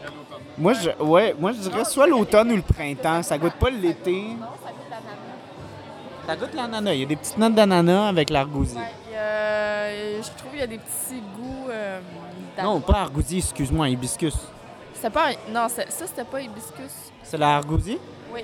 [0.57, 3.23] Moi, je, ouais, moi, je dirais soit l'automne ou le printemps.
[3.23, 4.13] Ça goûte pas l'été.
[4.39, 4.73] Non, ça.
[6.29, 6.93] Ça goûte l'ananas.
[6.93, 8.79] Il y a des petites notes d'ananas avec l'argousier.
[8.79, 11.69] Ouais, il y a- je trouve qu'il y a des petits goûts.
[11.71, 12.01] euh.
[12.63, 14.35] Non, pas argousier, excuse-moi, hibiscus.
[14.93, 15.31] C'était pas.
[15.51, 16.93] Non, ça, c'était pas hibiscus.
[17.23, 17.99] C'est l'argousier?
[18.35, 18.41] Oui.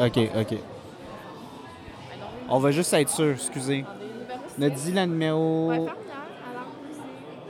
[0.00, 0.58] OK, OK.
[2.48, 3.84] On va juste être sûr, excusez.
[4.58, 5.68] On a dit la numéro...
[5.68, 5.92] Ouais, ferme là,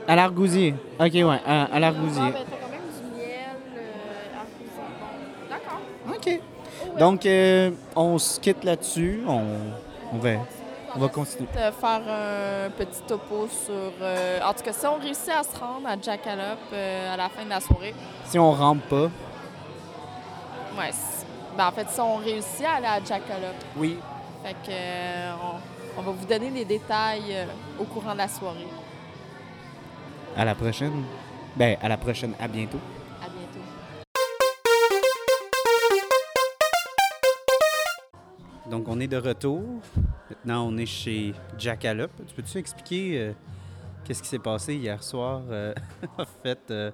[0.06, 0.74] à l'argousier.
[1.00, 1.24] À l'argousier.
[1.24, 2.22] OK, ouais, à, à l'argousier.
[6.98, 9.22] Donc, euh, on se quitte là-dessus.
[9.26, 9.42] On,
[10.12, 10.30] on va,
[10.94, 11.48] on va continuer.
[11.52, 13.74] De faire un petit topo sur.
[14.00, 17.28] euh, en tout cas, si on réussit à se rendre à Jackalope euh, à la
[17.28, 17.94] fin de la soirée,
[18.26, 19.04] Si on rentre pas,
[20.78, 20.90] ouais.
[21.56, 23.98] Ben, en fait, si on réussit à aller à Jackalope, oui.
[24.44, 25.32] fait que euh,
[25.96, 27.46] on, on va vous donner les détails euh,
[27.80, 28.66] au courant de la soirée.
[30.36, 31.02] À la prochaine.
[31.56, 32.34] Ben, à la prochaine.
[32.40, 32.78] À bientôt.
[38.74, 39.62] Donc, on est de retour.
[40.28, 42.10] Maintenant, on est chez Jackalope.
[42.26, 43.32] Tu peux-tu expliquer euh,
[44.02, 45.72] qu'est-ce qui s'est passé hier soir, euh,
[46.18, 46.90] en fait, euh,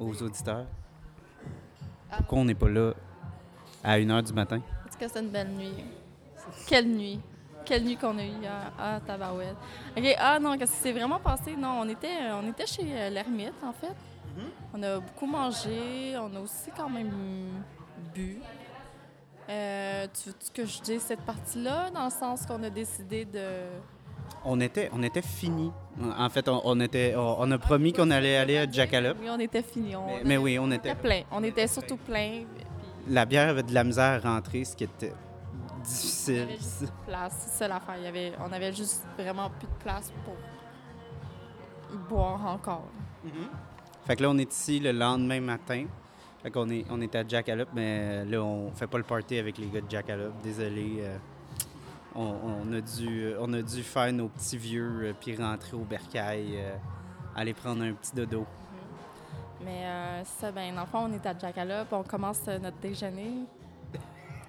[0.00, 0.64] aux auditeurs?
[2.08, 2.94] Pourquoi on n'est pas là
[3.82, 4.56] à 1h du matin?
[4.56, 5.74] En tout cas, c'est une belle nuit.
[6.66, 7.20] Quelle nuit!
[7.66, 8.72] Quelle nuit qu'on a eue hier.
[8.78, 9.56] Ah, tabarouette.
[9.94, 11.54] OK, ah non, qu'est-ce qui s'est vraiment passé?
[11.54, 13.94] Non, on était, on était chez l'ermite, en fait.
[14.72, 16.16] On a beaucoup mangé.
[16.16, 17.12] On a aussi quand même
[18.14, 18.38] bu.
[19.48, 23.44] Euh, tu veux que je dise cette partie-là, dans le sens qu'on a décidé de...
[24.46, 25.70] On était, on était fini.
[26.18, 29.18] En fait, on, on était, on, on a promis qu'on allait aller à Jackalope.
[29.20, 29.94] Oui, on était fini.
[29.96, 30.90] On, Mais, mais oui, on était.
[30.90, 31.22] était plein.
[31.30, 32.44] On était surtout plein.
[33.08, 35.12] La bière avait de la misère à rentrer, ce qui était
[35.82, 36.46] difficile.
[36.58, 37.34] juste de place.
[37.38, 37.96] C'est ça l'affaire.
[37.98, 40.36] Il y avait, on avait juste vraiment plus de place pour
[42.08, 42.88] boire encore.
[44.06, 45.86] Fait que là, on est ici le lendemain matin.
[46.44, 49.56] Fait qu'on est, on est à Jackalope, mais là, on fait pas le party avec
[49.56, 50.40] les gars de Jackalope.
[50.42, 50.98] Désolé.
[51.00, 51.16] euh,
[52.14, 52.34] on,
[52.66, 56.52] on a dû, on a dû faire nos petits vieux euh, puis rentrer au bercail,
[56.54, 56.76] euh,
[57.34, 58.44] aller prendre un petit dodo.
[59.64, 62.76] Mais euh, ça, ben, dans le fond, on est à Jackalope, on commence euh, notre
[62.76, 63.46] déjeuner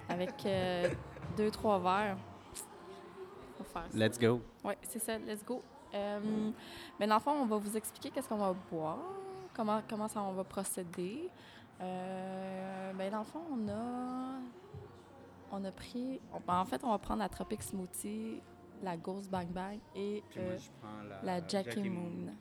[0.06, 0.90] avec euh,
[1.34, 2.18] deux, trois verres.
[3.56, 3.98] Faut faire ça.
[3.98, 4.42] Let's go.
[4.62, 5.62] Oui, c'est ça, let's go.
[5.94, 6.50] Euh,
[7.00, 8.98] mais dans le fond, on va vous expliquer qu'est-ce qu'on va boire,
[9.54, 11.30] comment, comment ça on va procéder.
[11.80, 14.38] Euh, ben, dans le fond, on a,
[15.52, 16.20] on a pris...
[16.32, 18.40] on- ben, en fait, on va prendre la Tropic Smoothie,
[18.82, 20.58] la Ghost Bang Bang et moi, euh,
[21.22, 22.32] la Jackie Moon.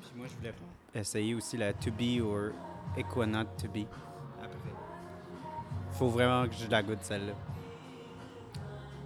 [0.00, 0.54] Puis moi, je voulais
[0.94, 2.50] essayer aussi la To Be or
[2.96, 3.86] Equinox To Be.
[4.42, 4.56] Après.
[5.92, 7.32] Faut vraiment que je la goûte, celle-là.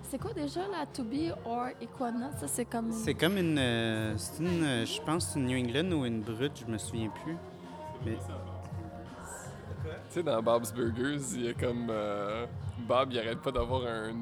[0.02, 2.38] C'est quoi déjà la To Be or Equinox?
[2.38, 2.90] Ça, c'est comme...
[2.92, 3.58] C'est comme une.
[3.58, 4.64] euh, c'est une.
[4.64, 7.36] euh, je pense que c'est une New England ou une brute, je me souviens plus.
[8.06, 8.20] Mais Tu
[10.18, 11.88] sais, dans Bob's Burgers, il y a comme.
[11.90, 12.46] euh,
[12.86, 14.12] Bob, il arrête pas d'avoir un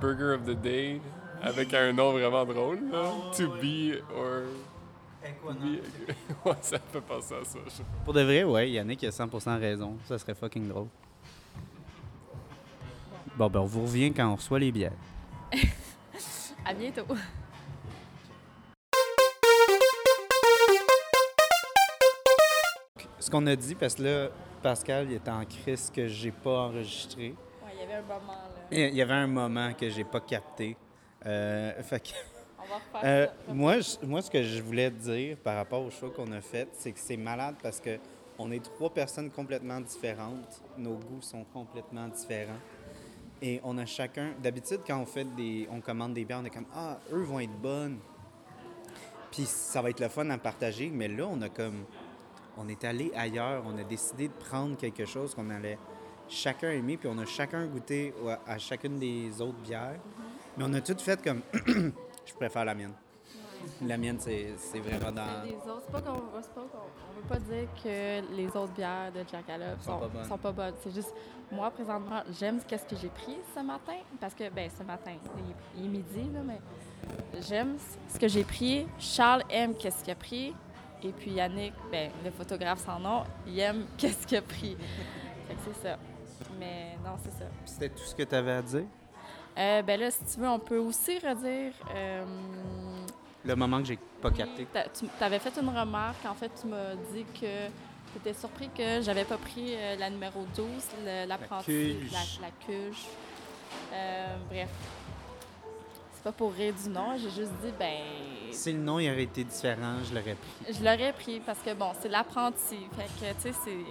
[0.00, 1.00] Burger of the Day
[1.42, 3.10] avec un nom vraiment drôle, là.
[3.36, 4.42] To be or.
[5.42, 5.80] Be.
[6.44, 7.58] ouais, ça fait penser à ça.
[7.66, 9.96] je pour de vrai, ouais, Yannick a 100% raison.
[10.04, 10.88] Ça serait fucking drôle.
[13.36, 14.92] Bon, ben, on vous revient quand on reçoit les bières.
[16.66, 17.04] À bientôt.
[23.18, 24.28] Ce qu'on a dit, parce que là,
[24.64, 27.34] Pascal, il est en crise que j'ai pas enregistré.
[27.62, 28.88] Ouais, il y avait un moment, là.
[28.88, 30.74] Il y avait un moment que j'ai pas capté.
[31.26, 32.08] Euh, fait que,
[32.58, 33.52] On va euh, ça.
[33.52, 36.40] moi, je- moi, ce que je voulais te dire par rapport au choix qu'on a
[36.40, 37.98] fait, c'est que c'est malade parce que
[38.38, 40.62] on est trois personnes complètement différentes.
[40.78, 42.56] Nos goûts sont complètement différents.
[43.42, 44.30] Et on a chacun.
[44.42, 45.68] D'habitude, quand on fait des.
[45.70, 47.98] on commande des bières, on est comme Ah, eux vont être bonnes.
[49.30, 50.88] Puis ça va être le fun à partager.
[50.88, 51.84] Mais là, on a comme.
[52.56, 53.62] On est allé ailleurs.
[53.66, 55.78] On a décidé de prendre quelque chose qu'on allait
[56.28, 56.96] chacun aimer.
[56.96, 59.98] Puis on a chacun goûté à- à chacune des autres bières.
[60.56, 61.42] Mais on a tout fait comme.
[62.26, 62.92] Je préfère la mienne.
[63.86, 65.42] La mienne, c'est vraiment dans.
[65.44, 69.92] Les autres, pas qu'on on veut pas dire que les autres bières de Jackalope Sont
[69.92, 70.24] sont, pas bonnes.
[70.28, 70.74] sont pas bonnes.
[70.82, 71.14] C'est juste,
[71.50, 73.94] moi, présentement, j'aime ce qu'est-ce que j'ai pris ce matin.
[74.20, 76.60] Parce que, ben, ce matin, il est, il est midi, là, mais
[77.40, 77.76] j'aime
[78.08, 78.86] ce que j'ai pris.
[78.98, 80.54] Charles aime qu'est-ce qu'il a pris.
[81.04, 84.76] Et puis Yannick, ben, le photographe sans nom, il aime qu'est-ce qu'il a pris.
[85.48, 85.98] Fait que c'est ça.
[86.58, 87.44] Mais non, c'est ça.
[87.64, 88.84] C'était tout ce que tu avais à dire?
[89.56, 91.72] Euh, ben là, si tu veux, on peut aussi redire.
[91.94, 92.24] euh,
[93.44, 94.66] Le moment que j'ai pas capté.
[94.94, 96.24] Tu avais fait une remarque.
[96.26, 100.08] En fait, tu m'as dit que tu étais surpris que j'avais pas pris euh, la
[100.10, 100.66] numéro 12,
[101.04, 101.66] le- l'apprenti.
[101.66, 102.12] cuge.
[102.12, 103.04] La, la cuge.
[103.92, 104.68] Euh, bref.
[106.24, 107.12] Pas pour rire du nom.
[107.18, 108.00] J'ai juste dit, ben.
[108.50, 110.72] Si le nom il aurait été différent, je l'aurais pris.
[110.74, 112.78] Je l'aurais pris parce que, bon, c'est l'apprenti.
[112.96, 113.84] Fait que, tu sais, c'est.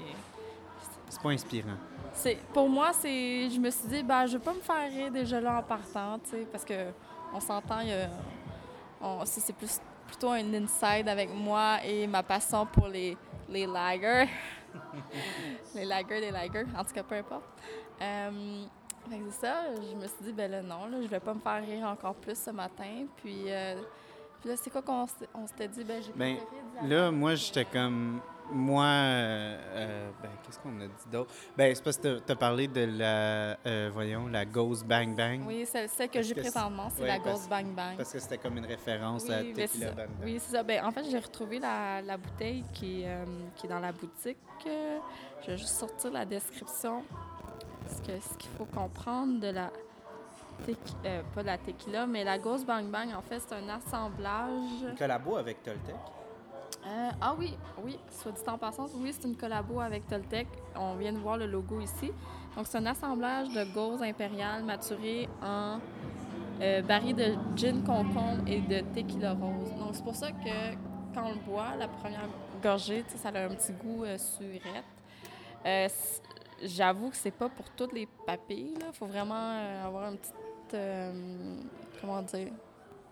[1.10, 1.78] C'est pas inspirant.
[2.14, 5.12] C'est, pour moi, c'est, je me suis dit, ben, je vais pas me faire rire
[5.12, 6.74] déjà là en partant, tu sais, parce que
[7.34, 7.80] on s'entend,
[9.02, 13.16] on- c'est plus, plutôt un inside avec moi et ma passion pour les,
[13.50, 14.30] les lagers.
[15.76, 17.44] les lagers, les lagers, en tout cas, peu importe.
[18.02, 18.66] Euh,
[19.10, 21.62] c'est ça, je me suis dit, ben là, non, là, je vais pas me faire
[21.64, 23.06] rire encore plus ce matin.
[23.18, 23.76] Puis, euh,
[24.42, 25.06] puis là, c'est quoi qu'on
[25.48, 25.84] s'était dit?
[25.84, 26.38] Ben, j'ai Ben.
[26.84, 28.20] Là, moi, j'étais comme.
[28.52, 31.34] Moi, euh, euh, ben, qu'est-ce qu'on a dit d'autre?
[31.56, 35.44] Ben, c'est parce que t'as- t'as parlé de la, euh, voyons, la Ghost Bang Bang.
[35.48, 37.96] Oui, celle, celle que j'ai présentement, c'est ouais, la Ghost Bang Bang.
[37.96, 39.94] Parce que c'était comme une référence à ben, c'est Tequila ça.
[39.94, 40.26] Bang Bang.
[40.26, 40.62] Oui, c'est ça.
[40.62, 43.26] Ben, en fait, j'ai retrouvé la, la bouteille qui, est, euh,
[43.56, 44.38] qui est dans la boutique.
[44.66, 47.02] Je vais juste sortir la description.
[47.88, 49.72] Ce que- ce qu'il faut comprendre de la...
[51.06, 54.84] euh, pas de la tequila, mais la Ghost Bang Bang, en fait, c'est un assemblage...
[54.90, 55.96] Une collabo avec Toltec?
[56.86, 60.48] Euh, ah oui, oui, soit dit en passant, oui, c'est une collabo avec Toltec.
[60.76, 62.12] On vient de voir le logo ici.
[62.56, 65.80] Donc, c'est un assemblage de gauzes impériales maturées en
[66.62, 69.74] euh, baril de gin concombre et de tequila rose.
[69.80, 70.76] Donc, c'est pour ça que
[71.16, 72.28] quand on le boit, la première
[72.62, 74.84] gorgée, ça a un petit goût euh, surette.
[76.62, 78.74] J'avoue que c'est pas pour toutes les papilles.
[78.78, 80.32] Il faut vraiment euh, avoir un petit.
[80.76, 81.58] euh,
[82.02, 82.52] comment dire?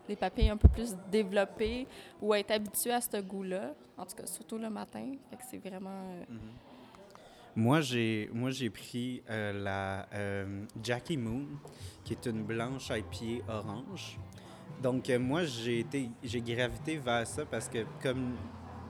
[0.08, 1.88] des papilles un peu plus développées
[2.22, 3.74] ou être habitué à ce goût-là.
[3.98, 5.14] En tout cas, surtout le matin.
[5.50, 6.04] C'est vraiment.
[6.20, 6.24] euh,
[7.56, 10.08] Moi, j'ai moi j'ai pris euh, la
[10.84, 11.46] Jackie Moon,
[12.04, 14.18] qui est une blanche IPA orange.
[14.82, 15.86] Donc, moi, j'ai
[16.24, 18.36] j'ai gravité vers ça parce que, comme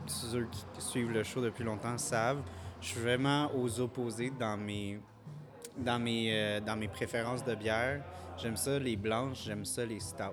[0.07, 2.41] ceux qui suivent le show depuis longtemps savent,
[2.81, 4.99] je suis vraiment aux opposés dans mes
[5.77, 8.03] dans mes euh, dans mes préférences de bière.
[8.37, 10.23] J'aime ça les blanches, j'aime ça les stouts.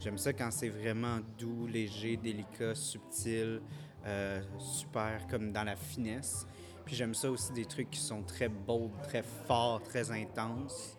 [0.00, 3.60] J'aime ça quand c'est vraiment doux, léger, délicat, subtil,
[4.06, 6.46] euh, super comme dans la finesse.
[6.84, 10.96] Puis j'aime ça aussi des trucs qui sont très bold, très forts, très intenses.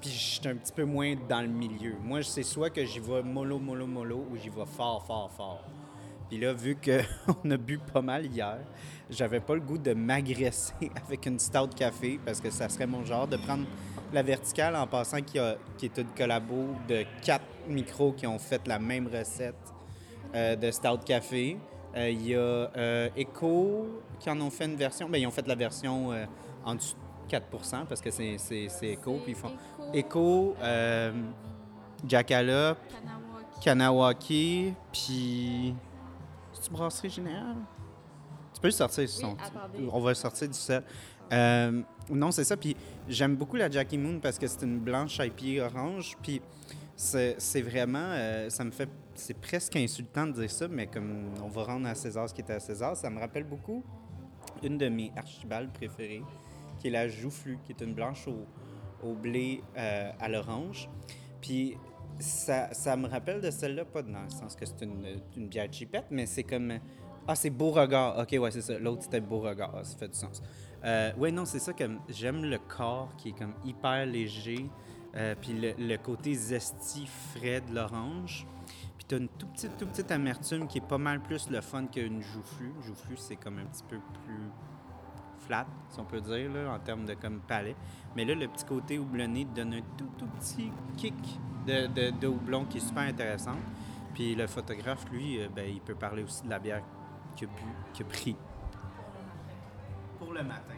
[0.00, 1.94] Puis je suis un petit peu moins dans le milieu.
[2.02, 5.64] Moi, c'est soit que j'y vais mollo, mollo, mollo, ou j'y vais fort, fort, fort.
[6.28, 8.58] Puis là, vu qu'on a bu pas mal hier,
[9.10, 10.74] j'avais pas le goût de m'agresser
[11.06, 13.64] avec une stout café parce que ça serait mon genre de prendre
[14.12, 18.38] la verticale en passant qui, a- qui est une collabo de quatre micros qui ont
[18.38, 19.54] fait la même recette
[20.34, 21.56] euh, de stout café.
[21.96, 23.86] Euh, Il y a euh, Echo
[24.18, 25.08] qui en ont fait une version.
[25.08, 26.10] Bien, ils ont fait la version
[26.64, 26.96] en dessous
[27.30, 29.20] de 4% parce que c'est c'est- c'est Echo.
[29.22, 29.52] Puis ils font
[29.94, 31.12] Echo, euh,
[32.06, 32.78] Jackalope,
[33.62, 35.74] Kanawaki, puis.
[36.66, 37.56] C'est-tu Brasserie Générale?
[38.52, 39.36] Tu peux le sortir, ce son.
[39.92, 40.84] On va le sortir du set.
[41.32, 42.56] Euh, non, c'est ça.
[42.56, 42.76] Puis
[43.08, 46.16] j'aime beaucoup la Jackie Moon parce que c'est une blanche IPA orange.
[46.22, 46.42] Puis
[46.96, 47.98] c'est vraiment.
[48.00, 48.88] euh, ça me fait.
[49.14, 52.40] C'est presque insultant de dire ça, mais comme on va rendre à César ce qui
[52.40, 53.84] est à César, ça me rappelle beaucoup
[54.64, 56.22] une de mes archibald préférées,
[56.78, 58.44] qui est la Joufflu, qui est une blanche au,
[59.06, 60.88] au blé euh, à l'orange.
[61.40, 61.76] Puis
[62.18, 65.72] ça, ça me rappelle de celle-là, pas dans le sens que c'est une, une bière
[65.72, 66.72] chipette, mais c'est comme.
[67.28, 68.18] Ah, c'est Beauregard.
[68.18, 68.78] Ok, ouais, c'est ça.
[68.78, 69.74] L'autre, c'était Beauregard.
[69.76, 70.42] Ah, Ça fait du sens.
[70.84, 71.72] Euh, ouais, non, c'est ça.
[71.72, 74.66] comme J'aime le corps qui est comme hyper léger.
[75.16, 78.46] euh, puis le, le côté zesty, frais de l'orange.
[78.96, 81.86] Puis t'as une tout petite, tout petite amertume qui est pas mal plus le fun
[81.86, 82.72] qu'une joufflue.
[82.82, 84.50] Joufflue, c'est comme un petit peu plus
[85.46, 87.76] flat, si on peut dire, là, en termes de comme palais.
[88.14, 91.14] Mais là, le petit côté houblonné donne un tout, tout petit kick
[91.66, 93.56] de, de, de houblon qui est super intéressant.
[94.14, 96.82] Puis le photographe, lui, euh, ben, il peut parler aussi de la bière
[97.34, 97.62] qu'il a bu,
[97.92, 98.36] qu'il a pris.
[100.18, 100.74] Pour le matin.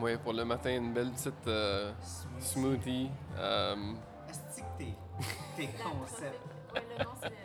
[0.00, 1.92] Oui, pour le matin, une belle petite euh,
[2.38, 3.10] smoothie.
[3.38, 3.76] Euh,
[4.28, 4.94] Est-ce que t'es,
[5.56, 6.40] t'es concept?
[6.74, 7.43] Ouais, le nom, c'est Smoothie.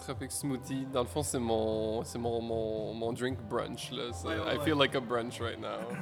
[0.00, 0.86] Tropic smoothie.
[0.92, 3.90] Dans le fond, c'est mon, c'est mon, mon, mon drink brunch.
[3.92, 4.10] Là.
[4.24, 5.78] Ouais, ouais, I feel like a brunch right now.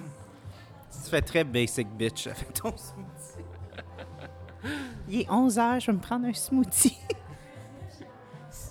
[0.90, 3.44] Tu fais très basic bitch avec ton smoothie.
[5.08, 6.96] Il est 11 h, je vais me prendre un smoothie.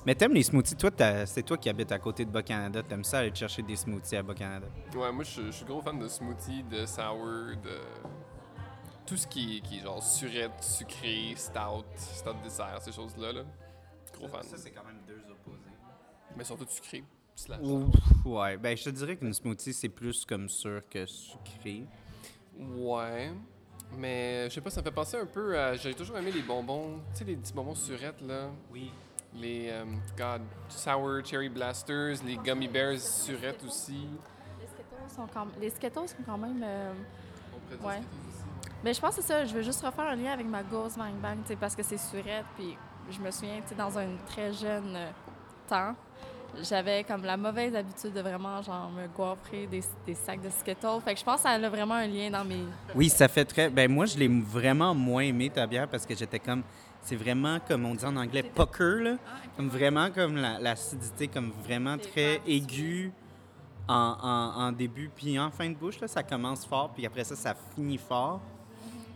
[0.07, 0.77] Mais t'aimes les smoothies?
[0.77, 0.89] Toi,
[1.25, 2.81] c'est toi qui habites à côté de Bas-Canada.
[2.81, 4.65] T'aimes ça aller te chercher des smoothies à Bas-Canada?
[4.95, 7.77] Ouais, moi, je, je suis gros fan de smoothie, de sour, de
[9.05, 13.33] tout ce qui, qui est genre surette, sucré, stout, stout dessert, ces choses-là.
[13.33, 13.41] Là.
[14.13, 14.43] Gros fan.
[14.43, 14.96] c'est quand même.
[16.37, 17.03] Mais surtout sucré.
[18.25, 21.85] Ouais, ben je te dirais qu'une smoothie, c'est plus comme sûr que sucré.
[22.59, 23.31] Ouais.
[23.95, 25.75] Mais je sais pas, ça me fait penser un peu à.
[25.75, 28.49] J'ai toujours aimé les bonbons, tu sais, les petits bonbons surettes, là.
[28.71, 28.91] Oui.
[29.35, 29.85] Les, euh,
[30.17, 34.07] God, Sour Cherry Blasters, les Gummy Bears surettes aussi.
[34.59, 36.61] Les Skittles sont quand, les Skittles sont quand même.
[36.63, 36.93] euh,
[37.53, 37.97] On dire Ouais.
[37.99, 38.07] Aussi.
[38.83, 39.45] Mais je pense que c'est ça.
[39.45, 41.83] Je veux juste refaire un lien avec ma Ghost Bang Bang, tu sais, parce que
[41.83, 42.45] c'est surette.
[42.55, 42.75] Puis
[43.11, 45.09] je me souviens, tu sais, dans un très jeune euh,
[45.67, 45.95] temps,
[46.69, 51.01] j'avais comme la mauvaise habitude de vraiment, genre, me goiffrer des, des sacs de Skittles.
[51.03, 52.63] Fait que je pense que ça a vraiment un lien dans mes.
[52.95, 53.69] Oui, ça fait très.
[53.69, 56.63] Ben moi, je l'ai vraiment moins aimé ta bière parce que j'étais comme.
[57.01, 59.17] C'est vraiment comme on dit en anglais, pucker, là.
[59.55, 63.11] Comme vraiment comme la- l'acidité, comme vraiment très aiguë
[63.87, 67.23] en, en- en début, puis en fin de bouche, là, ça commence fort, puis après
[67.23, 68.41] ça, ça finit fort.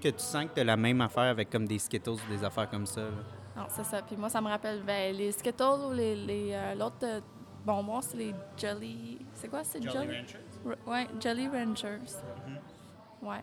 [0.01, 2.43] Que tu sens que tu as la même affaire avec comme des Skittles ou des
[2.43, 3.01] affaires comme ça.
[3.01, 3.07] là.
[3.55, 4.01] Non, c'est ça.
[4.01, 7.19] Puis moi, ça me rappelle ben, les Skittles ou les, les, euh, l'autre euh,
[7.65, 9.19] bonbon, c'est les Jelly.
[9.33, 10.23] C'est quoi, c'est Jelly?
[10.65, 11.99] R- ouais, Jelly Rangers.
[13.21, 13.41] Ouais.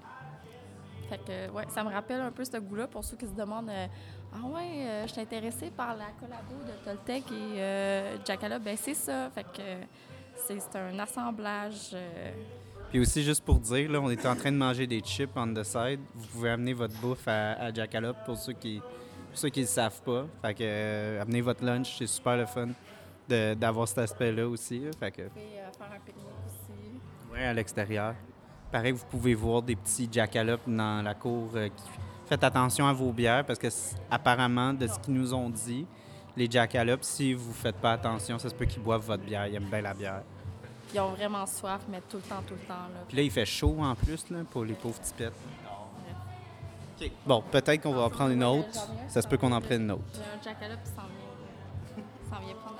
[1.09, 3.71] Fait que, ouais, ça me rappelle un peu ce goût-là pour ceux qui se demandent
[3.71, 3.87] euh,
[4.35, 8.63] Ah ouais, euh, je suis intéressée par la collabo de Toltec et euh, Jackalope.
[8.63, 9.31] Ben, c'est ça.
[9.31, 9.63] Fait que
[10.37, 11.91] c'est, c'est un assemblage.
[11.95, 12.33] euh,
[12.91, 15.53] Puis aussi, juste pour dire, là, on était en train de manger des chips on
[15.55, 16.01] the side.
[16.15, 18.83] Vous pouvez amener votre bouffe à, à Jackalope pour ceux qui
[19.39, 20.27] pour ceux qui ne le savent pas.
[20.43, 22.70] Fait que euh, amenez votre lunch, c'est super le fun
[23.28, 24.81] d'avoir cet aspect-là aussi.
[24.81, 24.90] là.
[24.98, 27.32] Fait que vous pouvez euh, faire un pique-nique aussi.
[27.32, 28.15] ouais, à l'extérieur.
[28.73, 31.51] Pareil, vous pouvez voir des petits Jackalope dans la cour.
[31.55, 31.85] euh, qui...
[32.27, 33.69] Faites attention à vos bières parce que
[34.10, 35.86] apparemment, de ce qu'ils nous ont dit,
[36.36, 39.47] les Jackalope, si vous faites pas attention, ça se peut qu'ils boivent votre bière.
[39.47, 40.23] Ils aiment bien la bière.
[40.93, 42.74] Ils ont vraiment soif, mais tout le temps, tout le temps.
[42.74, 43.05] Là.
[43.06, 45.32] Puis là, il fait chaud en plus là, pour les pauvres tipettes.
[47.27, 48.89] Bon, peut-être qu'on va en prendre une autre.
[49.09, 50.03] Ça se peut qu'on en prenne une autre.
[50.15, 52.79] J'ai un Jackalope qui s'en vient, s'en vient prendre.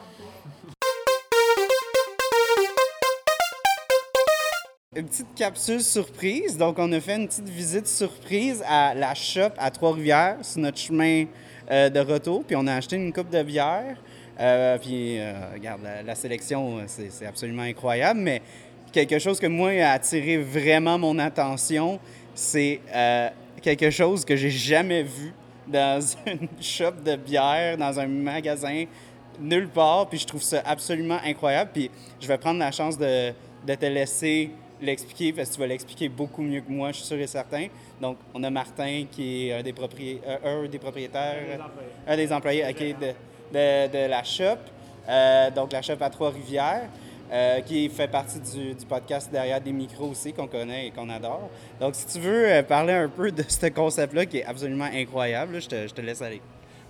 [4.97, 6.57] Une petite capsule surprise.
[6.57, 10.79] Donc, on a fait une petite visite surprise à la shop à Trois-Rivières sur notre
[10.79, 11.27] chemin
[11.71, 12.43] euh, de retour.
[12.43, 13.97] Puis, on a acheté une coupe de bière.
[14.41, 18.19] Euh, puis, euh, regarde, la, la sélection, c'est c'est absolument incroyable.
[18.19, 18.43] Mais
[18.91, 22.01] quelque chose que moi a attiré vraiment mon attention,
[22.35, 23.29] c'est euh,
[23.61, 25.33] quelque chose que j'ai jamais vu
[25.67, 28.85] dans une shop de bière, dans un magasin,
[29.41, 30.09] nulle part.
[30.09, 31.71] Puis je trouve ça absolument incroyable.
[31.73, 31.91] Puis
[32.21, 33.33] je vais prendre la chance de,
[33.67, 37.07] de te laisser l'expliquer parce que tu vas l'expliquer beaucoup mieux que moi, je suis
[37.07, 37.67] sûr et certain.
[38.01, 41.35] Donc, on a Martin qui est un des, proprié- euh, un des propriétaires,
[42.07, 43.07] un des employés ok, de,
[43.53, 44.59] de- de la shop,
[45.09, 46.89] euh, donc la shop à Trois-Rivières,
[47.31, 51.51] euh, qui fait partie du, podcast Derrière des micros aussi, qu'on connaît et qu'on adore.
[51.79, 55.61] Donc, si tu veux euh, parler un peu de ce concept-là qui est absolument incroyable,
[55.61, 56.41] je, te, laisse aller.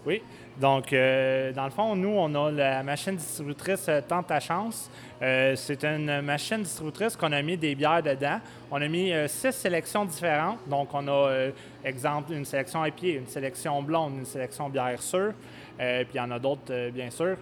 [0.07, 0.23] Oui.
[0.61, 4.89] Donc, euh, dans le fond, nous, on a la machine distributrice Tente ta chance.
[5.21, 8.39] C'est une machine distributrice qu'on a mis des bières dedans.
[8.71, 10.59] On a mis six sélections différentes.
[10.69, 11.49] Donc, on a,
[11.85, 15.33] exemple, une sélection IPA, une sélection blonde, une sélection bière sûre.
[15.77, 17.37] Puis, il y en a d'autres, bien sûr.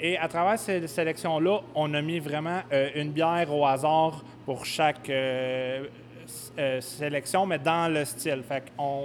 [0.00, 4.64] Et à travers ces sélections-là, on a mis vraiment euh, une bière au hasard pour
[4.64, 5.84] chaque euh,
[6.58, 8.42] euh, sélection, mais dans le style.
[8.48, 8.62] Fait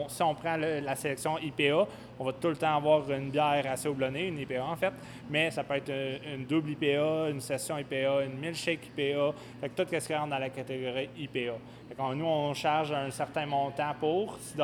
[0.07, 1.85] si on prend le- la sélection IPA,
[2.19, 4.93] on va tout le temps avoir une bière assez houblonnée, une IPA en fait,
[5.29, 9.69] mais ça peut être euh, une double IPA, une session IPA, une milkshake IPA, fait
[9.69, 11.53] que tout ce qui rentre dans la catégorie IPA.
[11.87, 14.55] Fait nous, on charge un certain montant pour 6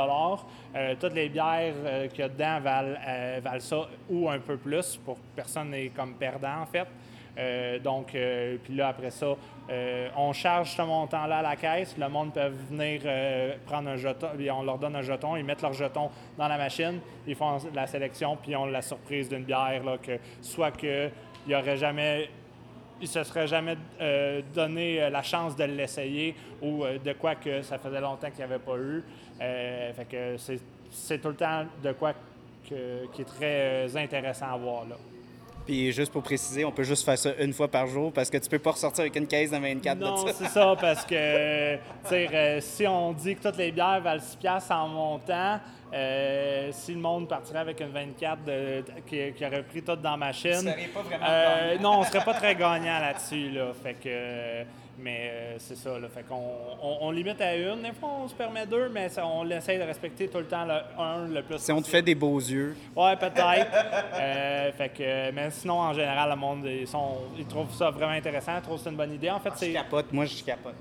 [0.75, 4.39] Euh, Toutes les bières euh, qu'il y a dedans valent, euh, valent ça ou un
[4.39, 6.87] peu plus pour que personne n'est comme perdant en fait.
[7.37, 9.35] Euh, donc, euh, puis là, après ça,
[9.69, 11.95] euh, on charge ce montant-là à la caisse.
[11.97, 13.01] Le monde peut venir
[13.65, 16.57] prendre un jeton, puis on leur donne un jeton, ils mettent leur jeton dans la
[16.57, 21.11] machine, ils font la sélection, puis on la surprise d'une bière, là, que soit qu'il
[21.47, 22.29] n'y aurait jamais
[23.03, 23.77] se serait jamais
[24.53, 28.59] donné la chance de l'essayer ou de quoi que ça faisait longtemps qu'il n'y avait
[28.59, 29.03] pas eu.
[29.39, 32.13] Fait que c'est, tout le temps de quoi
[32.63, 34.85] qui est très intéressant à voir.
[34.87, 34.97] Là.
[35.65, 38.38] Puis juste pour préciser, on peut juste faire ça une fois par jour parce que
[38.38, 42.59] tu peux pas ressortir avec une caisse de 24 Non, c'est ça, parce que euh,
[42.61, 45.59] si on dit que toutes les bières valent 6 piastres en montant,
[45.93, 50.17] euh, si le monde partirait avec une 24 de- qui, qui aurait pris tout dans
[50.63, 51.81] Tu serais pas vraiment euh, gagnant.
[51.91, 53.51] non, on serait pas très gagnant là-dessus.
[53.51, 54.63] Là, fait que,
[54.99, 55.97] mais euh, c'est ça.
[55.97, 56.35] Là, fait qu'on
[56.81, 57.81] on, on limite à une.
[57.81, 60.65] Des fois, on se permet deux, mais ça, on essaie de respecter tout le temps
[60.65, 63.72] le un le plus Si on te fait des beaux yeux, Ouais, peut-être.
[64.22, 68.11] Euh, fait que, mais sinon, en général, le monde, ils, sont, ils trouvent ça vraiment
[68.11, 69.30] intéressant, ils trouvent que c'est une bonne idée.
[69.30, 69.72] En fait, je c'est.
[69.73, 70.11] capote.
[70.11, 70.76] Moi, je capote.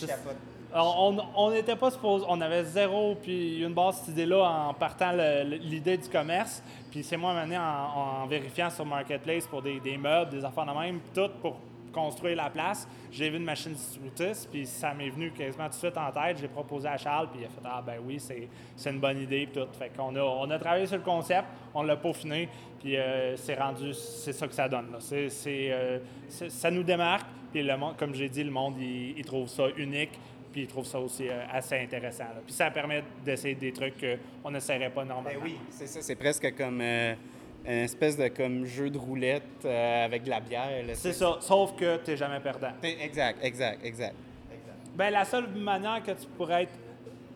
[0.00, 0.36] Je capote.
[0.74, 2.24] On n'était pas supposé.
[2.28, 5.12] On avait zéro, puis une base, cette idée-là, en partant
[5.44, 6.62] l'idée du commerce.
[6.90, 10.66] Puis c'est moi, maintenant, en, en vérifiant sur Marketplace pour des, des meubles, des affaires
[10.66, 11.56] de même, tout pour
[11.92, 12.88] construire la place.
[13.10, 16.38] J'ai vu une machine distributrice, puis ça m'est venu quasiment tout de suite en tête.
[16.40, 19.46] J'ai proposé à Charles, puis il a fait Ah, ben oui, c'est une bonne idée,
[19.46, 19.68] puis tout.
[19.78, 22.48] Fait qu'on a, on a travaillé sur le concept, on l'a peaufiné,
[22.80, 24.92] puis euh, c'est rendu, c'est ça que ça donne.
[24.92, 24.98] là.
[25.12, 25.98] Euh,
[26.28, 30.18] ça nous démarque, puis le monde, comme j'ai dit, le monde, il, trouve ça unique,
[30.52, 32.24] puis il trouve ça aussi euh, assez intéressant.
[32.44, 33.94] Puis ça permet d'essayer des trucs
[34.42, 35.40] qu'on n'essaierait pas normalement.
[35.40, 36.00] Ben oui, c'est ça.
[36.02, 36.82] C'est presque comme
[37.66, 40.70] une espèce de comme jeu de roulette euh, avec de la bière.
[40.94, 42.72] C'est ça, sauf que tu n'es jamais perdant.
[42.82, 44.14] Exact, exact, exact.
[44.94, 46.72] Ben, la seule manière que tu pourrais être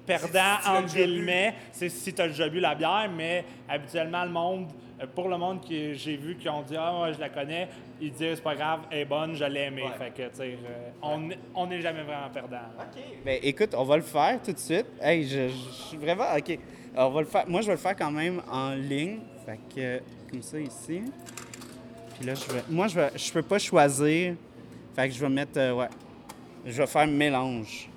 [0.07, 4.31] perdant, Si entre guillemets, c'est si tu as déjà bu la bière, mais habituellement, le
[4.31, 4.69] monde,
[5.01, 7.69] euh, pour le monde que j'ai vu qui ont dit Ah, moi, je la connais,
[8.01, 9.85] ils disent C'est pas grave, elle est bonne, je l'ai aimée.
[9.99, 12.57] Fait que, tu sais, euh, on on n'est jamais vraiment perdant.
[12.77, 12.87] là.
[13.25, 14.87] Ben écoute, on va le faire tout de suite.
[15.01, 16.25] Hey, je, je suis vraiment.
[16.37, 16.59] OK.
[16.97, 17.45] On va le faire.
[17.49, 19.21] Moi, je vais le faire quand même en ligne.
[19.47, 20.01] Fait que,
[20.31, 21.03] comme ça ici.
[22.17, 22.63] Puis là, je vais.
[22.69, 23.11] Moi, je vais.
[23.17, 24.35] Je peux pas choisir.
[24.95, 25.59] Fait que je vais mettre.
[25.59, 25.89] euh, ouais.
[26.65, 27.89] Je vais faire mélange.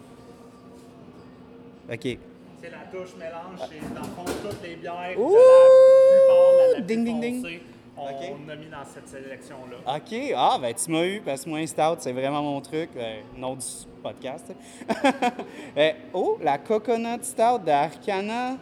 [1.91, 2.17] OK.
[2.59, 5.17] C'est la touche mélange, c'est dans le fond toutes les bières.
[5.17, 5.29] Ouh!
[5.29, 7.59] de la plupart, la, la Ding, ding, ding.
[7.95, 8.05] On,
[8.49, 9.95] a mis dans cette sélection-là.
[9.95, 10.33] OK.
[10.35, 12.89] Ah, ben tu m'as eu parce que moi, Stout, c'est vraiment mon truc.
[12.95, 13.65] Euh, nom du
[14.03, 14.53] podcast.
[15.77, 18.57] Euh, oh, la Coconut Stout de Arcana.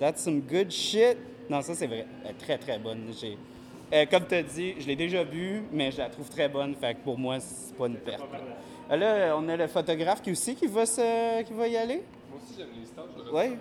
[0.00, 1.18] That's some good shit.
[1.50, 2.06] Non, ça, c'est vrai.
[2.24, 3.06] Elle est très, très bonne.
[3.20, 3.38] J'ai-
[3.92, 6.74] Euh, comme tu as dit, je l'ai déjà bu, mais je la trouve très bonne.
[6.74, 8.22] Fait que pour moi, c'est pas une perte.
[8.90, 11.42] Euh, Là, on a le photographe qui aussi qui va, se...
[11.42, 12.02] qui va y aller.
[12.30, 13.04] Moi aussi, j'aime les stages.
[13.32, 13.56] Oui.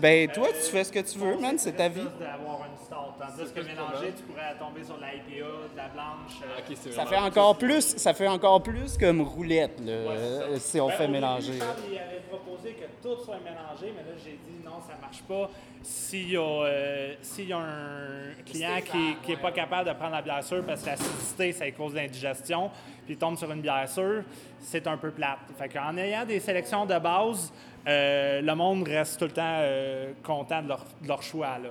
[0.00, 1.56] Ben, toi, tu fais ce que tu veux, man.
[1.58, 2.00] C'est ta vie.
[2.00, 2.94] Juste d'avoir une stout.
[3.18, 6.40] Tandis que mélanger, tu pourrais tomber sur de la IPA, de la blanche.
[6.42, 10.56] euh, Ok, c'est Ça fait encore plus, ça fait encore plus comme roulette, là, euh,
[10.58, 11.58] si on Ben, fait au début, mélanger.
[11.58, 15.22] Charles, il avait proposé que tout soit mélangé, mais là, j'ai dit non, ça marche
[15.22, 15.48] pas.
[15.84, 18.80] S'il y, a, euh, s'il y a un client
[19.22, 22.70] qui n'est pas capable de prendre la bière sûre parce que l'acidité, ça cause l'indigestion,
[23.04, 24.22] puis il tombe sur une bière sûre,
[24.60, 25.40] c'est un peu plate.
[25.58, 27.52] Fait qu'en ayant des sélections de base,
[27.86, 31.68] euh, le monde reste tout le temps euh, content de leur, de leur choix, là.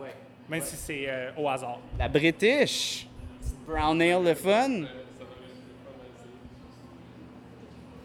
[0.48, 1.80] même si c'est au hasard.
[1.98, 3.08] La British,
[3.66, 4.84] brown ale le fun.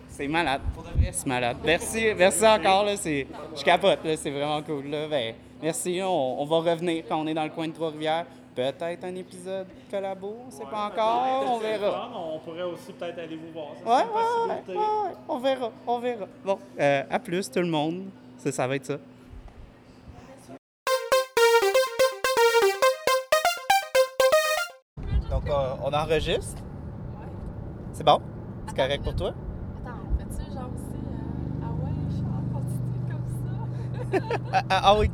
[0.09, 0.63] C'est malade.
[0.75, 1.59] Pour de vrai, c'est malade.
[1.63, 2.85] Merci, merci encore.
[2.85, 4.03] Là, je capote.
[4.03, 4.87] Là, c'est vraiment cool.
[4.87, 5.07] Là.
[5.07, 6.01] Ben, merci.
[6.03, 8.27] On, on va revenir quand on est dans le coin de Trois-Rivières.
[8.55, 11.45] Peut-être un épisode collabo, on sait pas encore.
[11.55, 12.11] On verra.
[12.13, 13.69] On pourrait aussi peut-être aller vous voir.
[13.77, 14.73] Ça, Ouais, une ouais, ouais, possibilité.
[14.79, 15.15] ouais.
[15.29, 16.27] on verra, on verra.
[16.45, 18.07] Bon, euh, à plus tout le monde.
[18.37, 18.97] Ça, ça va être ça.
[25.31, 26.63] Donc, euh, on enregistre?
[27.93, 28.21] C'est bon?
[28.67, 29.29] C'est correct pour toi?
[29.85, 30.97] Attends, on fait-tu genre aussi.
[30.97, 31.93] euh, ah ouais,
[34.53, 34.63] Ah?
[34.71, 35.11] Ah ouais,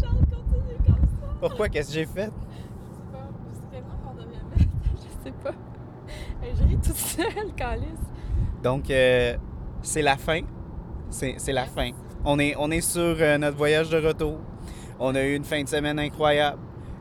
[0.00, 1.26] Charles, continue comme ça.
[1.40, 1.68] Pourquoi?
[1.68, 2.30] Qu'est-ce que j'ai fait?
[2.30, 3.28] Je sais pas.
[3.70, 4.26] C'est qu'on devrait
[4.56, 4.70] mettre.
[4.96, 5.52] Je sais pas.
[6.42, 7.86] Je ris toute seule, Calice.
[8.62, 9.36] Donc, euh,
[9.82, 10.40] c'est la fin.
[11.08, 11.90] C'est la fin.
[12.24, 14.38] On est, on est sur euh, notre voyage de retour.
[14.98, 16.58] On a eu une fin de semaine incroyable.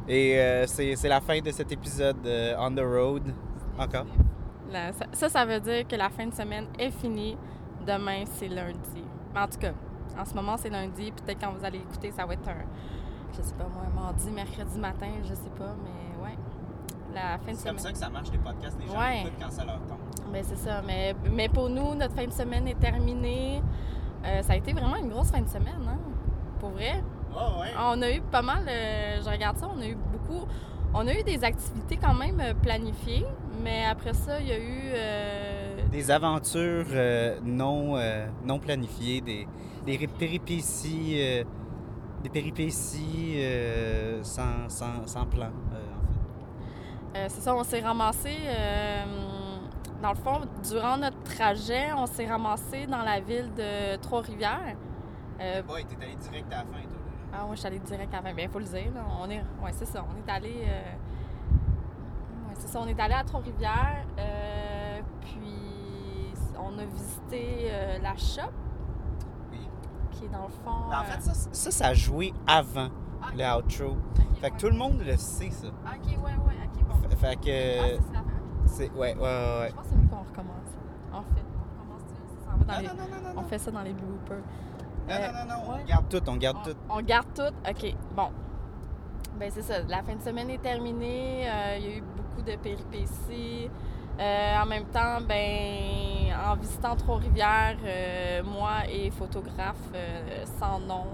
[0.07, 2.17] Et euh, c'est la fin de cet épisode
[2.57, 3.23] On the Road.
[3.77, 4.05] Encore?
[4.71, 7.37] Là, ça, ça, ça veut dire que la fin de semaine est finie.
[7.85, 9.03] Demain, c'est lundi.
[9.33, 9.73] Mais en tout cas,
[10.19, 11.11] en ce moment, c'est lundi.
[11.11, 12.63] Peut-être quand vous allez écouter, ça va être un,
[13.35, 16.37] je sais pas moi, un mardi, mercredi matin, je sais pas, mais ouais.
[17.13, 17.75] La fin de semaine.
[17.93, 18.77] que ça marche les podcasts.
[18.79, 19.21] Les gens Ouais.
[19.21, 19.97] écoutent quand ça leur tombe.
[20.31, 20.81] Ben, c'est ça.
[20.85, 23.63] Mais, mais pour nous, notre fin de semaine est terminée.
[24.25, 25.97] Euh, ça a été vraiment une grosse fin de semaine, hein?
[26.59, 27.01] Pour vrai.
[27.33, 27.69] Oh, ouais.
[27.79, 30.45] On a eu pas mal, euh, je regarde ça, on a eu beaucoup.
[30.93, 33.25] On a eu des activités quand même euh, planifiées,
[33.63, 34.81] mais après ça, il y a eu.
[34.93, 35.58] euh,
[35.91, 39.47] Des aventures euh, non, euh, non planifiées, des,
[39.85, 41.43] des péripéties, euh,
[42.21, 43.37] des péripéties
[44.23, 47.29] sans, sans, sans plan, en fait.
[47.29, 48.35] C'est ça, on s'est ramassé.
[50.01, 54.75] dans le fond, durant notre trajet, on s'est ramassé dans la ville de Trois-Rivières.
[55.41, 56.99] Euh, Ouais, t'es allé direct à la fin, toi.
[57.33, 58.33] ah, moi, je suis allée direct avant.
[58.33, 58.91] Bien, il faut le dire.
[58.93, 59.01] là.
[59.21, 60.05] On est, ouais, c'est ça.
[60.07, 60.53] On est allé.
[60.67, 60.81] euh,
[62.53, 62.79] c'est ça.
[62.81, 64.05] On est allé à Trois-Rivières.
[64.19, 64.78] euh,
[66.63, 68.51] on a visité euh, la shop.
[69.51, 69.59] Oui.
[70.11, 70.87] Qui est dans le fond.
[70.89, 72.89] Mais en euh, fait, ça, ça, ça a joué avant
[73.21, 73.85] ah, le outro.
[73.91, 74.59] ok, Fait que ouais.
[74.59, 75.67] tout le monde le sait, ça.
[75.85, 77.09] Ah, Ok, ouais, ouais, ok, bon.
[77.09, 77.97] Fait- Fait Ah, que.
[78.13, 78.21] ça,
[78.65, 78.91] c'est.
[78.91, 79.69] Ouais, ouais, ouais.
[79.69, 80.69] Je pense que c'est mieux qu'on recommence.
[81.11, 82.45] En fait, on recommence ça.
[82.45, 83.47] Ça va dans Non, les- non, non, non, non, On non.
[83.47, 84.37] fait ça dans les bloopers.
[85.07, 85.81] Non, Euh, non, non, non, ouais.
[85.81, 86.77] on garde tout, on garde On, tout.
[86.89, 87.69] on garde tout?
[87.69, 87.95] OK.
[88.15, 88.29] Bon.
[89.39, 89.81] Ben c'est ça.
[89.87, 91.49] La fin de semaine est terminée.
[91.49, 93.69] Euh, Il y a eu beaucoup de péripéties.
[94.19, 101.05] Euh, en même temps, ben, en visitant Trois-Rivières, euh, moi et photographe euh, sans nom,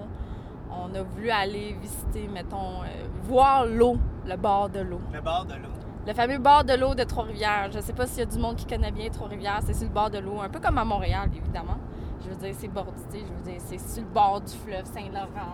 [0.70, 3.96] on a voulu aller visiter, mettons, euh, voir l'eau,
[4.26, 5.00] le bord de l'eau.
[5.12, 5.68] Le bord de l'eau.
[6.06, 7.70] Le fameux bord de l'eau de Trois-Rivières.
[7.72, 9.60] Je sais pas s'il y a du monde qui connaît bien Trois-Rivières.
[9.64, 11.78] C'est sur le bord de l'eau, un peu comme à Montréal, évidemment.
[12.22, 13.24] Je veux dire, c'est bordité.
[13.26, 15.52] Je veux dire, c'est sur le bord du fleuve Saint-Laurent.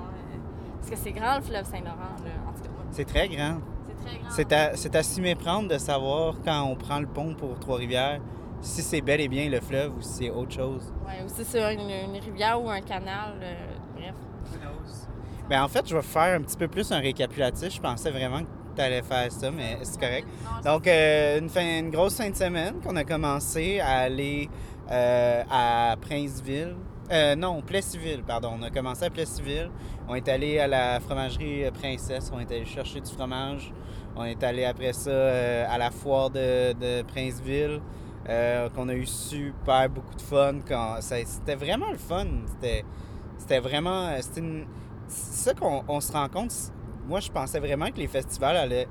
[0.78, 2.16] Parce que c'est grand, le fleuve Saint-Laurent.
[2.48, 3.58] En tout cas, C'est très grand.
[3.86, 4.30] c'est très grand.
[4.30, 8.20] C'est à, c'est à s'y méprendre de savoir quand on prend le pont pour Trois-Rivières
[8.62, 10.92] si c'est bel et bien le fleuve ou si c'est autre chose.
[11.06, 13.34] Ouais, ou si c'est une, une rivière ou un canal.
[13.42, 13.54] euh,
[13.96, 14.14] bref.
[15.48, 17.74] Ben, en fait, je vais faire un petit peu plus un récapitulatif.
[17.74, 20.26] Je pensais vraiment que tu allais faire ça, mais c'est correct.
[20.64, 24.48] Donc, euh, une, fin- une grosse fin de semaine qu'on a commencé à aller
[24.90, 26.76] euh, à Princeville.
[27.10, 28.52] Euh, non, Plessisville, pardon.
[28.58, 29.70] On a commencé à Plessisville.
[30.08, 32.30] On est allé à la fromagerie Princesse.
[32.32, 33.72] On est allé chercher du fromage.
[34.16, 37.80] On est allé après ça euh, à la foire de, de Princeville.
[38.28, 40.54] Euh, qu'on a eu super beaucoup de fun.
[40.66, 42.26] Quand, c'était vraiment le fun.
[42.46, 42.84] C'était,
[43.38, 44.10] c'était vraiment.
[44.36, 44.66] Une-
[45.08, 46.52] c'est ça qu'on on se rend compte.
[47.06, 48.88] Moi, je pensais vraiment que les festivals allaient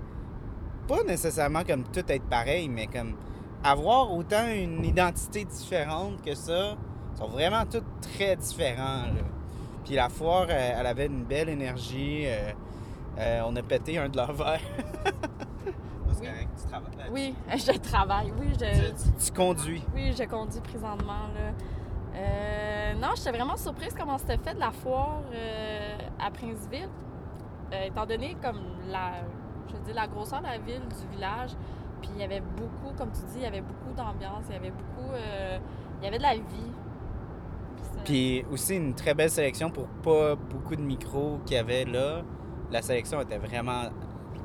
[0.87, 3.13] pas nécessairement comme tout être pareil, mais comme
[3.63, 6.75] avoir autant une identité différente que ça.
[7.17, 9.03] Sont vraiment tous très différents.
[9.85, 12.23] Puis la foire, euh, elle avait une belle énergie.
[12.25, 12.51] euh,
[13.19, 14.59] euh, on a pété un de leurs verres.
[15.65, 16.27] C'est Oui.
[16.27, 17.09] correct, tu travailles.
[17.11, 18.33] Oui, je travaille.
[18.39, 19.83] Oui, je, Tu, tu conduis.
[19.93, 21.27] oui, je conduis présentement.
[21.35, 21.51] Là.
[22.15, 26.89] Euh, non, j'étais vraiment surprise comment c'était fait de la foire euh, à Princeville.
[27.73, 29.11] Euh, étant donné comme la,
[29.69, 31.51] je dire, la grosseur de la ville, du village,
[32.01, 34.57] puis il y avait beaucoup, comme tu dis, il y avait beaucoup d'ambiance, il y
[34.57, 35.57] avait beaucoup, euh,
[36.01, 36.71] il y avait de la vie.
[38.03, 42.23] Puis aussi une très belle sélection pour pas beaucoup de micros qu'il y avait là.
[42.71, 43.83] La sélection était vraiment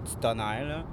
[0.05, 0.85] du tonnerre, là.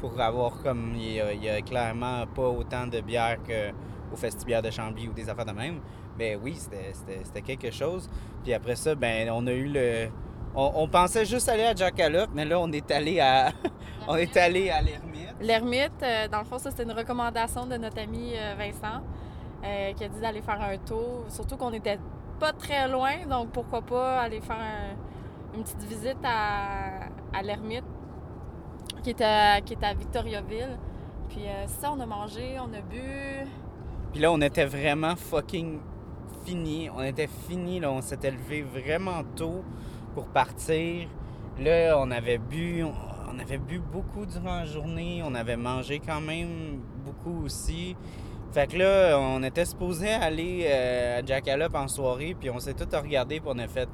[0.00, 0.92] Pour avoir comme.
[0.96, 1.12] Il
[1.42, 5.52] y a, clairement pas autant de bières qu'au Festibière de Chambly ou des affaires de
[5.52, 5.80] même.
[6.18, 8.08] Mais oui, c'était- quelque chose.
[8.42, 10.08] Puis après ça, ben on a eu le.
[10.54, 13.50] On, pensait juste aller à Jackalope, mais là, on est allé à.
[14.08, 15.34] on est allé à l'Ermite.
[15.40, 19.02] L'ermite, euh, dans le fond, ça c'était une recommandation de notre ami euh, Vincent
[19.64, 21.26] euh, qui a dit d'aller faire un tour.
[21.28, 21.98] Surtout qu'on n'était
[22.40, 27.84] pas très loin, donc pourquoi pas aller faire un- une petite visite à, à l'ermite
[29.02, 29.60] qui est à,
[29.94, 30.78] Victoriaville.
[31.28, 33.46] Puis euh, ça, on a mangé, on a bu.
[34.12, 35.78] Puis là, on était vraiment fucking
[36.44, 36.88] fini.
[36.90, 37.90] On était fini, là.
[37.90, 39.62] On s'était levé vraiment tôt
[40.14, 41.08] pour partir.
[41.60, 42.92] Là, on avait bu, on,
[43.30, 45.22] on avait bu beaucoup durant la journée.
[45.24, 47.96] On avait mangé quand même beaucoup aussi.
[48.52, 52.72] Fait que là, on était supposé aller euh, à Jackalope en soirée, puis on s'est
[52.72, 53.88] tout regardé, puis on a fait.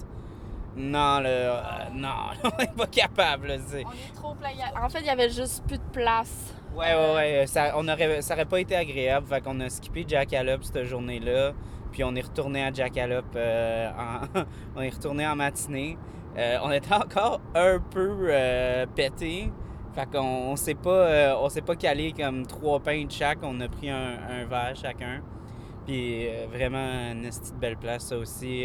[0.76, 1.60] Non, là, euh,
[1.92, 2.08] non,
[2.44, 3.56] on n'est pas capable, là.
[3.72, 4.50] On est trop plein.
[4.82, 6.54] En fait, il y avait juste plus de place.
[6.74, 7.46] Ouais, ouais, ouais.
[7.46, 9.26] Ça, on aurait, ça aurait pas été agréable.
[9.28, 11.52] Fait qu'on a skippé Jackalope cette journée-là.
[11.92, 13.36] Puis on est retourné à Jackalope.
[13.36, 14.40] euh, en...
[14.76, 15.96] on est retourné en matinée.
[16.36, 19.52] Euh, on était encore un peu euh, pété.
[19.94, 20.18] Fait qu'on
[20.50, 23.38] on s'est pas, euh, on s'est pas calé comme trois pains de chaque.
[23.42, 25.22] On a pris un, un verre chacun.
[25.86, 28.64] Puis euh, vraiment une esti de belle place, ça aussi.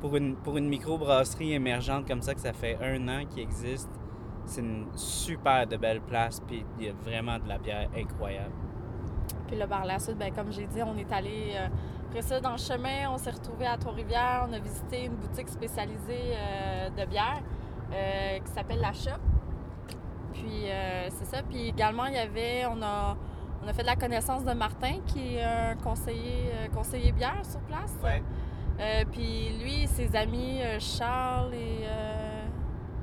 [0.00, 3.90] Pour une, pour une microbrasserie émergente comme ça, que ça fait un an qu'il existe,
[4.44, 6.40] c'est une super de belle place.
[6.40, 8.52] Puis il y a vraiment de la bière incroyable.
[9.46, 11.52] Puis là, par la suite, ben, comme j'ai dit, on est allé.
[11.54, 11.68] euh,
[12.08, 14.46] après ça, dans le chemin, on s'est retrouvé à Trois-Rivières.
[14.48, 17.42] On a visité une boutique spécialisée euh, de bière
[17.92, 19.20] euh, qui s'appelle La Shop.
[20.32, 20.66] Puis
[21.10, 21.42] c'est ça.
[21.42, 22.66] Puis également, il y avait.
[22.66, 23.16] On a,
[23.64, 27.60] on a fait de la connaissance de Martin, qui est un conseiller, conseiller bière sur
[27.60, 27.94] place.
[28.78, 31.84] Euh, puis lui, ses amis, euh, Charles et.
[31.86, 32.42] euh,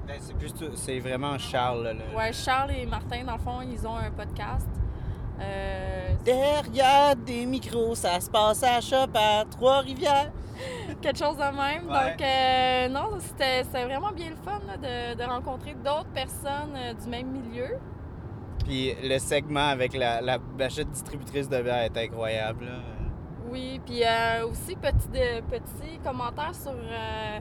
[0.08, 1.84] Ben, c'est plus tout- c'est vraiment Charles.
[1.84, 4.68] là, le- ouais, Charles et Martin, dans le fond, ils ont un podcast.
[6.24, 10.32] Derrière des micros, ça se passe à Shop à Trois-Rivières.
[11.02, 11.88] quelque chose de même.
[11.90, 12.12] Ouais.
[12.12, 16.78] Donc, euh, non, c'était c'était vraiment bien le fun là, de, de rencontrer d'autres personnes
[17.04, 17.78] du même milieu.
[18.66, 20.38] Puis le segment avec la, la
[20.91, 22.66] distributrice de bière est incroyable.
[22.66, 22.72] là.
[23.53, 27.39] Oui, puis euh, aussi, petit, de, petit commentaire sur, euh,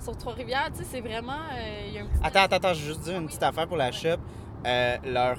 [0.00, 0.70] sur Trois-Rivières.
[0.72, 1.32] Tu sais, c'est vraiment.
[1.32, 2.18] euh, il y a un petit.
[2.24, 4.16] Attends, attends, attends, je vais juste dire une petite affaire pour la shop.
[4.64, 5.36] Leur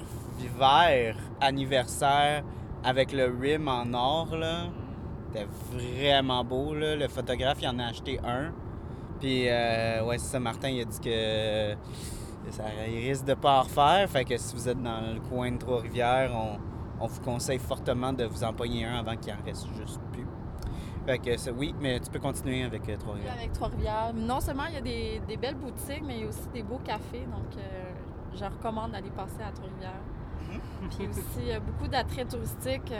[0.58, 2.42] verre anniversaire
[2.82, 4.68] avec le rim en or, là,
[5.26, 6.74] c'était vraiment beau.
[6.74, 6.96] Là.
[6.96, 8.52] Le photographe, il en a acheté un.
[9.20, 11.74] Puis, euh, ouais, c'est ça, Martin, il a dit que
[12.52, 14.08] ça, il risque de pas en refaire.
[14.08, 16.58] Fait que si vous êtes dans le coin de Trois-Rivières, on,
[17.04, 20.00] on vous conseille fortement de vous empoigner un avant qu'il en reste juste.
[21.06, 23.32] Fait que ça, oui, mais tu peux continuer avec euh, Trois-Rivières.
[23.38, 24.12] avec Trois-Rivières.
[24.14, 26.62] Non seulement il y a des, des belles boutiques, mais il y a aussi des
[26.64, 27.26] beaux cafés.
[27.30, 27.92] Donc, euh,
[28.34, 30.02] je recommande d'aller passer à Trois-Rivières.
[30.96, 32.92] Puis aussi, euh, beaucoup d'attraits touristiques.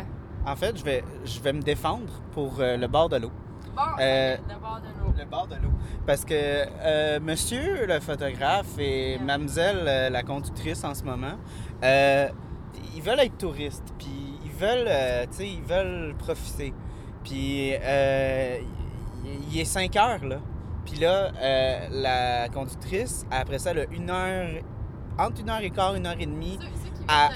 [0.46, 3.32] En fait, je vais, je vais me défendre pour euh, le bord de l'eau.
[3.74, 5.14] Bon, Euh, le bord de l'eau.
[5.18, 5.72] Le bord de l'eau.
[6.06, 11.36] Parce que euh, monsieur le photographe et mademoiselle euh, la conductrice en ce moment,
[11.82, 14.88] ils veulent être touristes, puis ils veulent,
[15.30, 16.72] tu sais, ils veulent profiter.
[17.28, 18.58] Puis euh,
[19.52, 20.36] il- est 5 heures, là.
[20.84, 24.62] Puis là, euh, la conductrice, après ça, elle a une heure,
[25.18, 26.58] entre une heure et quart, une heure et demie,
[27.08, 27.28] à,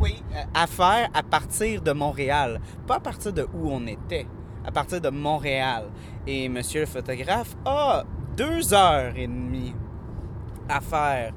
[0.00, 0.22] oui,
[0.54, 2.60] à faire à partir de Montréal.
[2.86, 4.26] Pas à partir de où on était,
[4.66, 5.84] à partir de Montréal.
[6.26, 8.04] Et monsieur le photographe a
[8.36, 9.74] deux heures et demie
[10.68, 11.32] à faire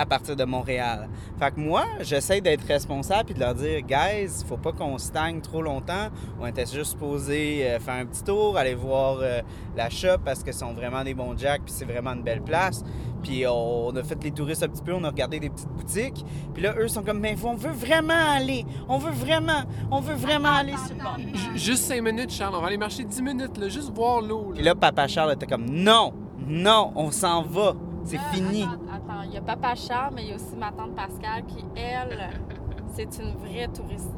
[0.00, 1.10] à partir de Montréal.
[1.38, 5.42] Fait que moi, j'essaie d'être responsable et de leur dire, guys, faut pas qu'on stagne
[5.42, 6.08] trop longtemps.
[6.40, 9.42] On était juste supposé euh, faire un petit tour, aller voir euh,
[9.76, 12.40] la shop parce que ce sont vraiment des bons jacks puis c'est vraiment une belle
[12.40, 12.82] place.
[13.22, 16.24] Puis on a fait les touristes un petit peu, on a regardé des petites boutiques.
[16.54, 20.14] Puis là, eux sont comme, mais on veut vraiment aller, on veut vraiment, on veut
[20.14, 21.18] vraiment aller sur le bord.
[21.54, 22.54] Juste 5 minutes, Charles.
[22.56, 24.52] On va aller marcher 10 minutes, là, juste voir l'eau.
[24.54, 26.14] Puis là, Papa Charles était comme, non,
[26.46, 27.74] non, on s'en va,
[28.04, 28.62] c'est Là, fini.
[28.64, 31.64] Attends, il y a Papa Charles, mais il y a aussi ma tante Pascal qui,
[31.76, 32.30] elle,
[32.94, 34.10] c'est une vraie touriste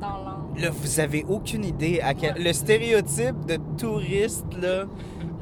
[0.00, 0.46] dans l'âme.
[0.58, 2.34] Là, vous avez aucune idée à quel...
[2.42, 4.84] le stéréotype de touriste là.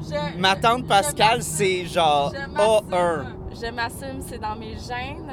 [0.01, 2.51] Je- Ma tante Pascal, c'est genre Je A1.
[2.89, 3.35] m'assume.
[3.51, 5.31] Je m'assume, c'est dans mes gènes.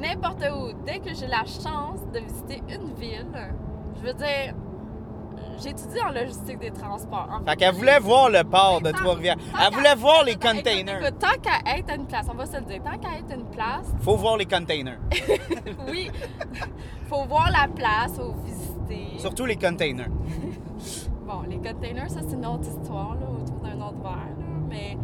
[0.00, 0.72] N'importe où.
[0.86, 3.26] Dès que j'ai la chance de visiter une ville,
[3.96, 4.54] je veux dire,
[5.62, 7.28] j'étudie en logistique des transports.
[7.30, 9.36] En Fait qu'elle voulait voir le port de Trois-Rivières.
[9.60, 11.00] Elle voulait voir les containers.
[11.00, 13.30] écoute, tant qu'à être à une place, on va se le dire, tant qu'à être
[13.30, 14.98] à une place, Faut voir les containers.
[15.90, 16.10] oui,
[17.08, 19.18] faut voir la place, faut visiter.
[19.18, 20.08] Surtout les containers.
[21.26, 24.46] Bon, les containers, ça, c'est une autre histoire, là, autour d'un autre verre, là.
[24.68, 24.96] Mais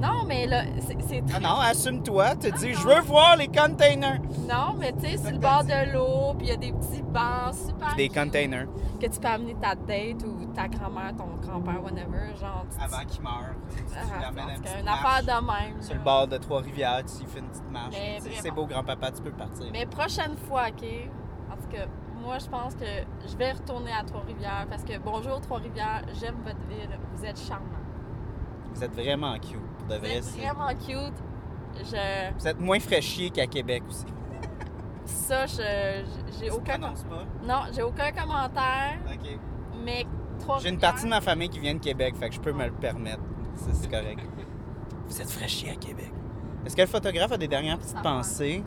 [0.00, 0.62] non, mais là,
[1.06, 1.40] c'est Ah très...
[1.40, 2.36] non, assume-toi.
[2.36, 4.20] Tu dis, je veux voir les containers.
[4.48, 7.02] Non, mais tu sais, sur le bord de l'eau, puis il y a des petits
[7.02, 8.66] bancs super Des containers.
[9.00, 12.64] que tu peux amener ta date ou ta grand-mère, ton grand-père, whatever, genre...
[12.70, 13.54] tu- Avant qu'ils meurent.
[13.76, 15.82] Tu Ah, l'amènes une affaire de même.
[15.82, 17.94] Sur le bord de Trois-Rivières, tu y fais une petite marche.
[18.24, 19.66] Tu C'est beau, grand-papa, tu peux partir.
[19.72, 20.84] Mais prochaine fois, OK?
[21.50, 21.86] En tout cas,
[22.22, 22.84] moi, je pense que
[23.30, 27.66] je vais retourner à Trois-Rivières parce que, bonjour Trois-Rivières, j'aime votre ville, vous êtes charmant.
[28.74, 29.58] Vous êtes vraiment cute.
[29.90, 31.14] De Vous vrai, êtes c'est- vraiment cute.
[31.76, 32.38] Je...
[32.38, 34.04] Vous êtes moins fraîchier qu'à Québec aussi.
[35.04, 36.04] Ça, je...
[36.38, 36.78] j'ai Tu aucun...
[36.78, 36.92] pas?
[37.44, 39.38] Non, j'ai aucun commentaire, OK.
[39.84, 40.06] mais
[40.62, 42.64] J'ai une partie de ma famille qui vient de Québec, fait que je peux me
[42.66, 43.20] le permettre.
[43.56, 44.20] C'est correct.
[45.06, 46.12] Vous êtes fraîchier à Québec.
[46.64, 48.62] Est-ce que le photographe a des dernières petites Ça pensées?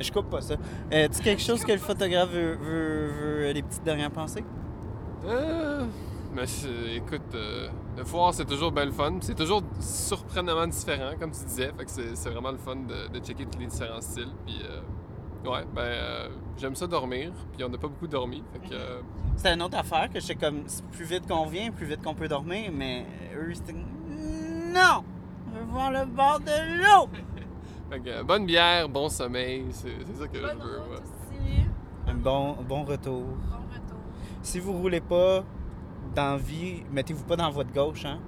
[0.00, 0.54] Je coupe pas ça.
[0.92, 3.08] Euh, tu quelque chose que le photographe veut, veut,
[3.46, 4.44] veut les petites dernières pensées?
[5.26, 5.86] Euh,
[6.34, 9.14] mais c'est- écoute, euh, le foire, c'est toujours bien le fun.
[9.20, 11.72] C'est toujours surprenamment différent, comme tu disais.
[11.76, 14.32] Fait que c'est c'est vraiment le fun de, de checker tous les différents styles.
[14.46, 17.32] Puis, euh, ouais, ben, euh, j'aime ça dormir.
[17.52, 18.42] Puis, on n'a pas beaucoup dormi.
[18.52, 19.00] Fait que, euh,
[19.36, 22.14] C'était une autre affaire que j'étais comme, c'est plus vite qu'on vient, plus vite qu'on
[22.14, 25.02] peut dormir, mais eux, c'était non!
[25.52, 27.08] Je veux voir le bord de l'eau!
[27.90, 29.64] fait que, euh, bonne bière, bon sommeil.
[29.70, 30.48] C'est c'est ça que je veux.
[30.48, 30.96] route ouais.
[30.96, 31.66] aussi.
[32.06, 33.22] Un bon, bon retour.
[33.24, 33.98] Bon retour.
[34.42, 35.42] Si vous roulez pas
[36.14, 38.18] dans vie, mettez-vous pas dans votre gauche, hein?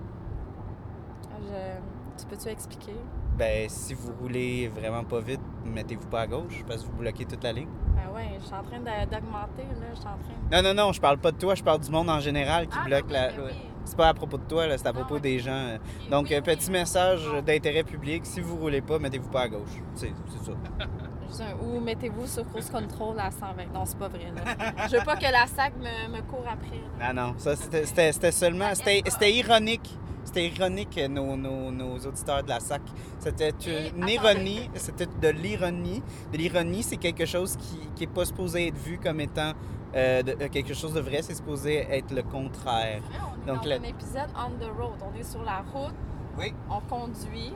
[1.41, 1.81] Je-
[2.23, 2.95] Tu peux-tu expliquer?
[3.39, 7.25] Ben, si vous roulez vraiment pas vite, mettez-vous pas à gauche parce que vous bloquez
[7.25, 7.69] toute la ligne.
[7.97, 9.87] Ben ouais, je suis en train d'augmenter, là.
[9.91, 10.19] Je suis en train
[10.51, 10.55] de...
[10.55, 12.77] Non, non, non, je parle pas de toi, je parle du monde en général qui
[12.81, 13.29] Ah, bloque la.
[13.29, 13.53] oui.
[13.85, 15.51] C'est pas à propos de toi, c'est à Ah, propos des gens.
[15.53, 15.79] euh.
[16.11, 19.81] Donc, oui, euh, petit message d'intérêt public, si vous roulez pas, mettez-vous pas à gauche.
[19.95, 20.53] C'est c'est ça.
[21.41, 23.73] Un- Ou mettez-vous sur cruise control à 120.
[23.73, 24.87] Non, c'est pas vrai, là.
[24.91, 26.77] Je veux pas que la SAC me, me court après.
[26.99, 27.07] là.
[27.09, 28.67] Ah non, ça c'était- seulement.
[28.75, 29.99] C'était ironique.
[30.25, 32.83] C'était ironique, nos, nos, nos auditeurs de la SAC.
[33.19, 33.51] C'était
[33.97, 34.71] une ironie.
[34.75, 36.01] C'était de l'ironie.
[36.33, 39.53] De l'ironie, c'est quelque chose qui n'est pas supposé être vu comme étant
[39.95, 41.21] euh, de- euh, quelque chose de vrai.
[41.23, 43.03] C'est supposé être le contraire.
[43.11, 44.95] On est Donc, dans un épisode on the road.
[45.03, 45.93] On est sur la route,
[46.39, 46.55] Oui.
[46.71, 47.53] on conduit.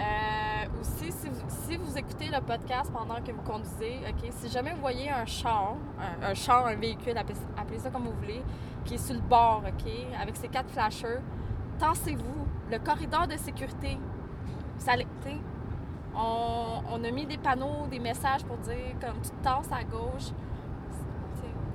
[0.00, 4.00] Euh, aussi, si vous, écoutez le podcast pendant que vous conduisez,
[4.30, 5.74] si jamais vous voyez un char,
[6.22, 8.42] un, char, un véhicule, appelez, ça comme vous voulez,
[8.84, 9.62] qui est sur le bord,
[10.20, 11.20] avec ses quatre flashers,
[11.78, 12.46] tassez-vous.
[12.70, 13.98] Le corridor de sécurité,
[14.78, 14.92] ça,
[16.14, 20.30] on, on a mis des panneaux, des messages pour dire comme tu te à gauche.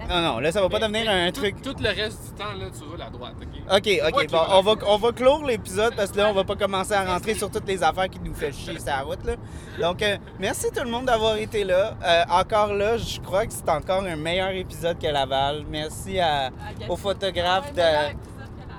[0.10, 1.62] Non, non, là, ça va pas Mais- devenir mais un tout- truc.
[1.62, 3.48] Tout le reste du temps, là, tu roules à droite, OK?
[3.78, 4.32] OK, OK.
[4.32, 7.04] Bon, on va, on va clore l'épisode parce que là, on va pas commencer à
[7.06, 9.24] rentrer sur toutes les affaires qui nous fait chier sur la route.
[9.26, 9.34] Là.
[9.82, 11.96] Donc, euh, merci tout le monde d'avoir été là.
[12.04, 15.64] Euh, encore là, je crois que c'est encore un meilleur épisode que Laval.
[15.70, 16.50] Merci à, Ah,
[16.80, 16.88] de.
[16.88, 18.12] meilleur épisode que la-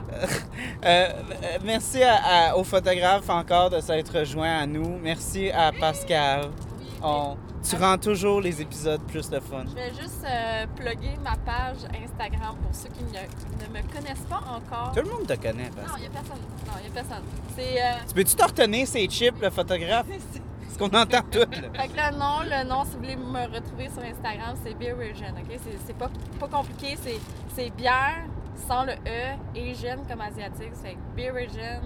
[0.16, 4.98] Euh, euh, merci à- à- au photographe encore de s'être rejoint à nous.
[5.02, 6.42] Merci à Pascal.
[6.78, 7.36] Oui, On-
[7.68, 9.64] tu rends toujours les épisodes plus de fun.
[9.68, 14.26] Je vais juste euh, plugger ma page Instagram pour ceux qui ne, ne me connaissent
[14.28, 14.92] pas encore.
[14.94, 15.94] Tout le monde te connaît, Non, Pascal.
[15.96, 16.38] il n'y a personne.
[16.66, 17.22] Non, il n'y a personne.
[17.58, 20.06] Euh, Tu peux-tu te retenir ces chips, le photographe?
[20.78, 21.46] Parce qu'on entend tout, là.
[21.80, 24.94] Fait que le nom, le nom, si vous voulez me retrouver sur Instagram, c'est Beer
[25.10, 25.58] Asian, OK?
[25.86, 28.26] C'est- pas, pas compliqué, c'est- bière
[28.68, 29.36] sans le E,
[29.70, 30.72] Asian comme asiatique.
[30.74, 31.80] C'est Beer Asian,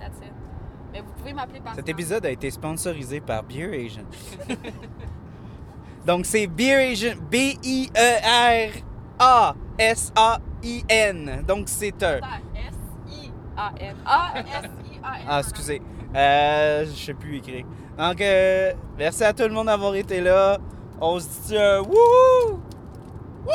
[0.00, 0.32] that's it.
[0.92, 4.04] Mais vous pouvez m'appeler par Cet épisode a été sponsorisé par Beer Asian.
[6.06, 7.84] Donc c'est B-I-E-R-A-S-A-I-N.
[11.46, 12.16] Donc c'est un.
[12.54, 13.96] S-I-A-N.
[14.04, 15.80] Ah, excusez.
[16.14, 17.64] Euh, je sais plus écrire.
[17.96, 20.58] Donc, euh, merci à tout le monde d'avoir été là.
[21.00, 22.60] On se dit un wouhou!
[23.44, 23.52] Wouhou!